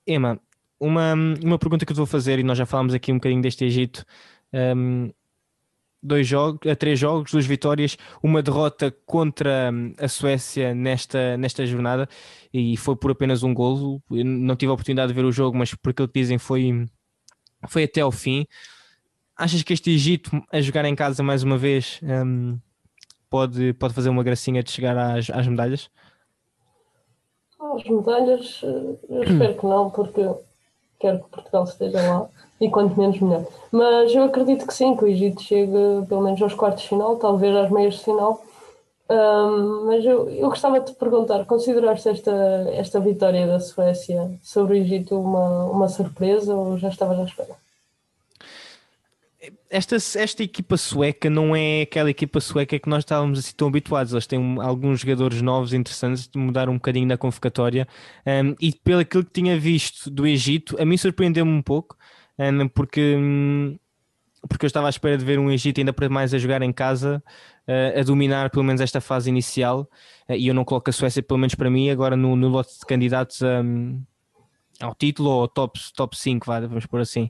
Emma, 0.06 0.38
uma, 0.78 1.14
uma 1.42 1.58
pergunta 1.58 1.84
que 1.86 1.92
eu 1.92 1.96
vou 1.96 2.06
fazer, 2.06 2.38
e 2.38 2.42
nós 2.42 2.58
já 2.58 2.66
falámos 2.66 2.94
aqui 2.94 3.12
um 3.12 3.16
bocadinho 3.16 3.42
deste 3.42 3.64
Egito. 3.64 4.04
Um, 4.52 5.10
dois 6.02 6.26
jogos, 6.26 6.60
três 6.78 6.98
jogos, 6.98 7.32
duas 7.32 7.46
vitórias, 7.46 7.96
uma 8.22 8.42
derrota 8.42 8.94
contra 9.04 9.70
a 9.98 10.08
Suécia 10.08 10.74
nesta, 10.74 11.36
nesta 11.36 11.66
jornada 11.66 12.08
e 12.52 12.76
foi 12.76 12.96
por 12.96 13.10
apenas 13.10 13.42
um 13.42 13.52
golo. 13.52 14.02
Eu 14.10 14.24
não 14.24 14.56
tive 14.56 14.70
a 14.70 14.74
oportunidade 14.74 15.08
de 15.08 15.14
ver 15.14 15.24
o 15.24 15.32
jogo, 15.32 15.56
mas 15.56 15.74
por 15.74 15.90
aquilo 15.90 16.08
que 16.08 16.20
dizem 16.20 16.38
foi, 16.38 16.86
foi 17.68 17.84
até 17.84 18.00
ao 18.00 18.12
fim. 18.12 18.46
Achas 19.36 19.62
que 19.62 19.72
este 19.72 19.90
Egito, 19.90 20.30
a 20.50 20.60
jogar 20.60 20.84
em 20.84 20.94
casa 20.94 21.22
mais 21.22 21.42
uma 21.42 21.56
vez, 21.56 22.00
um, 22.02 22.58
pode, 23.30 23.72
pode 23.74 23.94
fazer 23.94 24.08
uma 24.08 24.22
gracinha 24.22 24.62
de 24.62 24.70
chegar 24.70 24.96
às, 24.96 25.30
às 25.30 25.46
medalhas? 25.46 25.90
As 27.60 27.84
medalhas, 27.84 28.60
eh, 28.64 28.96
eu 29.08 29.22
espero 29.22 29.56
que 29.56 29.66
não, 29.66 29.90
porque 29.90 30.20
quero 30.98 31.20
que 31.20 31.30
Portugal 31.30 31.64
esteja 31.64 32.00
lá 32.02 32.28
e 32.60 32.68
quanto 32.68 32.98
menos 32.98 33.20
melhor. 33.20 33.44
Mas 33.70 34.14
eu 34.14 34.24
acredito 34.24 34.66
que 34.66 34.74
sim, 34.74 34.96
que 34.96 35.04
o 35.04 35.08
Egito 35.08 35.42
chegue 35.42 35.72
pelo 36.08 36.22
menos 36.22 36.40
aos 36.42 36.54
quartos 36.54 36.82
de 36.82 36.88
final, 36.88 37.16
talvez 37.16 37.54
às 37.54 37.70
meias 37.70 37.94
de 37.94 38.04
final. 38.04 38.42
Um, 39.10 39.86
mas 39.86 40.04
eu, 40.04 40.28
eu 40.28 40.48
gostava 40.50 40.80
de 40.80 40.92
te 40.92 40.94
perguntar: 40.94 41.46
consideraste 41.46 42.08
esta, 42.08 42.32
esta 42.72 43.00
vitória 43.00 43.46
da 43.46 43.58
Suécia 43.58 44.30
sobre 44.42 44.74
o 44.74 44.76
Egito 44.76 45.18
uma, 45.18 45.64
uma 45.66 45.88
surpresa 45.88 46.54
ou 46.54 46.76
já 46.76 46.88
estavas 46.88 47.18
à 47.18 47.24
espera? 47.24 47.67
Esta, 49.70 49.96
esta 49.96 50.42
equipa 50.42 50.76
sueca 50.76 51.30
não 51.30 51.54
é 51.54 51.82
aquela 51.82 52.10
equipa 52.10 52.40
sueca 52.40 52.78
que 52.78 52.88
nós 52.88 53.00
estávamos 53.00 53.38
assim 53.38 53.54
tão 53.56 53.68
habituados. 53.68 54.12
Eles 54.12 54.26
têm 54.26 54.56
alguns 54.60 55.00
jogadores 55.00 55.40
novos 55.40 55.72
interessantes, 55.72 56.28
mudaram 56.34 56.72
um 56.72 56.76
bocadinho 56.76 57.06
na 57.06 57.16
convocatória. 57.16 57.86
Um, 58.26 58.54
e 58.60 58.72
pelo 58.72 59.00
aquilo 59.00 59.24
que 59.24 59.32
tinha 59.32 59.58
visto 59.58 60.10
do 60.10 60.26
Egito, 60.26 60.76
a 60.80 60.84
mim 60.84 60.96
surpreendeu-me 60.96 61.52
um 61.52 61.62
pouco, 61.62 61.96
um, 62.38 62.68
porque, 62.68 63.16
porque 64.48 64.64
eu 64.64 64.68
estava 64.68 64.88
à 64.88 64.90
espera 64.90 65.16
de 65.16 65.24
ver 65.24 65.38
um 65.38 65.50
Egito 65.50 65.80
ainda 65.80 65.94
mais 66.10 66.34
a 66.34 66.38
jogar 66.38 66.60
em 66.62 66.72
casa, 66.72 67.22
uh, 67.68 68.00
a 68.00 68.02
dominar 68.02 68.50
pelo 68.50 68.64
menos 68.64 68.80
esta 68.80 69.00
fase 69.00 69.30
inicial. 69.30 69.88
Uh, 70.28 70.34
e 70.34 70.48
eu 70.48 70.54
não 70.54 70.64
coloco 70.64 70.90
a 70.90 70.92
Suécia, 70.92 71.22
pelo 71.22 71.38
menos 71.38 71.54
para 71.54 71.70
mim, 71.70 71.90
agora 71.90 72.16
no, 72.16 72.34
no 72.34 72.48
lote 72.48 72.76
de 72.76 72.86
candidatos. 72.86 73.40
Ao 74.80 74.94
título 74.94 75.30
ou 75.30 75.48
top, 75.48 75.76
top 75.96 76.16
5, 76.16 76.46
vamos 76.46 76.86
por 76.86 77.00
assim. 77.00 77.28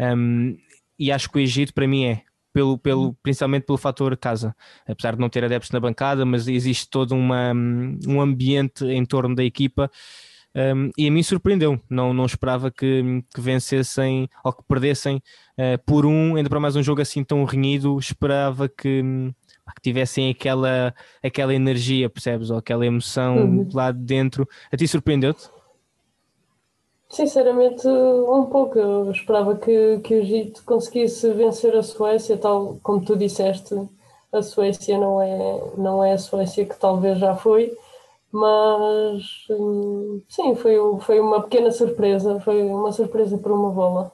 Um, 0.00 0.56
e 0.98 1.12
acho 1.12 1.30
que 1.30 1.38
o 1.38 1.40
Egito 1.40 1.72
para 1.72 1.86
mim 1.86 2.04
é 2.04 2.22
pelo, 2.52 2.78
pelo, 2.78 3.06
uhum. 3.08 3.16
principalmente 3.22 3.64
pelo 3.64 3.78
fator 3.78 4.16
casa, 4.16 4.54
apesar 4.86 5.14
de 5.14 5.20
não 5.20 5.28
ter 5.28 5.44
adeptos 5.44 5.70
na 5.70 5.78
bancada, 5.78 6.24
mas 6.24 6.48
existe 6.48 6.88
todo 6.88 7.14
uma, 7.14 7.52
um 8.06 8.20
ambiente 8.20 8.84
em 8.84 9.04
torno 9.04 9.34
da 9.34 9.44
equipa 9.44 9.90
um, 10.54 10.90
e 10.96 11.06
a 11.06 11.10
mim 11.10 11.22
surpreendeu, 11.22 11.80
não, 11.88 12.12
não 12.12 12.24
esperava 12.24 12.70
que, 12.70 13.22
que 13.34 13.40
vencessem 13.40 14.28
ou 14.42 14.52
que 14.52 14.62
perdessem 14.66 15.16
uh, 15.56 15.78
por 15.86 16.06
um, 16.06 16.36
ainda 16.36 16.48
para 16.48 16.58
mais 16.58 16.74
um 16.74 16.82
jogo 16.82 17.00
assim 17.00 17.22
tão 17.22 17.44
renhido, 17.44 17.98
esperava 17.98 18.68
que, 18.68 19.02
que 19.02 19.82
tivessem 19.82 20.30
aquela, 20.30 20.94
aquela 21.22 21.54
energia, 21.54 22.08
percebes, 22.08 22.50
ou 22.50 22.58
aquela 22.58 22.84
emoção 22.84 23.36
uhum. 23.36 23.68
lá 23.72 23.92
de 23.92 24.00
dentro. 24.00 24.48
A 24.72 24.76
ti 24.76 24.88
surpreendeu-te? 24.88 25.48
Sinceramente, 27.10 27.86
um 27.88 28.46
pouco. 28.46 28.78
Eu 28.78 29.10
esperava 29.10 29.56
que, 29.56 29.98
que 30.00 30.14
o 30.14 30.18
Egito 30.18 30.62
conseguisse 30.64 31.30
vencer 31.32 31.74
a 31.76 31.82
Suécia, 31.82 32.36
tal 32.36 32.78
como 32.82 33.04
tu 33.04 33.16
disseste. 33.16 33.74
A 34.32 34.42
Suécia 34.42 34.98
não 34.98 35.20
é, 35.22 35.72
não 35.76 36.04
é 36.04 36.12
a 36.12 36.18
Suécia 36.18 36.66
que 36.66 36.78
talvez 36.78 37.18
já 37.18 37.34
foi, 37.34 37.74
mas 38.32 39.24
hum, 39.50 40.22
sim, 40.28 40.54
foi, 40.56 40.76
foi 41.00 41.20
uma 41.20 41.42
pequena 41.42 41.70
surpresa. 41.72 42.40
Foi 42.40 42.62
uma 42.64 42.92
surpresa 42.92 43.38
por 43.38 43.52
uma 43.52 43.70
bola. 43.70 44.12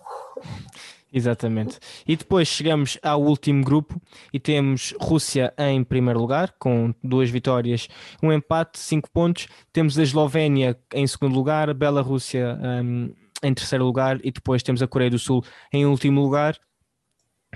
Exatamente. 1.16 1.78
E 2.04 2.16
depois 2.16 2.48
chegamos 2.48 2.98
ao 3.00 3.22
último 3.22 3.62
grupo 3.64 4.02
e 4.32 4.40
temos 4.40 4.92
Rússia 5.00 5.54
em 5.56 5.84
primeiro 5.84 6.18
lugar, 6.18 6.52
com 6.58 6.92
duas 7.04 7.30
vitórias, 7.30 7.86
um 8.20 8.32
empate, 8.32 8.80
cinco 8.80 9.08
pontos. 9.12 9.46
Temos 9.72 9.96
a 9.96 10.02
Eslovénia 10.02 10.76
em 10.92 11.06
segundo 11.06 11.32
lugar, 11.32 11.70
a 11.70 11.74
Bela-Rússia 11.74 12.58
um, 12.60 13.14
em 13.44 13.54
terceiro 13.54 13.84
lugar 13.84 14.18
e 14.24 14.32
depois 14.32 14.60
temos 14.64 14.82
a 14.82 14.88
Coreia 14.88 15.10
do 15.10 15.18
Sul 15.18 15.44
em 15.72 15.86
último 15.86 16.20
lugar. 16.20 16.58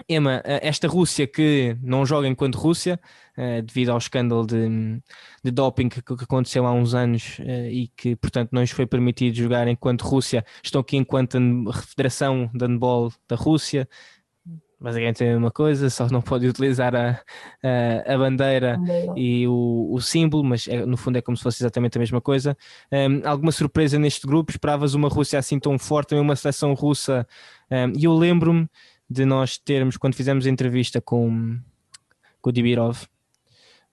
Emma, 0.09 0.43
eh, 0.45 0.61
esta 0.63 0.89
Rússia 0.89 1.27
que 1.27 1.77
não 1.83 2.05
joga 2.05 2.29
enquanto 2.29 2.57
Rússia, 2.57 3.01
uh, 3.37 3.63
devido 3.63 3.91
ao 3.91 3.99
escândalo 3.99 4.47
de, 4.47 5.01
de 5.43 5.51
doping 5.51 5.89
que, 5.89 6.03
que, 6.03 6.25
aconteceu 6.25 6.67
há 6.67 6.73
uns 6.73 6.95
anos 6.95 7.39
uh, 7.39 7.69
e 7.71 7.89
que, 7.97 8.17
portanto, 8.17 8.51
não 8.53 8.61
lhes 8.61 8.71
foi 8.71 8.87
permitido 8.87 9.35
jogar 9.35 9.69
enquanto 9.69 10.03
Rússia, 10.03 10.45
estão 10.63 10.81
aqui 10.81 10.97
enquanto 10.97 11.39
Federação 11.87 12.51
de 12.53 12.65
Handball 12.65 13.13
da 13.29 13.37
Rússia. 13.37 13.89
Basicamente 14.81 15.25
é 15.25 15.31
a 15.31 15.33
mesma 15.33 15.51
coisa, 15.51 15.91
só 15.91 16.09
não 16.09 16.23
pode 16.23 16.47
utilizar 16.47 16.95
a, 16.95 17.21
a, 17.65 18.15
a 18.15 18.17
bandeira 18.17 18.79
e 19.17 19.45
o, 19.49 19.89
o 19.93 20.01
símbolo, 20.01 20.45
mas 20.45 20.69
é, 20.69 20.87
no 20.87 20.97
fundo 20.97 21.19
é 21.19 21.21
como 21.21 21.37
se 21.37 21.43
fosse 21.43 21.65
exatamente 21.65 21.99
a 21.99 22.01
mesma 22.01 22.21
coisa. 22.21 22.57
Um, 22.93 23.29
alguma 23.29 23.51
surpresa 23.51 23.99
neste 23.99 24.25
grupo? 24.25 24.53
Esperavas 24.53 24.95
uma 24.95 25.09
Rússia 25.09 25.37
assim 25.37 25.59
tão 25.59 25.77
forte, 25.81 26.15
uma 26.15 26.37
seleção 26.37 26.75
russa? 26.75 27.27
Um, 27.69 27.99
e 27.99 28.05
eu 28.05 28.15
lembro-me 28.15 28.69
de 29.09 29.25
nós 29.25 29.57
termos, 29.57 29.97
quando 29.97 30.15
fizemos 30.15 30.47
a 30.47 30.51
entrevista 30.51 31.01
com, 31.01 31.59
com 32.41 32.51
o 32.51 32.53
Dibirov, 32.53 33.05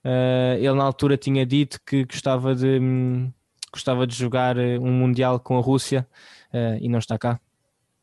uh, 0.04 0.56
ele 0.58 0.74
na 0.74 0.84
altura 0.84 1.16
tinha 1.16 1.46
dito 1.46 1.80
que 1.84 2.04
gostava 2.04 2.54
de, 2.54 2.78
um, 2.80 3.32
gostava 3.72 4.06
de 4.06 4.14
jogar 4.14 4.56
eh, 4.58 4.78
um 4.78 4.92
Mundial 4.92 5.40
com 5.40 5.58
a 5.58 5.60
Rússia 5.60 6.06
uh, 6.52 6.78
e 6.80 6.88
não 6.88 6.98
está 6.98 7.18
cá. 7.18 7.40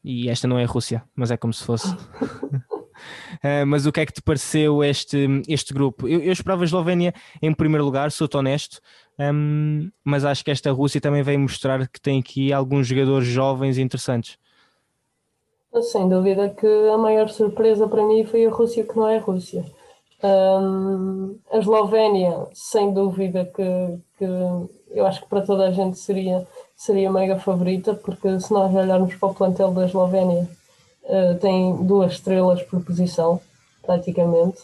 E 0.03 0.29
esta 0.29 0.47
não 0.47 0.59
é 0.59 0.63
a 0.63 0.67
Rússia, 0.67 1.03
mas 1.15 1.31
é 1.31 1.37
como 1.37 1.53
se 1.53 1.63
fosse. 1.63 1.87
Uh, 1.93 3.65
mas 3.65 3.85
o 3.85 3.91
que 3.91 4.01
é 4.01 4.05
que 4.05 4.13
te 4.13 4.21
pareceu 4.21 4.83
este, 4.83 5.41
este 5.47 5.73
grupo? 5.73 6.07
Eu, 6.07 6.19
eu 6.21 6.31
esperava 6.31 6.63
a 6.63 6.65
Eslovénia 6.65 7.13
em 7.41 7.53
primeiro 7.53 7.85
lugar, 7.85 8.11
sou-te 8.11 8.35
honesto, 8.35 8.81
um, 9.19 9.89
mas 10.03 10.25
acho 10.25 10.43
que 10.43 10.51
esta 10.51 10.71
Rússia 10.71 10.99
também 10.99 11.23
veio 11.23 11.39
mostrar 11.39 11.87
que 11.87 12.01
tem 12.01 12.19
aqui 12.19 12.51
alguns 12.51 12.87
jogadores 12.87 13.27
jovens 13.27 13.77
interessantes. 13.77 14.37
Sem 15.81 16.07
dúvida 16.07 16.49
que 16.49 16.67
a 16.67 16.97
maior 16.97 17.29
surpresa 17.29 17.87
para 17.87 18.05
mim 18.05 18.23
foi 18.25 18.45
a 18.45 18.49
Rússia, 18.49 18.83
que 18.83 18.95
não 18.95 19.07
é 19.07 19.17
a 19.17 19.21
Rússia. 19.21 19.65
Um, 20.23 21.37
a 21.51 21.57
Eslovénia, 21.57 22.47
sem 22.53 22.93
dúvida 22.93 23.43
que, 23.43 23.99
que, 24.17 24.25
eu 24.91 25.05
acho 25.05 25.21
que 25.21 25.27
para 25.27 25.41
toda 25.41 25.67
a 25.67 25.71
gente 25.71 25.97
seria, 25.97 26.47
seria 26.77 27.11
mega 27.11 27.39
favorita, 27.39 27.95
porque 27.95 28.39
se 28.39 28.53
nós 28.53 28.73
olharmos 28.73 29.15
para 29.15 29.29
o 29.29 29.33
plantel 29.33 29.71
da 29.71 29.85
Eslovénia, 29.85 30.47
uh, 31.05 31.39
tem 31.39 31.75
duas 31.83 32.13
estrelas 32.13 32.61
por 32.61 32.85
posição, 32.85 33.41
praticamente. 33.81 34.61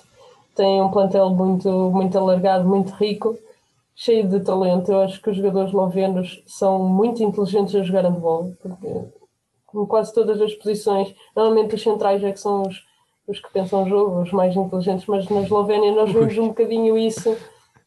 Tem 0.56 0.80
um 0.82 0.92
plantel 0.92 1.32
muito, 1.32 1.70
muito 1.70 2.18
alargado, 2.18 2.70
muito 2.70 2.94
rico, 2.94 3.36
cheio 3.96 4.28
de 4.28 4.40
talento. 4.42 4.92
Eu 4.92 5.02
acho 5.02 5.20
que 5.22 5.32
os 5.32 5.38
jogadores 5.38 5.70
eslovenos 5.70 6.44
são 6.46 6.88
muito 6.88 7.24
inteligentes 7.24 7.76
a 7.76 7.82
jogar 7.82 8.04
handball, 8.04 8.54
porque 8.62 8.88
em 9.74 9.86
quase 9.86 10.14
todas 10.14 10.42
as 10.42 10.54
posições. 10.54 11.14
Normalmente 11.36 11.76
os 11.76 11.82
centrais 11.82 12.24
é 12.24 12.32
que 12.32 12.40
são 12.40 12.64
os, 12.64 12.84
os 13.28 13.40
que 13.40 13.52
pensam 13.52 13.84
o 13.84 13.90
jogo, 13.90 14.22
os 14.22 14.32
mais 14.32 14.56
inteligentes, 14.56 15.06
mas 15.06 15.28
na 15.30 15.42
Eslovénia 15.42 15.92
nós 15.94 16.12
vemos 16.12 16.38
um 16.38 16.48
bocadinho 16.50 16.98
isso 16.98 17.36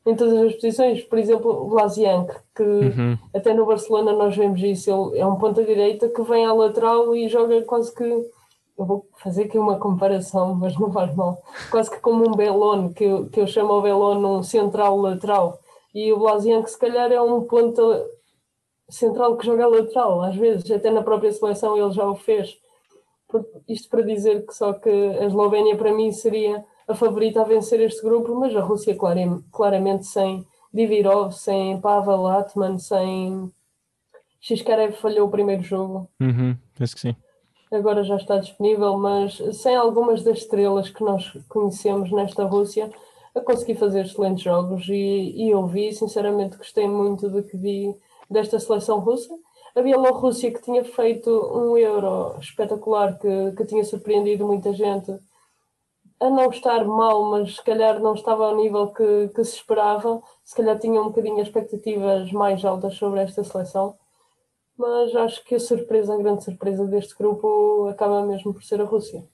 em 0.06 0.14
todas 0.16 0.38
as 0.38 0.54
posições. 0.54 1.02
Por 1.02 1.18
exemplo, 1.18 1.50
o 1.50 1.68
Blasiank, 1.68 2.34
que 2.54 2.62
uhum. 2.62 3.18
até 3.34 3.54
no 3.54 3.66
Barcelona 3.66 4.12
nós 4.12 4.36
vemos 4.36 4.62
isso, 4.62 4.90
ele 5.12 5.20
é 5.20 5.26
um 5.26 5.36
ponta-direita 5.36 6.08
que 6.08 6.22
vem 6.22 6.44
à 6.44 6.52
lateral 6.52 7.14
e 7.14 7.28
joga 7.28 7.62
quase 7.62 7.94
que. 7.94 8.04
Eu 8.78 8.86
vou 8.86 9.06
fazer 9.18 9.44
aqui 9.44 9.58
uma 9.58 9.78
comparação, 9.78 10.54
mas 10.54 10.76
não 10.78 10.90
faz 10.90 11.14
mal. 11.14 11.42
Quase 11.70 11.90
que 11.90 12.00
como 12.00 12.26
um 12.26 12.34
Belon, 12.34 12.88
que 12.88 13.04
eu, 13.04 13.28
que 13.28 13.38
eu 13.38 13.46
chamo 13.46 13.74
o 13.74 13.82
Belon 13.82 14.38
um 14.38 14.42
central-lateral. 14.42 15.60
E 15.94 16.10
o 16.10 16.18
Blasiank, 16.18 16.68
se 16.68 16.78
calhar, 16.78 17.12
é 17.12 17.20
um 17.20 17.42
ponta 17.42 17.82
central 18.93 19.36
que 19.36 19.47
joga 19.47 19.66
lateral, 19.66 20.22
às 20.22 20.36
vezes, 20.36 20.70
até 20.70 20.90
na 20.90 21.03
própria 21.03 21.32
seleção 21.32 21.76
ele 21.76 21.93
já 21.93 22.07
o 22.07 22.14
fez. 22.14 22.57
Isto 23.66 23.88
para 23.88 24.03
dizer 24.03 24.47
que 24.47 24.55
só 24.55 24.74
que 24.74 24.90
a 24.90 25.24
Eslovénia, 25.24 25.76
para 25.76 25.93
mim, 25.93 26.12
seria 26.12 26.64
a 26.86 26.95
favorita 26.95 27.40
a 27.40 27.45
vencer 27.45 27.80
este 27.80 28.03
grupo, 28.03 28.34
mas 28.34 28.55
a 28.55 28.61
Rússia 28.61 28.97
claramente 29.51 30.07
sem 30.07 30.47
Divirov, 30.72 31.32
sem 31.32 31.80
Pavel 31.80 32.20
Latman, 32.20 32.78
sem 32.78 33.51
Xkarev 34.40 34.93
falhou 34.93 35.28
o 35.28 35.30
primeiro 35.30 35.62
jogo. 35.62 36.09
Uhum, 36.20 36.57
penso 36.76 36.95
que 36.95 37.01
sim. 37.01 37.16
Agora 37.70 38.05
já 38.05 38.16
está 38.16 38.36
disponível, 38.36 38.99
mas 38.99 39.38
sem 39.55 39.74
algumas 39.74 40.22
das 40.22 40.38
estrelas 40.38 40.90
que 40.90 41.03
nós 41.03 41.32
conhecemos 41.49 42.12
nesta 42.12 42.45
Rússia, 42.45 42.90
a 43.34 43.40
conseguir 43.40 43.76
fazer 43.76 44.05
excelentes 44.05 44.45
jogos 44.45 44.86
e, 44.88 45.32
e 45.34 45.51
eu 45.51 45.66
vi, 45.66 45.90
sinceramente 45.93 46.59
gostei 46.59 46.86
muito 46.86 47.30
do 47.30 47.43
que 47.43 47.57
vi 47.57 47.97
desta 48.32 48.58
seleção 48.58 48.98
russa. 48.98 49.34
A 49.74 49.80
Bielorrússia 49.80 50.52
que 50.52 50.62
tinha 50.62 50.84
feito 50.84 51.30
um 51.30 51.76
Euro 51.78 52.36
espetacular, 52.38 53.18
que, 53.18 53.52
que 53.56 53.64
tinha 53.64 53.84
surpreendido 53.84 54.46
muita 54.46 54.72
gente, 54.72 55.12
a 56.20 56.30
não 56.30 56.50
estar 56.50 56.84
mal, 56.84 57.30
mas 57.30 57.56
se 57.56 57.64
calhar 57.64 57.98
não 58.00 58.14
estava 58.14 58.46
ao 58.46 58.56
nível 58.56 58.88
que, 58.88 59.28
que 59.34 59.44
se 59.44 59.56
esperava. 59.56 60.22
Se 60.44 60.54
calhar 60.54 60.78
tinha 60.78 61.00
um 61.00 61.06
bocadinho 61.06 61.40
expectativas 61.40 62.30
mais 62.32 62.64
altas 62.64 62.94
sobre 62.94 63.20
esta 63.20 63.42
seleção. 63.42 63.96
Mas 64.76 65.14
acho 65.16 65.44
que 65.44 65.56
a 65.56 65.60
surpresa, 65.60 66.14
a 66.14 66.18
grande 66.18 66.44
surpresa 66.44 66.86
deste 66.86 67.16
grupo 67.16 67.88
acaba 67.88 68.24
mesmo 68.24 68.52
por 68.54 68.62
ser 68.62 68.80
a 68.80 68.84
Rússia. 68.84 69.24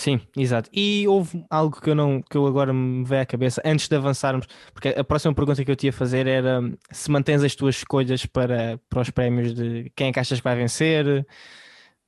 Sim, 0.00 0.18
exato. 0.34 0.70
E 0.72 1.06
houve 1.06 1.44
algo 1.50 1.78
que 1.78 1.90
eu 1.90 1.94
não 1.94 2.22
que 2.22 2.34
eu 2.34 2.46
agora 2.46 2.72
me 2.72 3.04
veio 3.04 3.20
à 3.20 3.26
cabeça 3.26 3.60
antes 3.62 3.86
de 3.86 3.94
avançarmos, 3.94 4.46
porque 4.72 4.88
a 4.88 5.04
próxima 5.04 5.34
pergunta 5.34 5.62
que 5.62 5.70
eu 5.70 5.76
tinha 5.76 5.90
a 5.90 5.92
fazer 5.92 6.26
era 6.26 6.62
se 6.90 7.10
mantens 7.10 7.42
as 7.44 7.54
tuas 7.54 7.76
escolhas 7.76 8.24
para, 8.24 8.80
para 8.88 9.02
os 9.02 9.10
prémios 9.10 9.52
de 9.52 9.92
quem 9.94 10.08
é 10.08 10.12
que 10.12 10.18
achas 10.18 10.38
que 10.38 10.44
vai 10.44 10.56
vencer, 10.56 11.26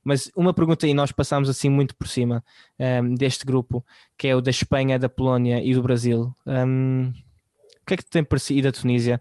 mas 0.03 0.30
uma 0.34 0.55
pergunta 0.55 0.86
e 0.86 0.95
nós 0.95 1.12
passámos 1.12 1.51
assim 1.51 1.68
muito 1.68 1.95
por 1.95 2.09
cima 2.09 2.43
um, 2.80 3.14
deste 3.14 3.45
grupo, 3.45 3.84
que 4.16 4.26
é 4.26 4.34
o 4.34 4.40
da 4.40 4.51
Espanha, 4.51 4.99
da 4.99 5.11
Polónia 5.11 5.62
e 5.62 5.74
do 5.74 5.82
Brasil. 5.82 6.34
Um, 6.47 7.12
o 7.82 7.86
que 7.86 7.93
é 7.93 7.97
que 7.99 8.07
tem 8.07 8.24
parecido, 8.24 8.59
e 8.59 8.62
da 8.62 8.72
Tunísia? 8.72 9.20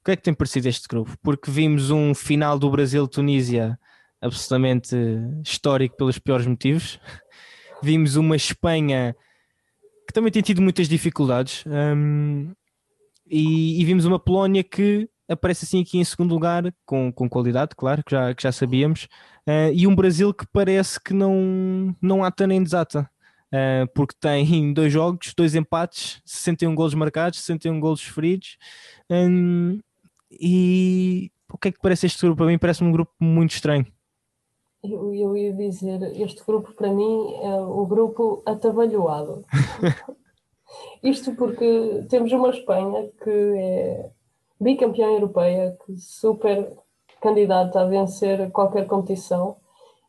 O 0.00 0.04
que 0.06 0.12
é 0.12 0.16
que 0.16 0.22
tem 0.22 0.32
parecido 0.32 0.68
este 0.70 0.88
grupo? 0.88 1.14
Porque 1.22 1.50
vimos 1.50 1.90
um 1.90 2.14
final 2.14 2.58
do 2.58 2.70
Brasil-Tunísia 2.70 3.78
absolutamente 4.22 4.96
histórico 5.44 5.98
pelos 5.98 6.18
piores 6.18 6.46
motivos. 6.46 6.98
Vimos 7.82 8.16
uma 8.16 8.36
Espanha 8.36 9.14
que 10.06 10.12
também 10.12 10.30
tem 10.30 10.42
tido 10.42 10.62
muitas 10.62 10.88
dificuldades. 10.88 11.64
Um, 11.66 12.52
e, 13.28 13.80
e 13.80 13.84
vimos 13.84 14.04
uma 14.04 14.20
Polónia 14.20 14.62
que 14.62 15.08
aparece 15.28 15.64
assim 15.64 15.82
aqui 15.82 15.98
em 15.98 16.04
segundo 16.04 16.32
lugar, 16.32 16.72
com, 16.84 17.12
com 17.12 17.28
qualidade, 17.28 17.74
claro, 17.76 18.02
que 18.04 18.12
já, 18.12 18.32
que 18.32 18.42
já 18.42 18.52
sabíamos, 18.52 19.08
uh, 19.48 19.72
e 19.74 19.86
um 19.86 19.94
Brasil 19.96 20.32
que 20.32 20.46
parece 20.52 21.00
que 21.00 21.12
não, 21.12 21.94
não 22.00 22.24
ata 22.24 22.46
nem 22.46 22.62
desata. 22.62 23.10
Uh, 23.46 23.86
porque 23.94 24.14
tem 24.18 24.72
dois 24.74 24.92
jogos, 24.92 25.32
dois 25.36 25.54
empates, 25.54 26.20
61 26.24 26.74
golos 26.74 26.94
marcados, 26.94 27.40
61 27.40 27.80
golos 27.80 28.02
feridos. 28.02 28.56
Um, 29.10 29.80
e 30.30 31.30
o 31.52 31.58
que 31.58 31.68
é 31.68 31.72
que 31.72 31.80
parece 31.80 32.06
este 32.06 32.20
grupo? 32.22 32.38
Para 32.38 32.46
mim 32.46 32.58
parece 32.58 32.84
um 32.84 32.92
grupo 32.92 33.12
muito 33.20 33.52
estranho. 33.52 33.86
Eu, 34.90 35.14
eu 35.14 35.36
ia 35.36 35.52
dizer, 35.52 36.02
este 36.20 36.44
grupo 36.44 36.72
para 36.72 36.92
mim 36.92 37.34
é 37.42 37.60
o 37.60 37.86
grupo 37.86 38.42
atabalhoado. 38.46 39.44
Isto 41.02 41.34
porque 41.34 42.04
temos 42.08 42.32
uma 42.32 42.50
Espanha 42.50 43.10
que 43.22 43.30
é 43.30 44.10
bicampeã 44.60 45.06
europeia, 45.08 45.76
que 45.84 45.96
super 45.96 46.76
candidata 47.20 47.80
a 47.80 47.84
vencer 47.84 48.50
qualquer 48.50 48.86
competição 48.86 49.56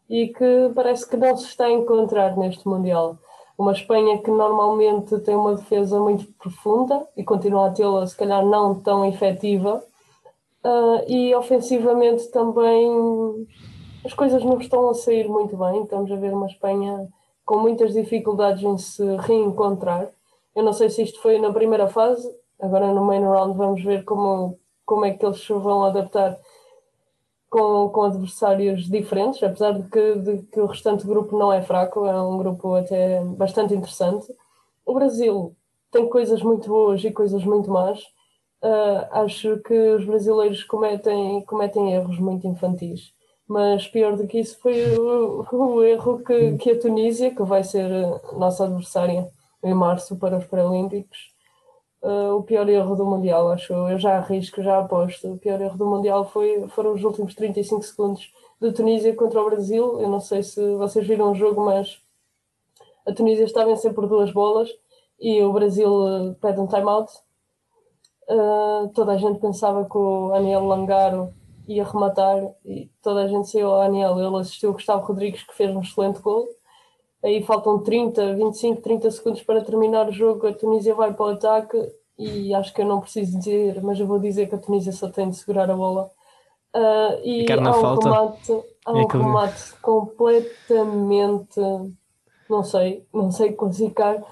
e 0.09 0.27
que 0.27 0.71
parece 0.73 1.07
que 1.09 1.17
não 1.17 1.35
se 1.35 1.45
está 1.45 1.65
a 1.65 1.71
encontrar 1.71 2.37
neste 2.37 2.67
Mundial. 2.67 3.17
Uma 3.57 3.73
Espanha 3.73 4.19
que 4.19 4.29
normalmente 4.31 5.17
tem 5.19 5.35
uma 5.35 5.55
defesa 5.55 5.99
muito 5.99 6.31
profunda 6.33 7.07
e 7.17 7.23
continua 7.23 7.67
a 7.67 7.71
tê-la, 7.71 8.05
se 8.05 8.15
calhar 8.15 8.45
não 8.45 8.75
tão 8.75 9.03
efetiva, 9.05 9.83
uh, 10.63 11.03
e 11.11 11.33
ofensivamente 11.35 12.29
também 12.29 13.47
as 14.07 14.13
coisas 14.13 14.43
não 14.43 14.59
estão 14.59 14.89
a 14.89 14.93
sair 14.93 15.27
muito 15.29 15.55
bem. 15.55 15.83
Estamos 15.83 16.11
a 16.11 16.15
ver 16.15 16.33
uma 16.33 16.47
Espanha 16.47 17.07
com 17.45 17.59
muitas 17.59 17.93
dificuldades 17.93 18.63
em 18.63 18.77
se 18.77 19.03
reencontrar. 19.17 20.09
Eu 20.55 20.63
não 20.63 20.73
sei 20.73 20.89
se 20.89 21.03
isto 21.03 21.21
foi 21.21 21.39
na 21.39 21.53
primeira 21.53 21.87
fase, 21.87 22.27
Agora 22.59 22.91
no 22.91 23.05
main 23.05 23.21
round 23.21 23.55
vamos 23.55 23.83
ver 23.83 24.03
como, 24.03 24.57
como 24.83 25.05
é 25.05 25.11
que 25.11 25.23
eles 25.23 25.39
se 25.39 25.53
vão 25.53 25.83
adaptar 25.83 26.39
com, 27.49 27.89
com 27.89 28.01
adversários 28.01 28.89
diferentes, 28.89 29.43
apesar 29.43 29.73
de 29.73 29.87
que, 29.89 30.15
de 30.15 30.37
que 30.47 30.59
o 30.59 30.65
restante 30.65 31.05
grupo 31.05 31.37
não 31.37 31.53
é 31.53 31.61
fraco, 31.61 32.05
é 32.05 32.19
um 32.19 32.37
grupo 32.37 32.73
até 32.75 33.23
bastante 33.23 33.75
interessante. 33.75 34.27
O 34.85 34.93
Brasil 34.93 35.55
tem 35.91 36.09
coisas 36.09 36.41
muito 36.41 36.67
boas 36.67 37.03
e 37.03 37.11
coisas 37.11 37.43
muito 37.43 37.69
más. 37.69 37.99
Uh, 38.63 39.05
acho 39.11 39.57
que 39.59 39.73
os 39.91 40.03
brasileiros 40.03 40.63
cometem, 40.63 41.41
cometem 41.45 41.93
erros 41.93 42.17
muito 42.17 42.47
infantis. 42.47 43.13
Mas 43.47 43.87
pior 43.87 44.17
do 44.17 44.27
que 44.27 44.39
isso 44.39 44.59
foi 44.59 44.97
o, 44.97 45.45
o 45.51 45.83
erro 45.83 46.19
que, 46.19 46.57
que 46.57 46.71
a 46.71 46.79
Tunísia, 46.79 47.33
que 47.33 47.43
vai 47.43 47.63
ser 47.63 47.89
nossa 48.33 48.65
adversária 48.65 49.29
em 49.63 49.73
março 49.73 50.17
para 50.17 50.37
os 50.37 50.45
Paralímpicos, 50.45 51.33
uh, 52.01 52.35
o 52.35 52.43
pior 52.43 52.67
erro 52.67 52.95
do 52.95 53.05
Mundial, 53.05 53.49
acho 53.49 53.73
eu. 53.73 53.97
já 53.97 54.17
arrisco, 54.17 54.61
já 54.61 54.79
aposto. 54.79 55.31
O 55.33 55.37
pior 55.37 55.61
erro 55.61 55.77
do 55.77 55.85
Mundial 55.85 56.25
foi, 56.25 56.67
foram 56.69 56.93
os 56.93 57.03
últimos 57.03 57.33
35 57.35 57.83
segundos 57.83 58.33
da 58.59 58.71
Tunísia 58.71 59.15
contra 59.15 59.41
o 59.41 59.45
Brasil. 59.45 60.01
Eu 60.01 60.09
não 60.09 60.19
sei 60.19 60.43
se 60.43 60.75
vocês 60.75 61.07
viram 61.07 61.31
o 61.31 61.35
jogo, 61.35 61.63
mas 61.63 62.01
a 63.05 63.13
Tunísia 63.13 63.45
está 63.45 63.61
a 63.61 63.65
vencer 63.65 63.93
por 63.93 64.07
duas 64.07 64.31
bolas 64.31 64.69
e 65.19 65.41
o 65.41 65.53
Brasil 65.53 65.89
uh, 65.89 66.35
pede 66.35 66.59
um 66.59 66.67
timeout. 66.67 67.11
Uh, 68.29 68.89
toda 68.89 69.13
a 69.13 69.17
gente 69.17 69.39
pensava 69.39 69.85
que 69.85 69.97
o 69.97 70.33
Aniel 70.33 70.65
Langaro 70.65 71.33
ia 71.67 71.83
rematar 71.83 72.41
e 72.65 72.89
toda 73.01 73.23
a 73.23 73.27
gente 73.27 73.49
saiu 73.49 73.69
ao 73.69 73.81
Aniel. 73.81 74.19
Ele 74.19 74.37
assistiu 74.37 74.69
o 74.69 74.73
Gustavo 74.73 75.05
Rodrigues 75.05 75.43
que 75.43 75.55
fez 75.55 75.75
um 75.75 75.81
excelente 75.81 76.19
gol 76.21 76.47
aí 77.23 77.43
faltam 77.43 77.79
30, 77.79 78.35
25, 78.35 78.81
30 78.81 79.11
segundos 79.11 79.43
para 79.43 79.63
terminar 79.63 80.07
o 80.07 80.11
jogo, 80.11 80.47
a 80.47 80.53
Tunísia 80.53 80.95
vai 80.95 81.13
para 81.13 81.25
o 81.25 81.29
ataque 81.29 81.77
e 82.17 82.53
acho 82.53 82.73
que 82.73 82.81
eu 82.81 82.85
não 82.85 83.01
preciso 83.01 83.37
dizer, 83.37 83.81
mas 83.83 83.99
eu 83.99 84.07
vou 84.07 84.19
dizer 84.19 84.47
que 84.47 84.55
a 84.55 84.59
Tunísia 84.59 84.91
só 84.91 85.09
tem 85.09 85.29
de 85.29 85.37
segurar 85.37 85.69
a 85.69 85.75
bola. 85.75 86.09
Uh, 86.75 87.19
e 87.23 87.45
há 87.51 87.55
um, 87.55 87.73
falta. 87.81 88.09
remate, 88.09 88.63
há 88.85 88.91
um 88.91 89.01
é 89.01 89.07
remate 89.11 89.73
completamente, 89.81 91.59
não 92.49 92.63
sei, 92.63 93.05
não 93.13 93.31
sei 93.31 93.53
classificar, 93.53 94.23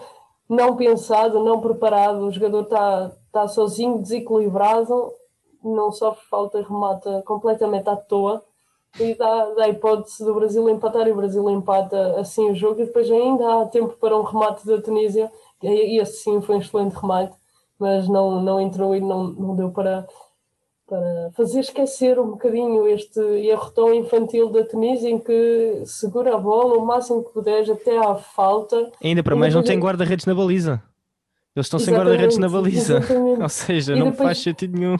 não 0.47 0.75
pensado, 0.75 1.43
não 1.43 1.61
preparado, 1.61 2.19
o 2.21 2.31
jogador 2.31 2.63
está 2.63 3.11
tá 3.31 3.47
sozinho, 3.47 4.01
desequilibrado, 4.01 5.11
não 5.68 5.91
sofre 5.91 6.24
falta, 6.30 6.61
remata 6.61 7.22
completamente 7.26 7.89
à 7.89 7.95
toa 7.95 8.43
e 8.99 9.13
dá, 9.16 9.49
dá 9.53 9.66
a 9.66 9.70
hipótese 9.70 10.24
do 10.24 10.34
Brasil 10.34 10.70
empatar 10.70 11.07
e 11.07 11.11
o 11.11 11.16
Brasil 11.16 11.49
empata 11.49 12.20
assim 12.20 12.49
o 12.51 12.55
jogo 12.55 12.82
e 12.82 12.86
depois 12.86 13.09
ainda 13.11 13.61
há 13.61 13.66
tempo 13.66 13.95
para 13.99 14.18
um 14.18 14.24
remate 14.24 14.66
da 14.66 14.82
Tunísia 14.82 15.32
e 15.61 15.99
esse 15.99 16.24
sim 16.24 16.41
foi 16.41 16.55
um 16.55 16.59
excelente 16.59 16.93
remate 16.93 17.36
mas 17.80 18.07
não, 18.07 18.41
não 18.41 18.59
entrou 18.59 18.95
e 18.95 19.01
não, 19.01 19.24
não 19.28 19.55
deu 19.55 19.70
para, 19.70 20.07
para 20.88 21.32
fazer 21.34 21.59
esquecer 21.59 22.20
um 22.20 22.32
bocadinho 22.32 22.88
este 22.88 23.20
erro 23.20 23.72
tão 23.72 23.93
infantil 23.93 24.49
da 24.49 24.63
Tunísia 24.63 25.09
em 25.09 25.20
que 25.20 25.84
segura 25.86 26.36
a 26.36 26.38
bola 26.38 26.78
o 26.78 26.86
máximo 26.86 27.24
que 27.24 27.34
puder 27.34 27.70
até 27.70 27.97
à 27.97 28.16
falta. 28.16 28.91
Ainda 29.03 29.24
para 29.24 29.36
mais 29.36 29.53
não 29.53 29.63
tem 29.63 29.80
guarda-redes 29.80 30.26
na 30.26 30.34
baliza. 30.34 30.82
Eles 31.55 31.68
estão 31.68 31.80
sem 31.80 31.93
guarda-redes 31.93 32.38
na 32.38 32.49
baliza. 32.49 32.97
Exatamente. 32.99 33.41
Ou 33.41 33.49
seja, 33.49 33.93
e 33.93 33.99
não 33.99 34.11
depois, 34.11 34.28
faz 34.28 34.39
sentido 34.39 34.78
nenhum. 34.78 34.97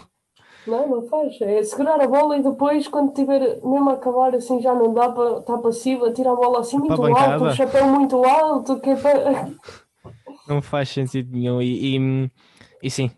Não, 0.68 0.88
não 0.88 1.02
faz. 1.04 1.40
É 1.42 1.64
segurar 1.64 2.02
a 2.02 2.08
bola 2.08 2.38
e 2.38 2.44
depois, 2.44 2.88
quando 2.88 3.14
tiver 3.14 3.60
mesmo 3.64 3.90
a 3.90 3.94
acabar, 3.94 4.34
assim 4.36 4.62
já 4.62 4.74
não 4.74 4.94
dá 4.94 5.10
para 5.10 5.40
estar 5.40 5.58
passiva, 5.60 6.12
tira 6.12 6.32
a 6.32 6.36
bola 6.36 6.60
assim 6.60 6.78
muito 6.78 7.06
alto, 7.06 7.46
o 7.46 7.52
chapéu 7.52 7.88
muito 7.88 8.24
alto, 8.24 8.80
que 8.80 8.90
é 8.90 8.96
para... 8.96 9.50
Não 10.48 10.62
faz 10.62 10.90
sentido 10.90 11.36
nenhum. 11.36 11.60
E, 11.60 11.98
e, 11.98 12.32
e 12.84 12.92
sim, 12.92 13.10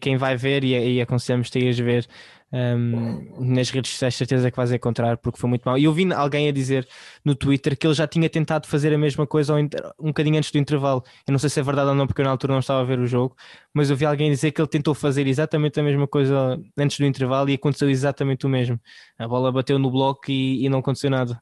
quem 0.00 0.16
vai 0.16 0.36
ver, 0.36 0.62
e, 0.62 0.96
e 0.96 1.00
aconselhamos-te 1.00 1.58
a 1.58 1.84
ver 1.84 2.06
um, 2.52 3.44
nas 3.54 3.70
redes 3.70 3.92
sociais, 3.92 4.14
certeza 4.14 4.50
que 4.50 4.56
vais 4.56 4.72
encontrar, 4.72 5.16
porque 5.18 5.38
foi 5.38 5.48
muito 5.48 5.62
mal. 5.62 5.78
E 5.78 5.84
eu 5.84 5.92
vi 5.92 6.12
alguém 6.12 6.48
a 6.48 6.52
dizer 6.52 6.88
no 7.24 7.34
Twitter 7.34 7.76
que 7.78 7.86
ele 7.86 7.94
já 7.94 8.06
tinha 8.06 8.28
tentado 8.28 8.66
fazer 8.66 8.92
a 8.92 8.98
mesma 8.98 9.26
coisa 9.26 9.54
um 9.54 10.08
bocadinho 10.08 10.38
antes 10.38 10.50
do 10.50 10.58
intervalo. 10.58 11.02
Eu 11.26 11.32
não 11.32 11.38
sei 11.38 11.48
se 11.48 11.60
é 11.60 11.62
verdade 11.62 11.88
ou 11.88 11.94
não, 11.94 12.06
porque 12.06 12.20
eu 12.20 12.24
na 12.24 12.30
altura 12.30 12.52
não 12.52 12.60
estava 12.60 12.80
a 12.80 12.84
ver 12.84 12.98
o 12.98 13.06
jogo, 13.06 13.36
mas 13.72 13.90
eu 13.90 13.96
vi 13.96 14.04
alguém 14.04 14.30
dizer 14.30 14.50
que 14.50 14.60
ele 14.60 14.68
tentou 14.68 14.94
fazer 14.94 15.26
exatamente 15.26 15.78
a 15.78 15.82
mesma 15.82 16.08
coisa 16.08 16.60
antes 16.76 16.98
do 16.98 17.04
intervalo 17.04 17.48
e 17.50 17.54
aconteceu 17.54 17.88
exatamente 17.88 18.46
o 18.46 18.48
mesmo. 18.48 18.80
A 19.18 19.28
bola 19.28 19.52
bateu 19.52 19.78
no 19.78 19.90
bloco 19.90 20.30
e, 20.30 20.64
e 20.64 20.68
não 20.68 20.80
aconteceu 20.80 21.10
nada. 21.10 21.40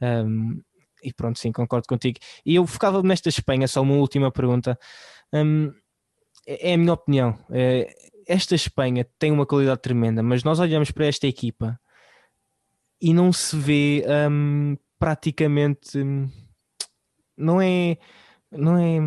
Um, 0.00 0.60
e 1.02 1.12
pronto, 1.12 1.38
sim, 1.38 1.52
concordo 1.52 1.86
contigo. 1.86 2.18
E 2.44 2.56
eu 2.56 2.66
focava 2.66 3.02
nesta 3.02 3.28
Espanha, 3.28 3.68
só 3.68 3.82
uma 3.82 3.94
última 3.94 4.32
pergunta. 4.32 4.76
Um, 5.32 5.72
é, 6.46 6.70
é 6.70 6.74
a 6.74 6.78
minha 6.78 6.92
opinião. 6.92 7.38
É, 7.50 7.88
esta 8.28 8.54
Espanha 8.54 9.06
tem 9.18 9.32
uma 9.32 9.46
qualidade 9.46 9.80
tremenda, 9.80 10.22
mas 10.22 10.44
nós 10.44 10.60
olhamos 10.60 10.90
para 10.90 11.06
esta 11.06 11.26
equipa 11.26 11.80
e 13.00 13.14
não 13.14 13.32
se 13.32 13.56
vê 13.56 14.04
um, 14.30 14.76
praticamente 14.98 15.98
hum, 15.98 16.28
não 17.36 17.60
é 17.60 17.96
não 18.50 18.76
é 18.76 18.98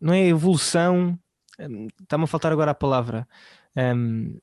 não 0.00 0.12
é 0.12 0.26
evolução 0.28 1.18
hum, 1.58 1.88
está-me 2.00 2.24
a 2.24 2.26
faltar 2.26 2.52
agora 2.52 2.70
a 2.70 2.74
palavra 2.74 3.26
um, 3.76 4.38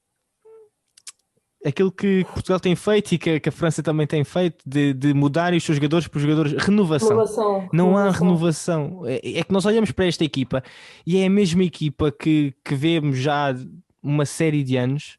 aquilo 1.63 1.91
que 1.91 2.25
Portugal 2.33 2.59
tem 2.59 2.75
feito 2.75 3.13
e 3.13 3.17
que, 3.19 3.39
que 3.39 3.49
a 3.49 3.51
França 3.51 3.83
também 3.83 4.07
tem 4.07 4.23
feito 4.23 4.57
de, 4.65 4.93
de 4.93 5.13
mudar 5.13 5.53
os 5.53 5.63
seus 5.63 5.75
jogadores 5.77 6.07
para 6.07 6.17
os 6.17 6.23
jogadores 6.23 6.53
renovação. 6.53 7.09
renovação 7.09 7.69
não 7.71 7.93
renovação. 7.93 7.97
há 7.97 8.11
renovação 8.11 9.01
é, 9.05 9.39
é, 9.39 9.43
que 9.43 9.53
nós 9.53 9.65
olhamos 9.65 9.91
para 9.91 10.07
esta 10.07 10.23
equipa 10.25 10.63
e 11.05 11.17
é 11.17 11.27
a 11.27 11.29
mesma 11.29 11.63
equipa 11.63 12.11
que, 12.11 12.55
que 12.65 12.73
vemos 12.73 13.19
já 13.19 13.53
uma 14.01 14.25
série 14.25 14.63
de 14.63 14.77
anos 14.77 15.17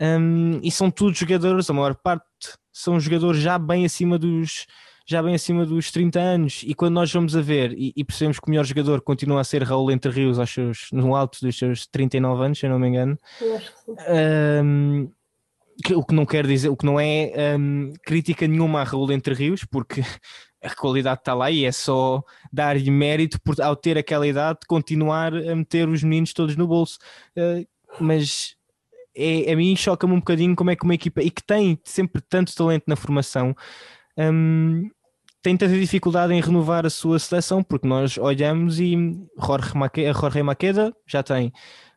um, 0.00 0.60
e 0.62 0.70
são 0.70 0.90
todos 0.90 1.18
jogadores, 1.18 1.68
a 1.70 1.72
maior 1.72 1.94
parte 1.94 2.24
são 2.72 2.98
jogadores 2.98 3.40
já 3.40 3.58
bem 3.58 3.84
acima 3.84 4.18
dos 4.18 4.66
já 5.04 5.22
bem 5.22 5.34
acima 5.34 5.66
dos 5.66 5.90
30 5.90 6.20
anos 6.20 6.62
e 6.64 6.74
quando 6.74 6.94
nós 6.94 7.12
vamos 7.12 7.36
a 7.36 7.40
ver 7.40 7.72
e, 7.72 7.92
e 7.96 8.04
percebemos 8.04 8.38
que 8.38 8.46
o 8.46 8.50
melhor 8.50 8.64
jogador 8.64 9.00
continua 9.00 9.40
a 9.40 9.44
ser 9.44 9.62
Raul 9.62 9.90
Entre 9.90 10.10
Rios 10.10 10.38
aos 10.38 10.50
seus, 10.50 10.88
no 10.92 11.14
alto 11.14 11.38
dos 11.40 11.58
seus 11.58 11.86
39 11.86 12.44
anos, 12.44 12.58
se 12.58 12.66
eu 12.66 12.70
não 12.70 12.78
me 12.78 12.88
engano 12.88 13.18
um, 14.64 15.10
o 15.94 16.04
que 16.04 16.14
não 16.14 16.24
quer 16.24 16.46
dizer, 16.46 16.68
o 16.68 16.76
que 16.76 16.86
não 16.86 16.98
é 17.00 17.56
um, 17.58 17.92
crítica 18.04 18.46
nenhuma 18.46 18.80
a 18.80 18.84
Raul 18.84 19.10
Entre 19.12 19.34
Rios, 19.34 19.64
porque 19.64 20.02
a 20.62 20.74
qualidade 20.74 21.20
está 21.20 21.34
lá 21.34 21.50
e 21.50 21.64
é 21.64 21.72
só 21.72 22.22
dar-lhe 22.52 22.90
mérito 22.90 23.40
por, 23.42 23.60
ao 23.60 23.74
ter 23.74 23.98
aquela 23.98 24.26
idade, 24.26 24.60
continuar 24.68 25.34
a 25.34 25.56
meter 25.56 25.88
os 25.88 26.02
meninos 26.02 26.32
todos 26.32 26.56
no 26.56 26.66
bolso. 26.66 26.98
Uh, 27.36 27.66
mas 28.00 28.56
é, 29.14 29.52
a 29.52 29.56
mim 29.56 29.76
choca-me 29.76 30.14
um 30.14 30.18
bocadinho 30.18 30.56
como 30.56 30.70
é 30.70 30.76
que 30.76 30.84
uma 30.84 30.94
equipa 30.94 31.22
e 31.22 31.30
que 31.30 31.42
tem 31.42 31.78
sempre 31.84 32.22
tanto 32.22 32.54
talento 32.54 32.84
na 32.86 32.96
formação 32.96 33.54
um, 34.16 34.90
tem 35.42 35.56
tanta 35.56 35.76
dificuldade 35.76 36.32
em 36.32 36.40
renovar 36.40 36.86
a 36.86 36.90
sua 36.90 37.18
seleção, 37.18 37.62
porque 37.62 37.86
nós 37.86 38.16
olhamos 38.16 38.78
e 38.78 38.94
Jorge, 39.38 39.76
Maqueda, 39.76 40.12
Jorge 40.12 40.42
Maqueda 40.42 40.96
já 41.06 41.22
tem, 41.22 41.52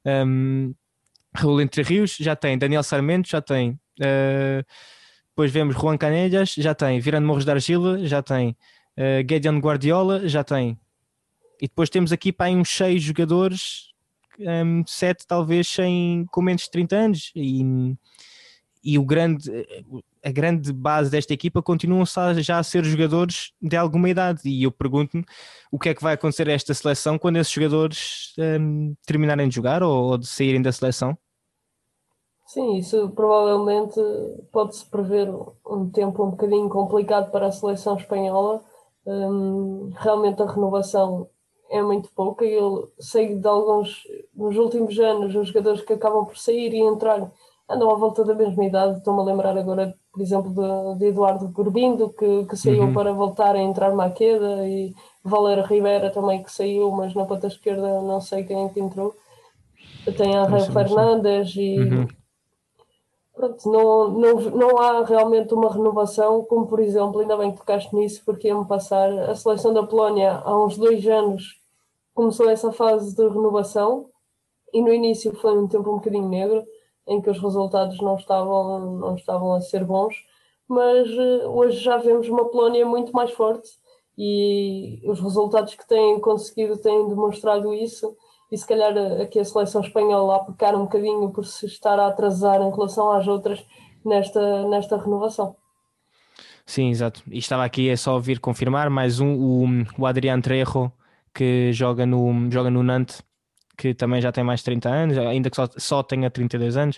um, 0.05 0.73
Raul 1.33 1.61
Entre 1.61 1.83
Rios 1.83 2.17
já 2.19 2.35
tem, 2.35 2.57
Daniel 2.57 2.81
Sarmento 2.81 3.29
já 3.29 3.41
tem, 3.41 3.71
uh, 3.99 4.65
depois 5.29 5.51
vemos 5.51 5.75
Juan 5.75 5.95
Canellas 5.95 6.55
já 6.55 6.73
tem, 6.73 6.99
Virando 6.99 7.27
Morros 7.27 7.45
da 7.45 7.53
Argila 7.53 8.03
já 8.05 8.23
tem, 8.23 8.57
uh, 8.97 9.21
Gideon 9.29 9.59
Guardiola 9.59 10.27
já 10.27 10.43
tem, 10.43 10.79
e 11.61 11.67
depois 11.67 11.89
temos 11.89 12.11
aqui 12.11 12.31
para 12.31 12.51
uns 12.51 12.69
seis 12.69 13.03
jogadores 13.03 13.93
um, 14.39 14.83
sete 14.85 15.25
talvez 15.27 15.67
sem, 15.67 16.25
com 16.31 16.41
menos 16.41 16.63
de 16.63 16.71
30 16.71 16.95
anos 16.95 17.31
e, 17.35 17.95
e 18.83 18.99
o 18.99 19.05
grande, 19.05 19.49
a 20.23 20.31
grande 20.31 20.71
base 20.71 21.09
desta 21.09 21.33
equipa 21.33 21.61
continuam 21.61 22.03
já 22.37 22.59
a 22.59 22.63
ser 22.63 22.83
jogadores 22.83 23.51
de 23.61 23.75
alguma 23.75 24.09
idade 24.09 24.41
e 24.45 24.63
eu 24.63 24.71
pergunto-me 24.71 25.25
o 25.71 25.79
que 25.79 25.89
é 25.89 25.93
que 25.93 26.03
vai 26.03 26.13
acontecer 26.13 26.49
a 26.49 26.53
esta 26.53 26.73
seleção 26.73 27.17
quando 27.17 27.37
esses 27.37 27.51
jogadores 27.51 28.33
um, 28.59 28.95
terminarem 29.05 29.47
de 29.47 29.55
jogar 29.55 29.81
ou, 29.83 30.11
ou 30.11 30.17
de 30.17 30.27
saírem 30.27 30.61
da 30.61 30.71
seleção? 30.71 31.17
Sim, 32.45 32.77
isso 32.77 33.09
provavelmente 33.09 33.99
pode-se 34.51 34.85
prever 34.85 35.27
um 35.65 35.89
tempo 35.89 36.23
um 36.23 36.29
bocadinho 36.29 36.69
complicado 36.69 37.31
para 37.31 37.47
a 37.47 37.51
seleção 37.51 37.97
espanhola. 37.97 38.63
Realmente 39.95 40.41
a 40.43 40.51
renovação 40.51 41.27
é 41.69 41.81
muito 41.81 42.09
pouca. 42.15 42.45
Eu 42.45 42.91
sei 42.99 43.35
de 43.35 43.47
alguns, 43.47 44.03
nos 44.33 44.55
últimos 44.57 44.97
anos, 44.99 45.35
os 45.35 45.47
jogadores 45.47 45.81
que 45.81 45.93
acabam 45.93 46.25
por 46.25 46.37
sair 46.37 46.73
e 46.73 46.79
entrar 46.79 47.31
andam 47.69 47.89
à 47.89 47.95
volta 47.95 48.23
da 48.23 48.33
mesma 48.33 48.65
idade. 48.65 48.97
Estou-me 48.97 49.21
a 49.21 49.23
lembrar 49.23 49.57
agora, 49.57 49.95
por 50.11 50.21
exemplo, 50.21 50.51
de, 50.51 50.99
de 50.99 51.05
Eduardo 51.07 51.47
Gorbindo, 51.49 52.09
que, 52.09 52.45
que 52.45 52.55
saiu 52.55 52.83
uhum. 52.83 52.93
para 52.93 53.11
voltar 53.13 53.55
a 53.55 53.61
entrar 53.61 53.93
Maqueda, 53.93 54.67
e 54.67 54.93
Valer 55.23 55.65
Rivera 55.65 56.09
também 56.11 56.43
que 56.43 56.51
saiu, 56.51 56.91
mas 56.91 57.13
na 57.15 57.25
ponta 57.25 57.47
esquerda 57.47 58.01
não 58.01 58.21
sei 58.21 58.43
quem 58.43 58.65
é 58.65 58.69
que 58.69 58.79
entrou. 58.79 59.15
Tem 60.17 60.35
a 60.35 60.45
Raio 60.45 60.71
Fernandes 60.71 61.55
e. 61.55 61.79
Uhum. 61.79 62.07
Pronto, 63.35 63.69
não, 63.69 64.11
não, 64.11 64.35
não 64.51 64.77
há 64.79 65.03
realmente 65.03 65.53
uma 65.53 65.71
renovação, 65.71 66.43
como 66.45 66.67
por 66.67 66.79
exemplo, 66.79 67.19
ainda 67.19 67.35
bem 67.35 67.51
que 67.51 67.57
tocaste 67.57 67.93
nisso, 67.93 68.21
porque 68.25 68.47
ia-me 68.47 68.65
passar 68.65 69.11
a 69.11 69.35
seleção 69.35 69.73
da 69.73 69.85
Polónia 69.85 70.41
há 70.43 70.63
uns 70.63 70.77
dois 70.77 71.05
anos 71.05 71.59
começou 72.13 72.49
essa 72.49 72.71
fase 72.71 73.13
de 73.13 73.27
renovação 73.27 74.09
e 74.73 74.81
no 74.81 74.93
início 74.93 75.35
foi 75.35 75.57
um 75.57 75.67
tempo 75.67 75.91
um 75.91 75.95
bocadinho 75.95 76.29
negro 76.29 76.65
em 77.05 77.21
que 77.21 77.29
os 77.29 77.37
resultados 77.39 77.99
não 77.99 78.15
estavam, 78.15 78.95
não 78.95 79.15
estavam 79.15 79.53
a 79.53 79.59
ser 79.59 79.83
bons, 79.83 80.15
mas 80.65 81.09
uh, 81.09 81.49
hoje 81.49 81.77
já 81.79 81.97
vemos 81.97 82.29
uma 82.29 82.45
Polónia 82.45 82.85
muito 82.85 83.11
mais 83.11 83.31
forte 83.31 83.69
e 84.17 85.01
os 85.05 85.19
resultados 85.19 85.75
que 85.75 85.85
têm 85.85 86.19
conseguido 86.21 86.77
têm 86.77 87.09
demonstrado 87.09 87.73
isso 87.73 88.15
e 88.51 88.57
se 88.57 88.67
calhar 88.67 88.95
aqui 89.21 89.39
a 89.39 89.45
seleção 89.45 89.81
espanhola 89.81 90.35
a 90.35 90.39
pecar 90.39 90.75
um 90.75 90.83
bocadinho 90.83 91.29
por 91.31 91.45
se 91.45 91.65
estar 91.65 91.99
a 91.99 92.07
atrasar 92.07 92.61
em 92.61 92.71
relação 92.71 93.11
às 93.11 93.27
outras 93.27 93.65
nesta, 94.03 94.67
nesta 94.67 94.97
renovação. 94.97 95.55
Sim, 96.65 96.89
exato. 96.89 97.21
E 97.29 97.37
estava 97.37 97.63
aqui 97.63 97.89
é 97.89 97.95
só 97.95 98.17
vir 98.19 98.39
confirmar 98.39 98.89
mais 98.89 99.19
um, 99.19 99.35
o, 99.35 99.65
o 99.97 100.05
Adriano 100.05 100.41
Trejo 100.41 100.91
que 101.33 101.71
joga 101.73 102.05
no, 102.05 102.49
joga 102.49 102.69
no 102.69 102.81
Nantes, 102.81 103.21
que 103.77 103.93
também 103.93 104.21
já 104.21 104.31
tem 104.31 104.43
mais 104.43 104.61
de 104.61 104.65
30 104.65 104.89
anos, 104.89 105.17
ainda 105.17 105.49
que 105.49 105.55
só, 105.55 105.67
só 105.77 106.01
tenha 106.01 106.31
32 106.31 106.77
anos. 106.77 106.97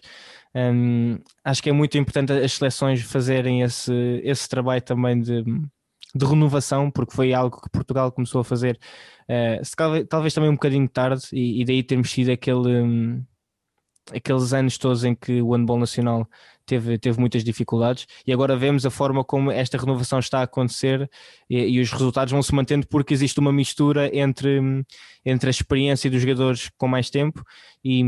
Um, 0.56 1.18
acho 1.44 1.62
que 1.62 1.70
é 1.70 1.74
muito 1.74 1.98
importante 1.98 2.32
as 2.32 2.54
seleções 2.54 3.02
fazerem 3.02 3.62
esse, 3.62 4.22
esse 4.24 4.48
trabalho 4.48 4.82
também 4.82 5.20
de, 5.20 5.44
de 6.18 6.26
renovação, 6.26 6.92
porque 6.92 7.16
foi 7.16 7.34
algo 7.34 7.62
que 7.62 7.70
Portugal 7.70 8.12
começou 8.12 8.42
a 8.42 8.44
fazer 8.44 8.80
uh, 9.30 10.06
talvez 10.08 10.34
também 10.34 10.50
um 10.50 10.54
bocadinho 10.54 10.88
tarde, 10.90 11.24
e, 11.32 11.62
e 11.62 11.66
daí 11.66 11.84
termos 11.84 12.12
sido 12.12 12.32
aquele, 12.32 12.82
um, 12.82 13.24
aqueles 14.14 14.54
anos 14.54 14.78
todos 14.78 15.04
em 15.04 15.16
que 15.16 15.42
o 15.42 15.54
handball 15.54 15.80
nacional 15.80 16.28
teve, 16.66 16.98
teve 16.98 17.20
muitas 17.20 17.44
dificuldades 17.44 18.06
e 18.26 18.34
agora 18.34 18.56
vemos 18.56 18.86
a 18.86 18.92
forma 18.92 19.24
como 19.24 19.50
esta 19.52 19.78
renovação 19.78 20.20
está 20.20 20.40
a 20.40 20.44
acontecer 20.44 21.10
e, 21.50 21.58
e, 21.58 21.80
os 21.80 21.92
resultados 21.92 22.32
vão 22.32 22.44
se 22.44 22.54
mantendo 22.54 22.86
porque 22.88 23.14
existe 23.14 23.40
uma 23.40 23.54
mistura 23.54 24.16
entre, 24.16 24.60
entre 25.26 25.48
a 25.48 25.52
experiência 25.52 26.12
dos 26.12 26.22
jogadores 26.22 26.70
com 26.78 26.88
mais 26.88 27.10
tempo 27.10 27.42
e, 27.84 28.04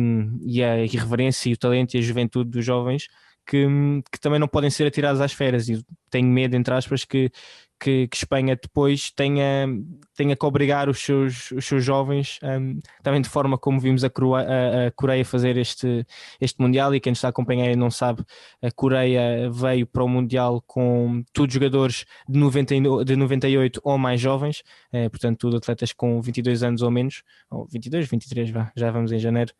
e 0.45 0.63
a 0.63 0.83
irreverência 0.83 1.49
e 1.49 1.53
o 1.53 1.57
talento 1.57 1.95
e 1.95 1.99
a 1.99 2.01
juventude 2.01 2.49
dos 2.49 2.65
jovens 2.65 3.07
que, 3.49 3.65
que 4.11 4.19
também 4.19 4.39
não 4.39 4.47
podem 4.47 4.69
ser 4.69 4.85
atirados 4.85 5.21
às 5.21 5.33
feras 5.33 5.67
e 5.69 5.83
tenho 6.11 6.27
medo, 6.27 6.55
entre 6.55 6.71
aspas, 6.71 7.03
que, 7.03 7.31
que, 7.79 8.07
que, 8.07 8.17
Espanha 8.17 8.55
depois 8.55 9.11
tenha, 9.11 9.67
tenha 10.15 10.35
que 10.35 10.45
obrigar 10.45 10.89
os 10.89 10.99
seus, 10.99 11.51
os 11.51 11.65
seus 11.65 11.83
jovens, 11.83 12.39
um, 12.43 12.79
também 13.01 13.21
de 13.21 13.29
forma 13.29 13.57
como 13.57 13.79
vimos 13.79 14.03
a, 14.03 14.07
a, 14.07 14.87
a, 14.87 14.91
Coreia 14.91 15.23
fazer 15.23 15.57
este, 15.57 16.05
este 16.41 16.61
Mundial, 16.61 16.93
e 16.93 16.99
quem 16.99 17.13
está 17.13 17.27
a 17.27 17.29
acompanhar 17.29 17.75
não 17.75 17.89
sabe, 17.89 18.23
a 18.61 18.71
Coreia 18.71 19.49
veio 19.49 19.87
para 19.87 20.03
o 20.03 20.07
Mundial 20.07 20.63
com 20.67 21.23
todos 21.33 21.53
jogadores 21.53 22.05
de, 22.27 22.39
90, 22.39 23.05
de 23.05 23.15
98 23.15 23.81
ou 23.83 23.97
mais 23.97 24.19
jovens, 24.19 24.63
é, 24.91 25.07
portanto, 25.09 25.39
tudo 25.39 25.57
atletas 25.57 25.93
com 25.93 26.21
22 26.21 26.63
anos 26.63 26.81
ou 26.81 26.91
menos, 26.91 27.23
ou 27.49 27.65
22, 27.67 28.07
23, 28.07 28.51
já 28.75 28.91
vamos 28.91 29.11
em 29.11 29.19
janeiro 29.19 29.53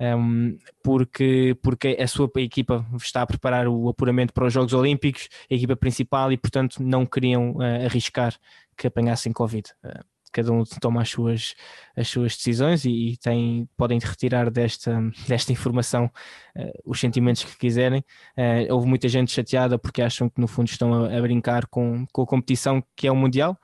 um, 0.00 0.56
porque, 0.82 1.56
porque 1.62 1.96
a 2.00 2.06
sua 2.06 2.30
equipa 2.36 2.86
está 2.96 3.22
a 3.22 3.26
preparar 3.26 3.66
o 3.68 3.88
apuramento 3.88 4.32
para 4.32 4.46
os 4.46 4.52
Jogos 4.52 4.74
Olímpicos, 4.74 5.28
a 5.50 5.54
equipa 5.54 5.76
principal, 5.76 6.32
e 6.32 6.36
portanto 6.36 6.82
não 6.82 7.06
queriam 7.06 7.52
uh, 7.52 7.84
arriscar 7.86 8.34
que 8.76 8.86
apanhassem 8.86 9.32
Covid. 9.32 9.72
Uh, 9.84 10.04
cada 10.36 10.52
um 10.52 10.64
toma 10.64 11.00
as 11.00 11.08
suas, 11.08 11.54
as 11.96 12.08
suas 12.08 12.36
decisões 12.36 12.84
e, 12.84 12.90
e 12.90 13.16
tem, 13.16 13.66
podem 13.74 13.98
retirar 13.98 14.50
desta, 14.50 15.00
desta 15.26 15.50
informação 15.50 16.10
uh, 16.56 16.72
os 16.84 17.00
sentimentos 17.00 17.42
que 17.42 17.56
quiserem. 17.56 18.04
Uh, 18.36 18.72
houve 18.74 18.86
muita 18.86 19.08
gente 19.08 19.32
chateada 19.32 19.78
porque 19.78 20.02
acham 20.02 20.28
que 20.28 20.38
no 20.40 20.46
fundo 20.46 20.68
estão 20.68 20.92
a, 20.92 21.16
a, 21.16 21.20
brincar 21.22 21.66
com, 21.66 22.04
com 22.12 22.22
a 22.22 22.26
competição 22.26 22.84
que 22.94 23.06
é 23.06 23.10
o 23.10 23.16
Mundial, 23.16 23.58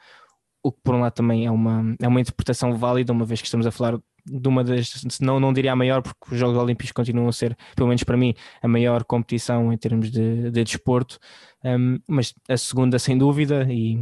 o 0.62 0.72
que 0.72 0.80
por 0.82 0.94
um 0.94 1.00
lado 1.00 1.12
também 1.12 1.44
é 1.44 1.50
uma, 1.50 1.94
é 2.00 2.08
uma 2.08 2.20
interpretação 2.20 2.74
válida, 2.74 3.12
uma 3.12 3.26
vez 3.26 3.40
que 3.40 3.46
estamos 3.46 3.66
a 3.66 3.70
falar 3.70 3.98
de 4.24 4.48
uma 4.48 4.62
das, 4.62 5.18
não, 5.20 5.40
não 5.40 5.52
diria 5.52 5.72
a 5.72 5.76
maior, 5.76 6.02
porque 6.02 6.34
os 6.34 6.38
Jogos 6.38 6.56
Olímpicos 6.56 6.92
continuam 6.92 7.28
a 7.28 7.32
ser, 7.32 7.56
pelo 7.74 7.88
menos 7.88 8.04
para 8.04 8.16
mim, 8.16 8.34
a 8.62 8.68
maior 8.68 9.04
competição 9.04 9.72
em 9.72 9.76
termos 9.76 10.10
de, 10.10 10.50
de 10.50 10.64
desporto, 10.64 11.18
um, 11.64 11.98
mas 12.06 12.34
a 12.48 12.56
segunda 12.56 12.98
sem 12.98 13.18
dúvida 13.18 13.66
e, 13.68 13.98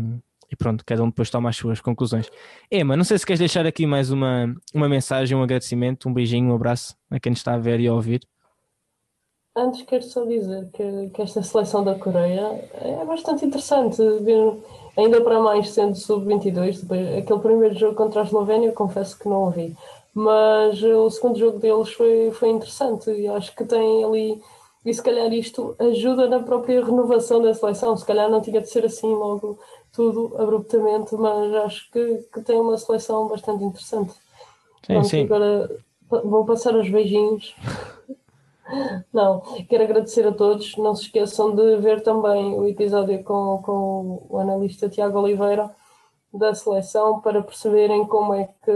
e, 0.51 0.57
pronto, 0.57 0.85
cada 0.85 1.03
um 1.03 1.09
depois 1.09 1.31
toma 1.31 1.49
as 1.49 1.57
suas 1.57 1.81
conclusões. 1.81 2.31
Emma, 2.71 2.97
não 2.97 3.05
sei 3.05 3.19
se 3.19 3.27
queres 3.27 3.41
deixar 3.41 3.67
aqui 3.67 3.87
mais 3.87 4.11
uma, 4.11 4.55
uma 4.75 4.89
mensagem, 4.89 5.37
um 5.37 5.43
agradecimento, 5.43 6.09
um 6.09 6.13
beijinho, 6.13 6.51
um 6.51 6.55
abraço 6.55 6.95
a 7.11 7.19
quem 7.19 7.33
está 7.33 7.55
a 7.55 7.59
ver 7.59 7.81
e 7.81 7.87
a 7.87 7.95
ouvir. 7.95 8.21
Antes 9.57 9.83
quero 9.83 10.05
só 10.05 10.25
dizer 10.25 10.71
que, 10.73 11.11
que 11.11 11.23
esta 11.23 11.43
seleção 11.43 11.83
da 11.83 11.97
Coreia 11.97 12.71
é 12.73 13.05
bastante 13.05 13.45
interessante, 13.45 13.97
ver, 13.97 14.57
ainda 14.97 15.21
para 15.23 15.41
mais 15.41 15.71
sendo 15.71 15.97
sub-22, 15.97 16.85
aquele 17.19 17.41
primeiro 17.41 17.77
jogo 17.77 17.97
contra 17.97 18.21
a 18.21 18.25
Eslovénia, 18.25 18.71
confesso 18.71 19.19
que 19.19 19.29
não 19.29 19.47
ouvi 19.47 19.77
mas 20.15 20.83
o 20.83 21.11
segundo 21.11 21.39
jogo 21.39 21.59
deles 21.59 21.93
foi, 21.93 22.31
foi 22.33 22.49
interessante 22.49 23.11
e 23.11 23.29
acho 23.29 23.55
que 23.55 23.65
tem 23.65 24.05
ali, 24.05 24.43
e 24.85 24.93
se 24.93 25.03
calhar 25.03 25.33
isto 25.33 25.75
ajuda 25.79 26.29
na 26.29 26.41
própria 26.41 26.85
renovação 26.85 27.43
da 27.43 27.55
seleção, 27.55 27.97
se 27.97 28.05
calhar 28.05 28.29
não 28.31 28.41
tinha 28.41 28.61
de 28.61 28.69
ser 28.69 28.85
assim 28.85 29.15
logo 29.15 29.59
tudo 29.93 30.35
abruptamente, 30.39 31.15
mas 31.15 31.55
acho 31.65 31.91
que, 31.91 32.25
que 32.33 32.41
tem 32.43 32.61
uma 32.61 32.79
seleção 32.79 33.29
bastante 33.29 33.65
interessante. 33.65 34.13
Sim, 34.13 34.95
Pronto, 34.95 35.09
sim. 35.09 35.25
Agora 35.25 35.71
vou 36.09 36.45
passar 36.45 36.75
os 36.75 36.89
beijinhos. 36.89 37.55
Não, 39.13 39.41
quero 39.69 39.83
agradecer 39.83 40.27
a 40.27 40.33
todos. 40.33 40.77
Não 40.77 40.95
se 40.95 41.03
esqueçam 41.03 41.55
de 41.55 41.77
ver 41.79 42.03
também 42.03 42.55
o 42.55 42.69
episódio 42.69 43.23
com, 43.25 43.61
com 43.65 44.27
o 44.29 44.39
analista 44.39 44.89
Tiago 44.89 45.19
Oliveira 45.19 45.71
da 46.33 46.55
seleção 46.55 47.21
para 47.21 47.43
perceberem 47.43 48.07
como 48.07 48.35
é 48.35 48.49
que 48.65 48.71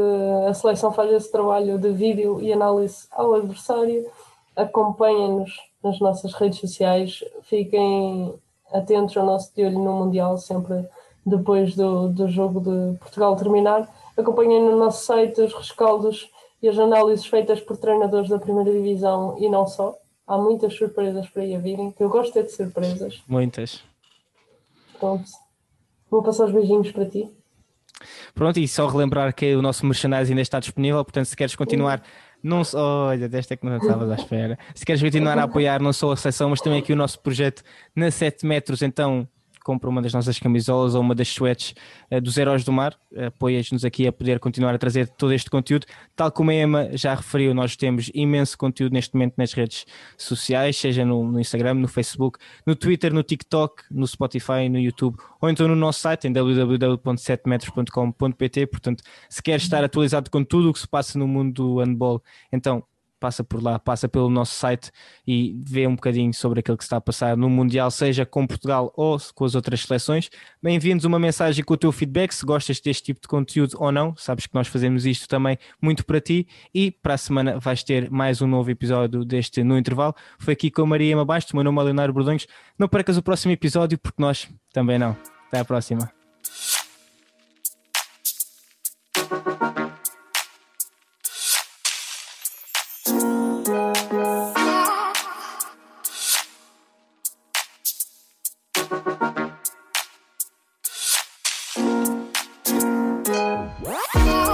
a 0.49 0.55
seleção 0.55 0.93
faz 0.93 1.13
esse 1.13 1.31
trabalho 1.31 1.79
de 1.79 1.91
vídeo 1.91 2.41
e 2.43 2.53
análise 2.53 3.07
ao 3.13 3.35
adversário. 3.35 4.07
Acompanhem-nos 4.57 5.53
nas 5.83 6.01
nossas 6.01 6.33
redes 6.35 6.59
sociais, 6.59 7.23
fiquem 7.43 8.35
atentos 8.73 9.17
ao 9.17 9.27
nosso 9.27 9.55
de 9.55 9.65
olho 9.65 9.79
no 9.79 9.93
Mundial, 9.93 10.37
sempre 10.39 10.89
depois 11.25 11.75
do, 11.77 12.09
do 12.09 12.29
jogo 12.29 12.61
de 12.61 12.99
Portugal 12.99 13.37
terminar. 13.37 13.89
Acompanhem 14.17 14.63
no 14.63 14.77
nosso 14.77 15.05
site 15.05 15.41
os 15.41 15.55
rescaldos 15.55 16.31
e 16.63 16.69
as 16.69 16.79
análises 16.79 17.27
feitas 17.27 17.61
por 17.61 17.77
treinadores 17.77 18.29
da 18.29 18.39
primeira 18.39 18.73
divisão 18.73 19.37
e 19.39 19.49
não 19.49 19.67
só. 19.67 19.97
Há 20.27 20.39
muitas 20.39 20.75
surpresas 20.75 21.29
para 21.29 21.43
aí 21.43 21.55
a 21.55 21.59
virem, 21.59 21.91
que 21.91 22.03
eu 22.03 22.09
gosto 22.09 22.39
é 22.39 22.43
de 22.43 22.51
surpresas. 22.51 23.23
Muitas. 23.29 23.83
Pronto. 24.99 25.25
Vou 26.11 26.23
passar 26.23 26.47
os 26.47 26.53
beijinhos 26.53 26.91
para 26.91 27.05
ti. 27.05 27.31
Pronto, 28.35 28.59
e 28.59 28.67
só 28.69 28.87
relembrar 28.87 29.35
que 29.35 29.55
o 29.55 29.63
nosso 29.63 29.85
merchandising 29.87 30.33
ainda 30.33 30.43
está 30.43 30.61
disponível, 30.61 31.05
portanto, 31.05 31.27
se 31.27 31.37
queres 31.37 31.55
continuar, 31.55 32.03
não 32.43 32.63
só, 32.63 33.07
olha, 33.07 33.29
desta 33.29 33.55
é 33.55 33.57
que 33.57 33.65
não 33.65 33.77
estavas 33.77 34.11
à 34.11 34.15
espera. 34.15 34.59
Se 34.75 34.85
queres 34.85 35.03
continuar 35.03 35.39
a 35.39 35.45
apoiar 35.45 35.81
não 35.81 35.93
só 35.93 36.13
a 36.13 36.17
seleção, 36.17 36.51
mas 36.51 36.61
também 36.61 36.81
aqui 36.81 36.93
o 36.93 36.97
nosso 36.97 37.19
projeto 37.21 37.63
na 37.97 38.11
7 38.11 38.45
metros, 38.45 38.83
então 38.83 39.27
compra 39.65 39.91
uma 39.91 40.01
das 40.01 40.13
nossas 40.13 40.39
camisolas 40.39 40.95
ou 40.95 41.01
uma 41.01 41.15
das 41.15 41.29
sweats 41.29 41.75
uh, 42.13 42.21
dos 42.21 42.37
Heróis 42.37 42.63
do 42.63 42.73
Mar. 42.73 42.95
Apoias-nos 43.27 43.85
aqui 43.85 44.07
a 44.07 44.13
poder 44.13 44.39
continuar 44.39 44.75
a 44.75 44.79
trazer 44.79 45.09
todo 45.09 45.33
este 45.33 45.51
conteúdo. 45.51 45.87
Tal 46.15 46.31
como 46.31 46.51
a 46.51 46.55
Emma 46.55 46.89
já 46.93 47.15
referiu, 47.15 47.55
nós 47.55 47.75
temos 47.75 48.11
imenso 48.15 48.57
conteúdo 48.57 48.93
neste 48.93 49.15
momento 49.15 49.35
nas 49.37 49.53
redes 49.53 49.87
sociais, 50.17 50.77
seja 50.77 51.05
no, 51.05 51.33
no 51.33 51.41
Instagram, 51.41 51.75
no 51.75 51.89
Facebook, 51.89 52.39
no 52.67 52.77
Twitter, 52.77 53.13
no 53.13 53.23
TikTok, 53.23 53.83
no 53.91 54.07
Spotify, 54.07 54.69
no 54.69 54.79
YouTube 54.79 55.17
ou 55.45 55.51
então 55.51 55.69
no 55.69 55.77
nosso 55.77 56.01
site 56.01 56.27
em 56.27 56.33
www.7metros.com.pt. 56.33 58.67
Portanto, 58.67 59.05
se 59.29 59.43
queres 59.43 59.65
estar 59.65 59.85
atualizado 59.85 60.31
com 60.31 60.43
tudo 60.43 60.71
o 60.71 60.73
que 60.73 60.79
se 60.79 60.89
passa 60.89 61.19
no 61.19 61.29
mundo 61.29 61.53
do 61.53 61.81
handball, 61.81 62.23
então 62.53 62.83
passa 63.25 63.43
por 63.43 63.63
lá, 63.63 63.79
passa 63.79 64.07
pelo 64.07 64.29
nosso 64.29 64.55
site 64.55 64.91
e 65.27 65.59
vê 65.67 65.87
um 65.87 65.95
bocadinho 65.95 66.35
sobre 66.35 66.61
aquilo 66.61 66.77
que 66.77 66.83
está 66.83 66.99
a 66.99 67.01
passar 67.01 67.39
no 67.39 67.49
Mundial, 67.49 67.91
seja 67.91 68.27
com 68.27 68.47
Portugal 68.47 68.93
ou 68.95 69.17
com 69.35 69.47
as 69.47 69.55
outras 69.55 69.81
seleções. 69.81 70.29
Bem-vindos 70.63 71.07
uma 71.07 71.19
mensagem 71.19 71.65
com 71.65 71.73
o 71.73 71.77
teu 71.79 71.91
feedback, 71.91 72.33
se 72.33 72.45
gostas 72.45 72.79
deste 72.81 73.03
tipo 73.03 73.23
de 73.23 73.27
conteúdo 73.27 73.79
ou 73.81 73.91
não. 73.91 74.15
Sabes 74.15 74.47
que 74.47 74.55
nós 74.55 74.69
fazemos 74.69 75.07
isto 75.07 75.27
também 75.27 75.57
muito 75.81 76.05
para 76.05 76.21
ti 76.21 76.47
e 76.75 76.91
para 76.91 77.15
a 77.15 77.17
semana 77.17 77.59
vais 77.59 77.83
ter 77.83 78.11
mais 78.11 78.43
um 78.43 78.47
novo 78.47 78.71
episódio 78.71 79.25
deste 79.25 79.65
No 79.65 79.79
Intervalo. 79.79 80.15
Foi 80.39 80.53
aqui 80.53 80.71
com 80.71 80.83
a 80.83 80.87
Maria 80.87 81.13
Ema 81.13 81.25
Bastos, 81.25 81.55
o 81.55 81.57
meu 81.57 81.65
nome 81.65 81.81
é 81.81 81.85
Leonardo 81.85 82.13
Bordões. 82.13 82.47
Não 82.79 82.89
percas 82.89 83.17
o 83.17 83.23
próximo 83.23 83.53
episódio 83.53 83.97
porque 83.97 84.21
nós 84.21 84.51
também 84.71 84.99
não. 84.99 85.17
Até 85.49 85.61
à 85.61 85.65
próxima. 85.65 86.13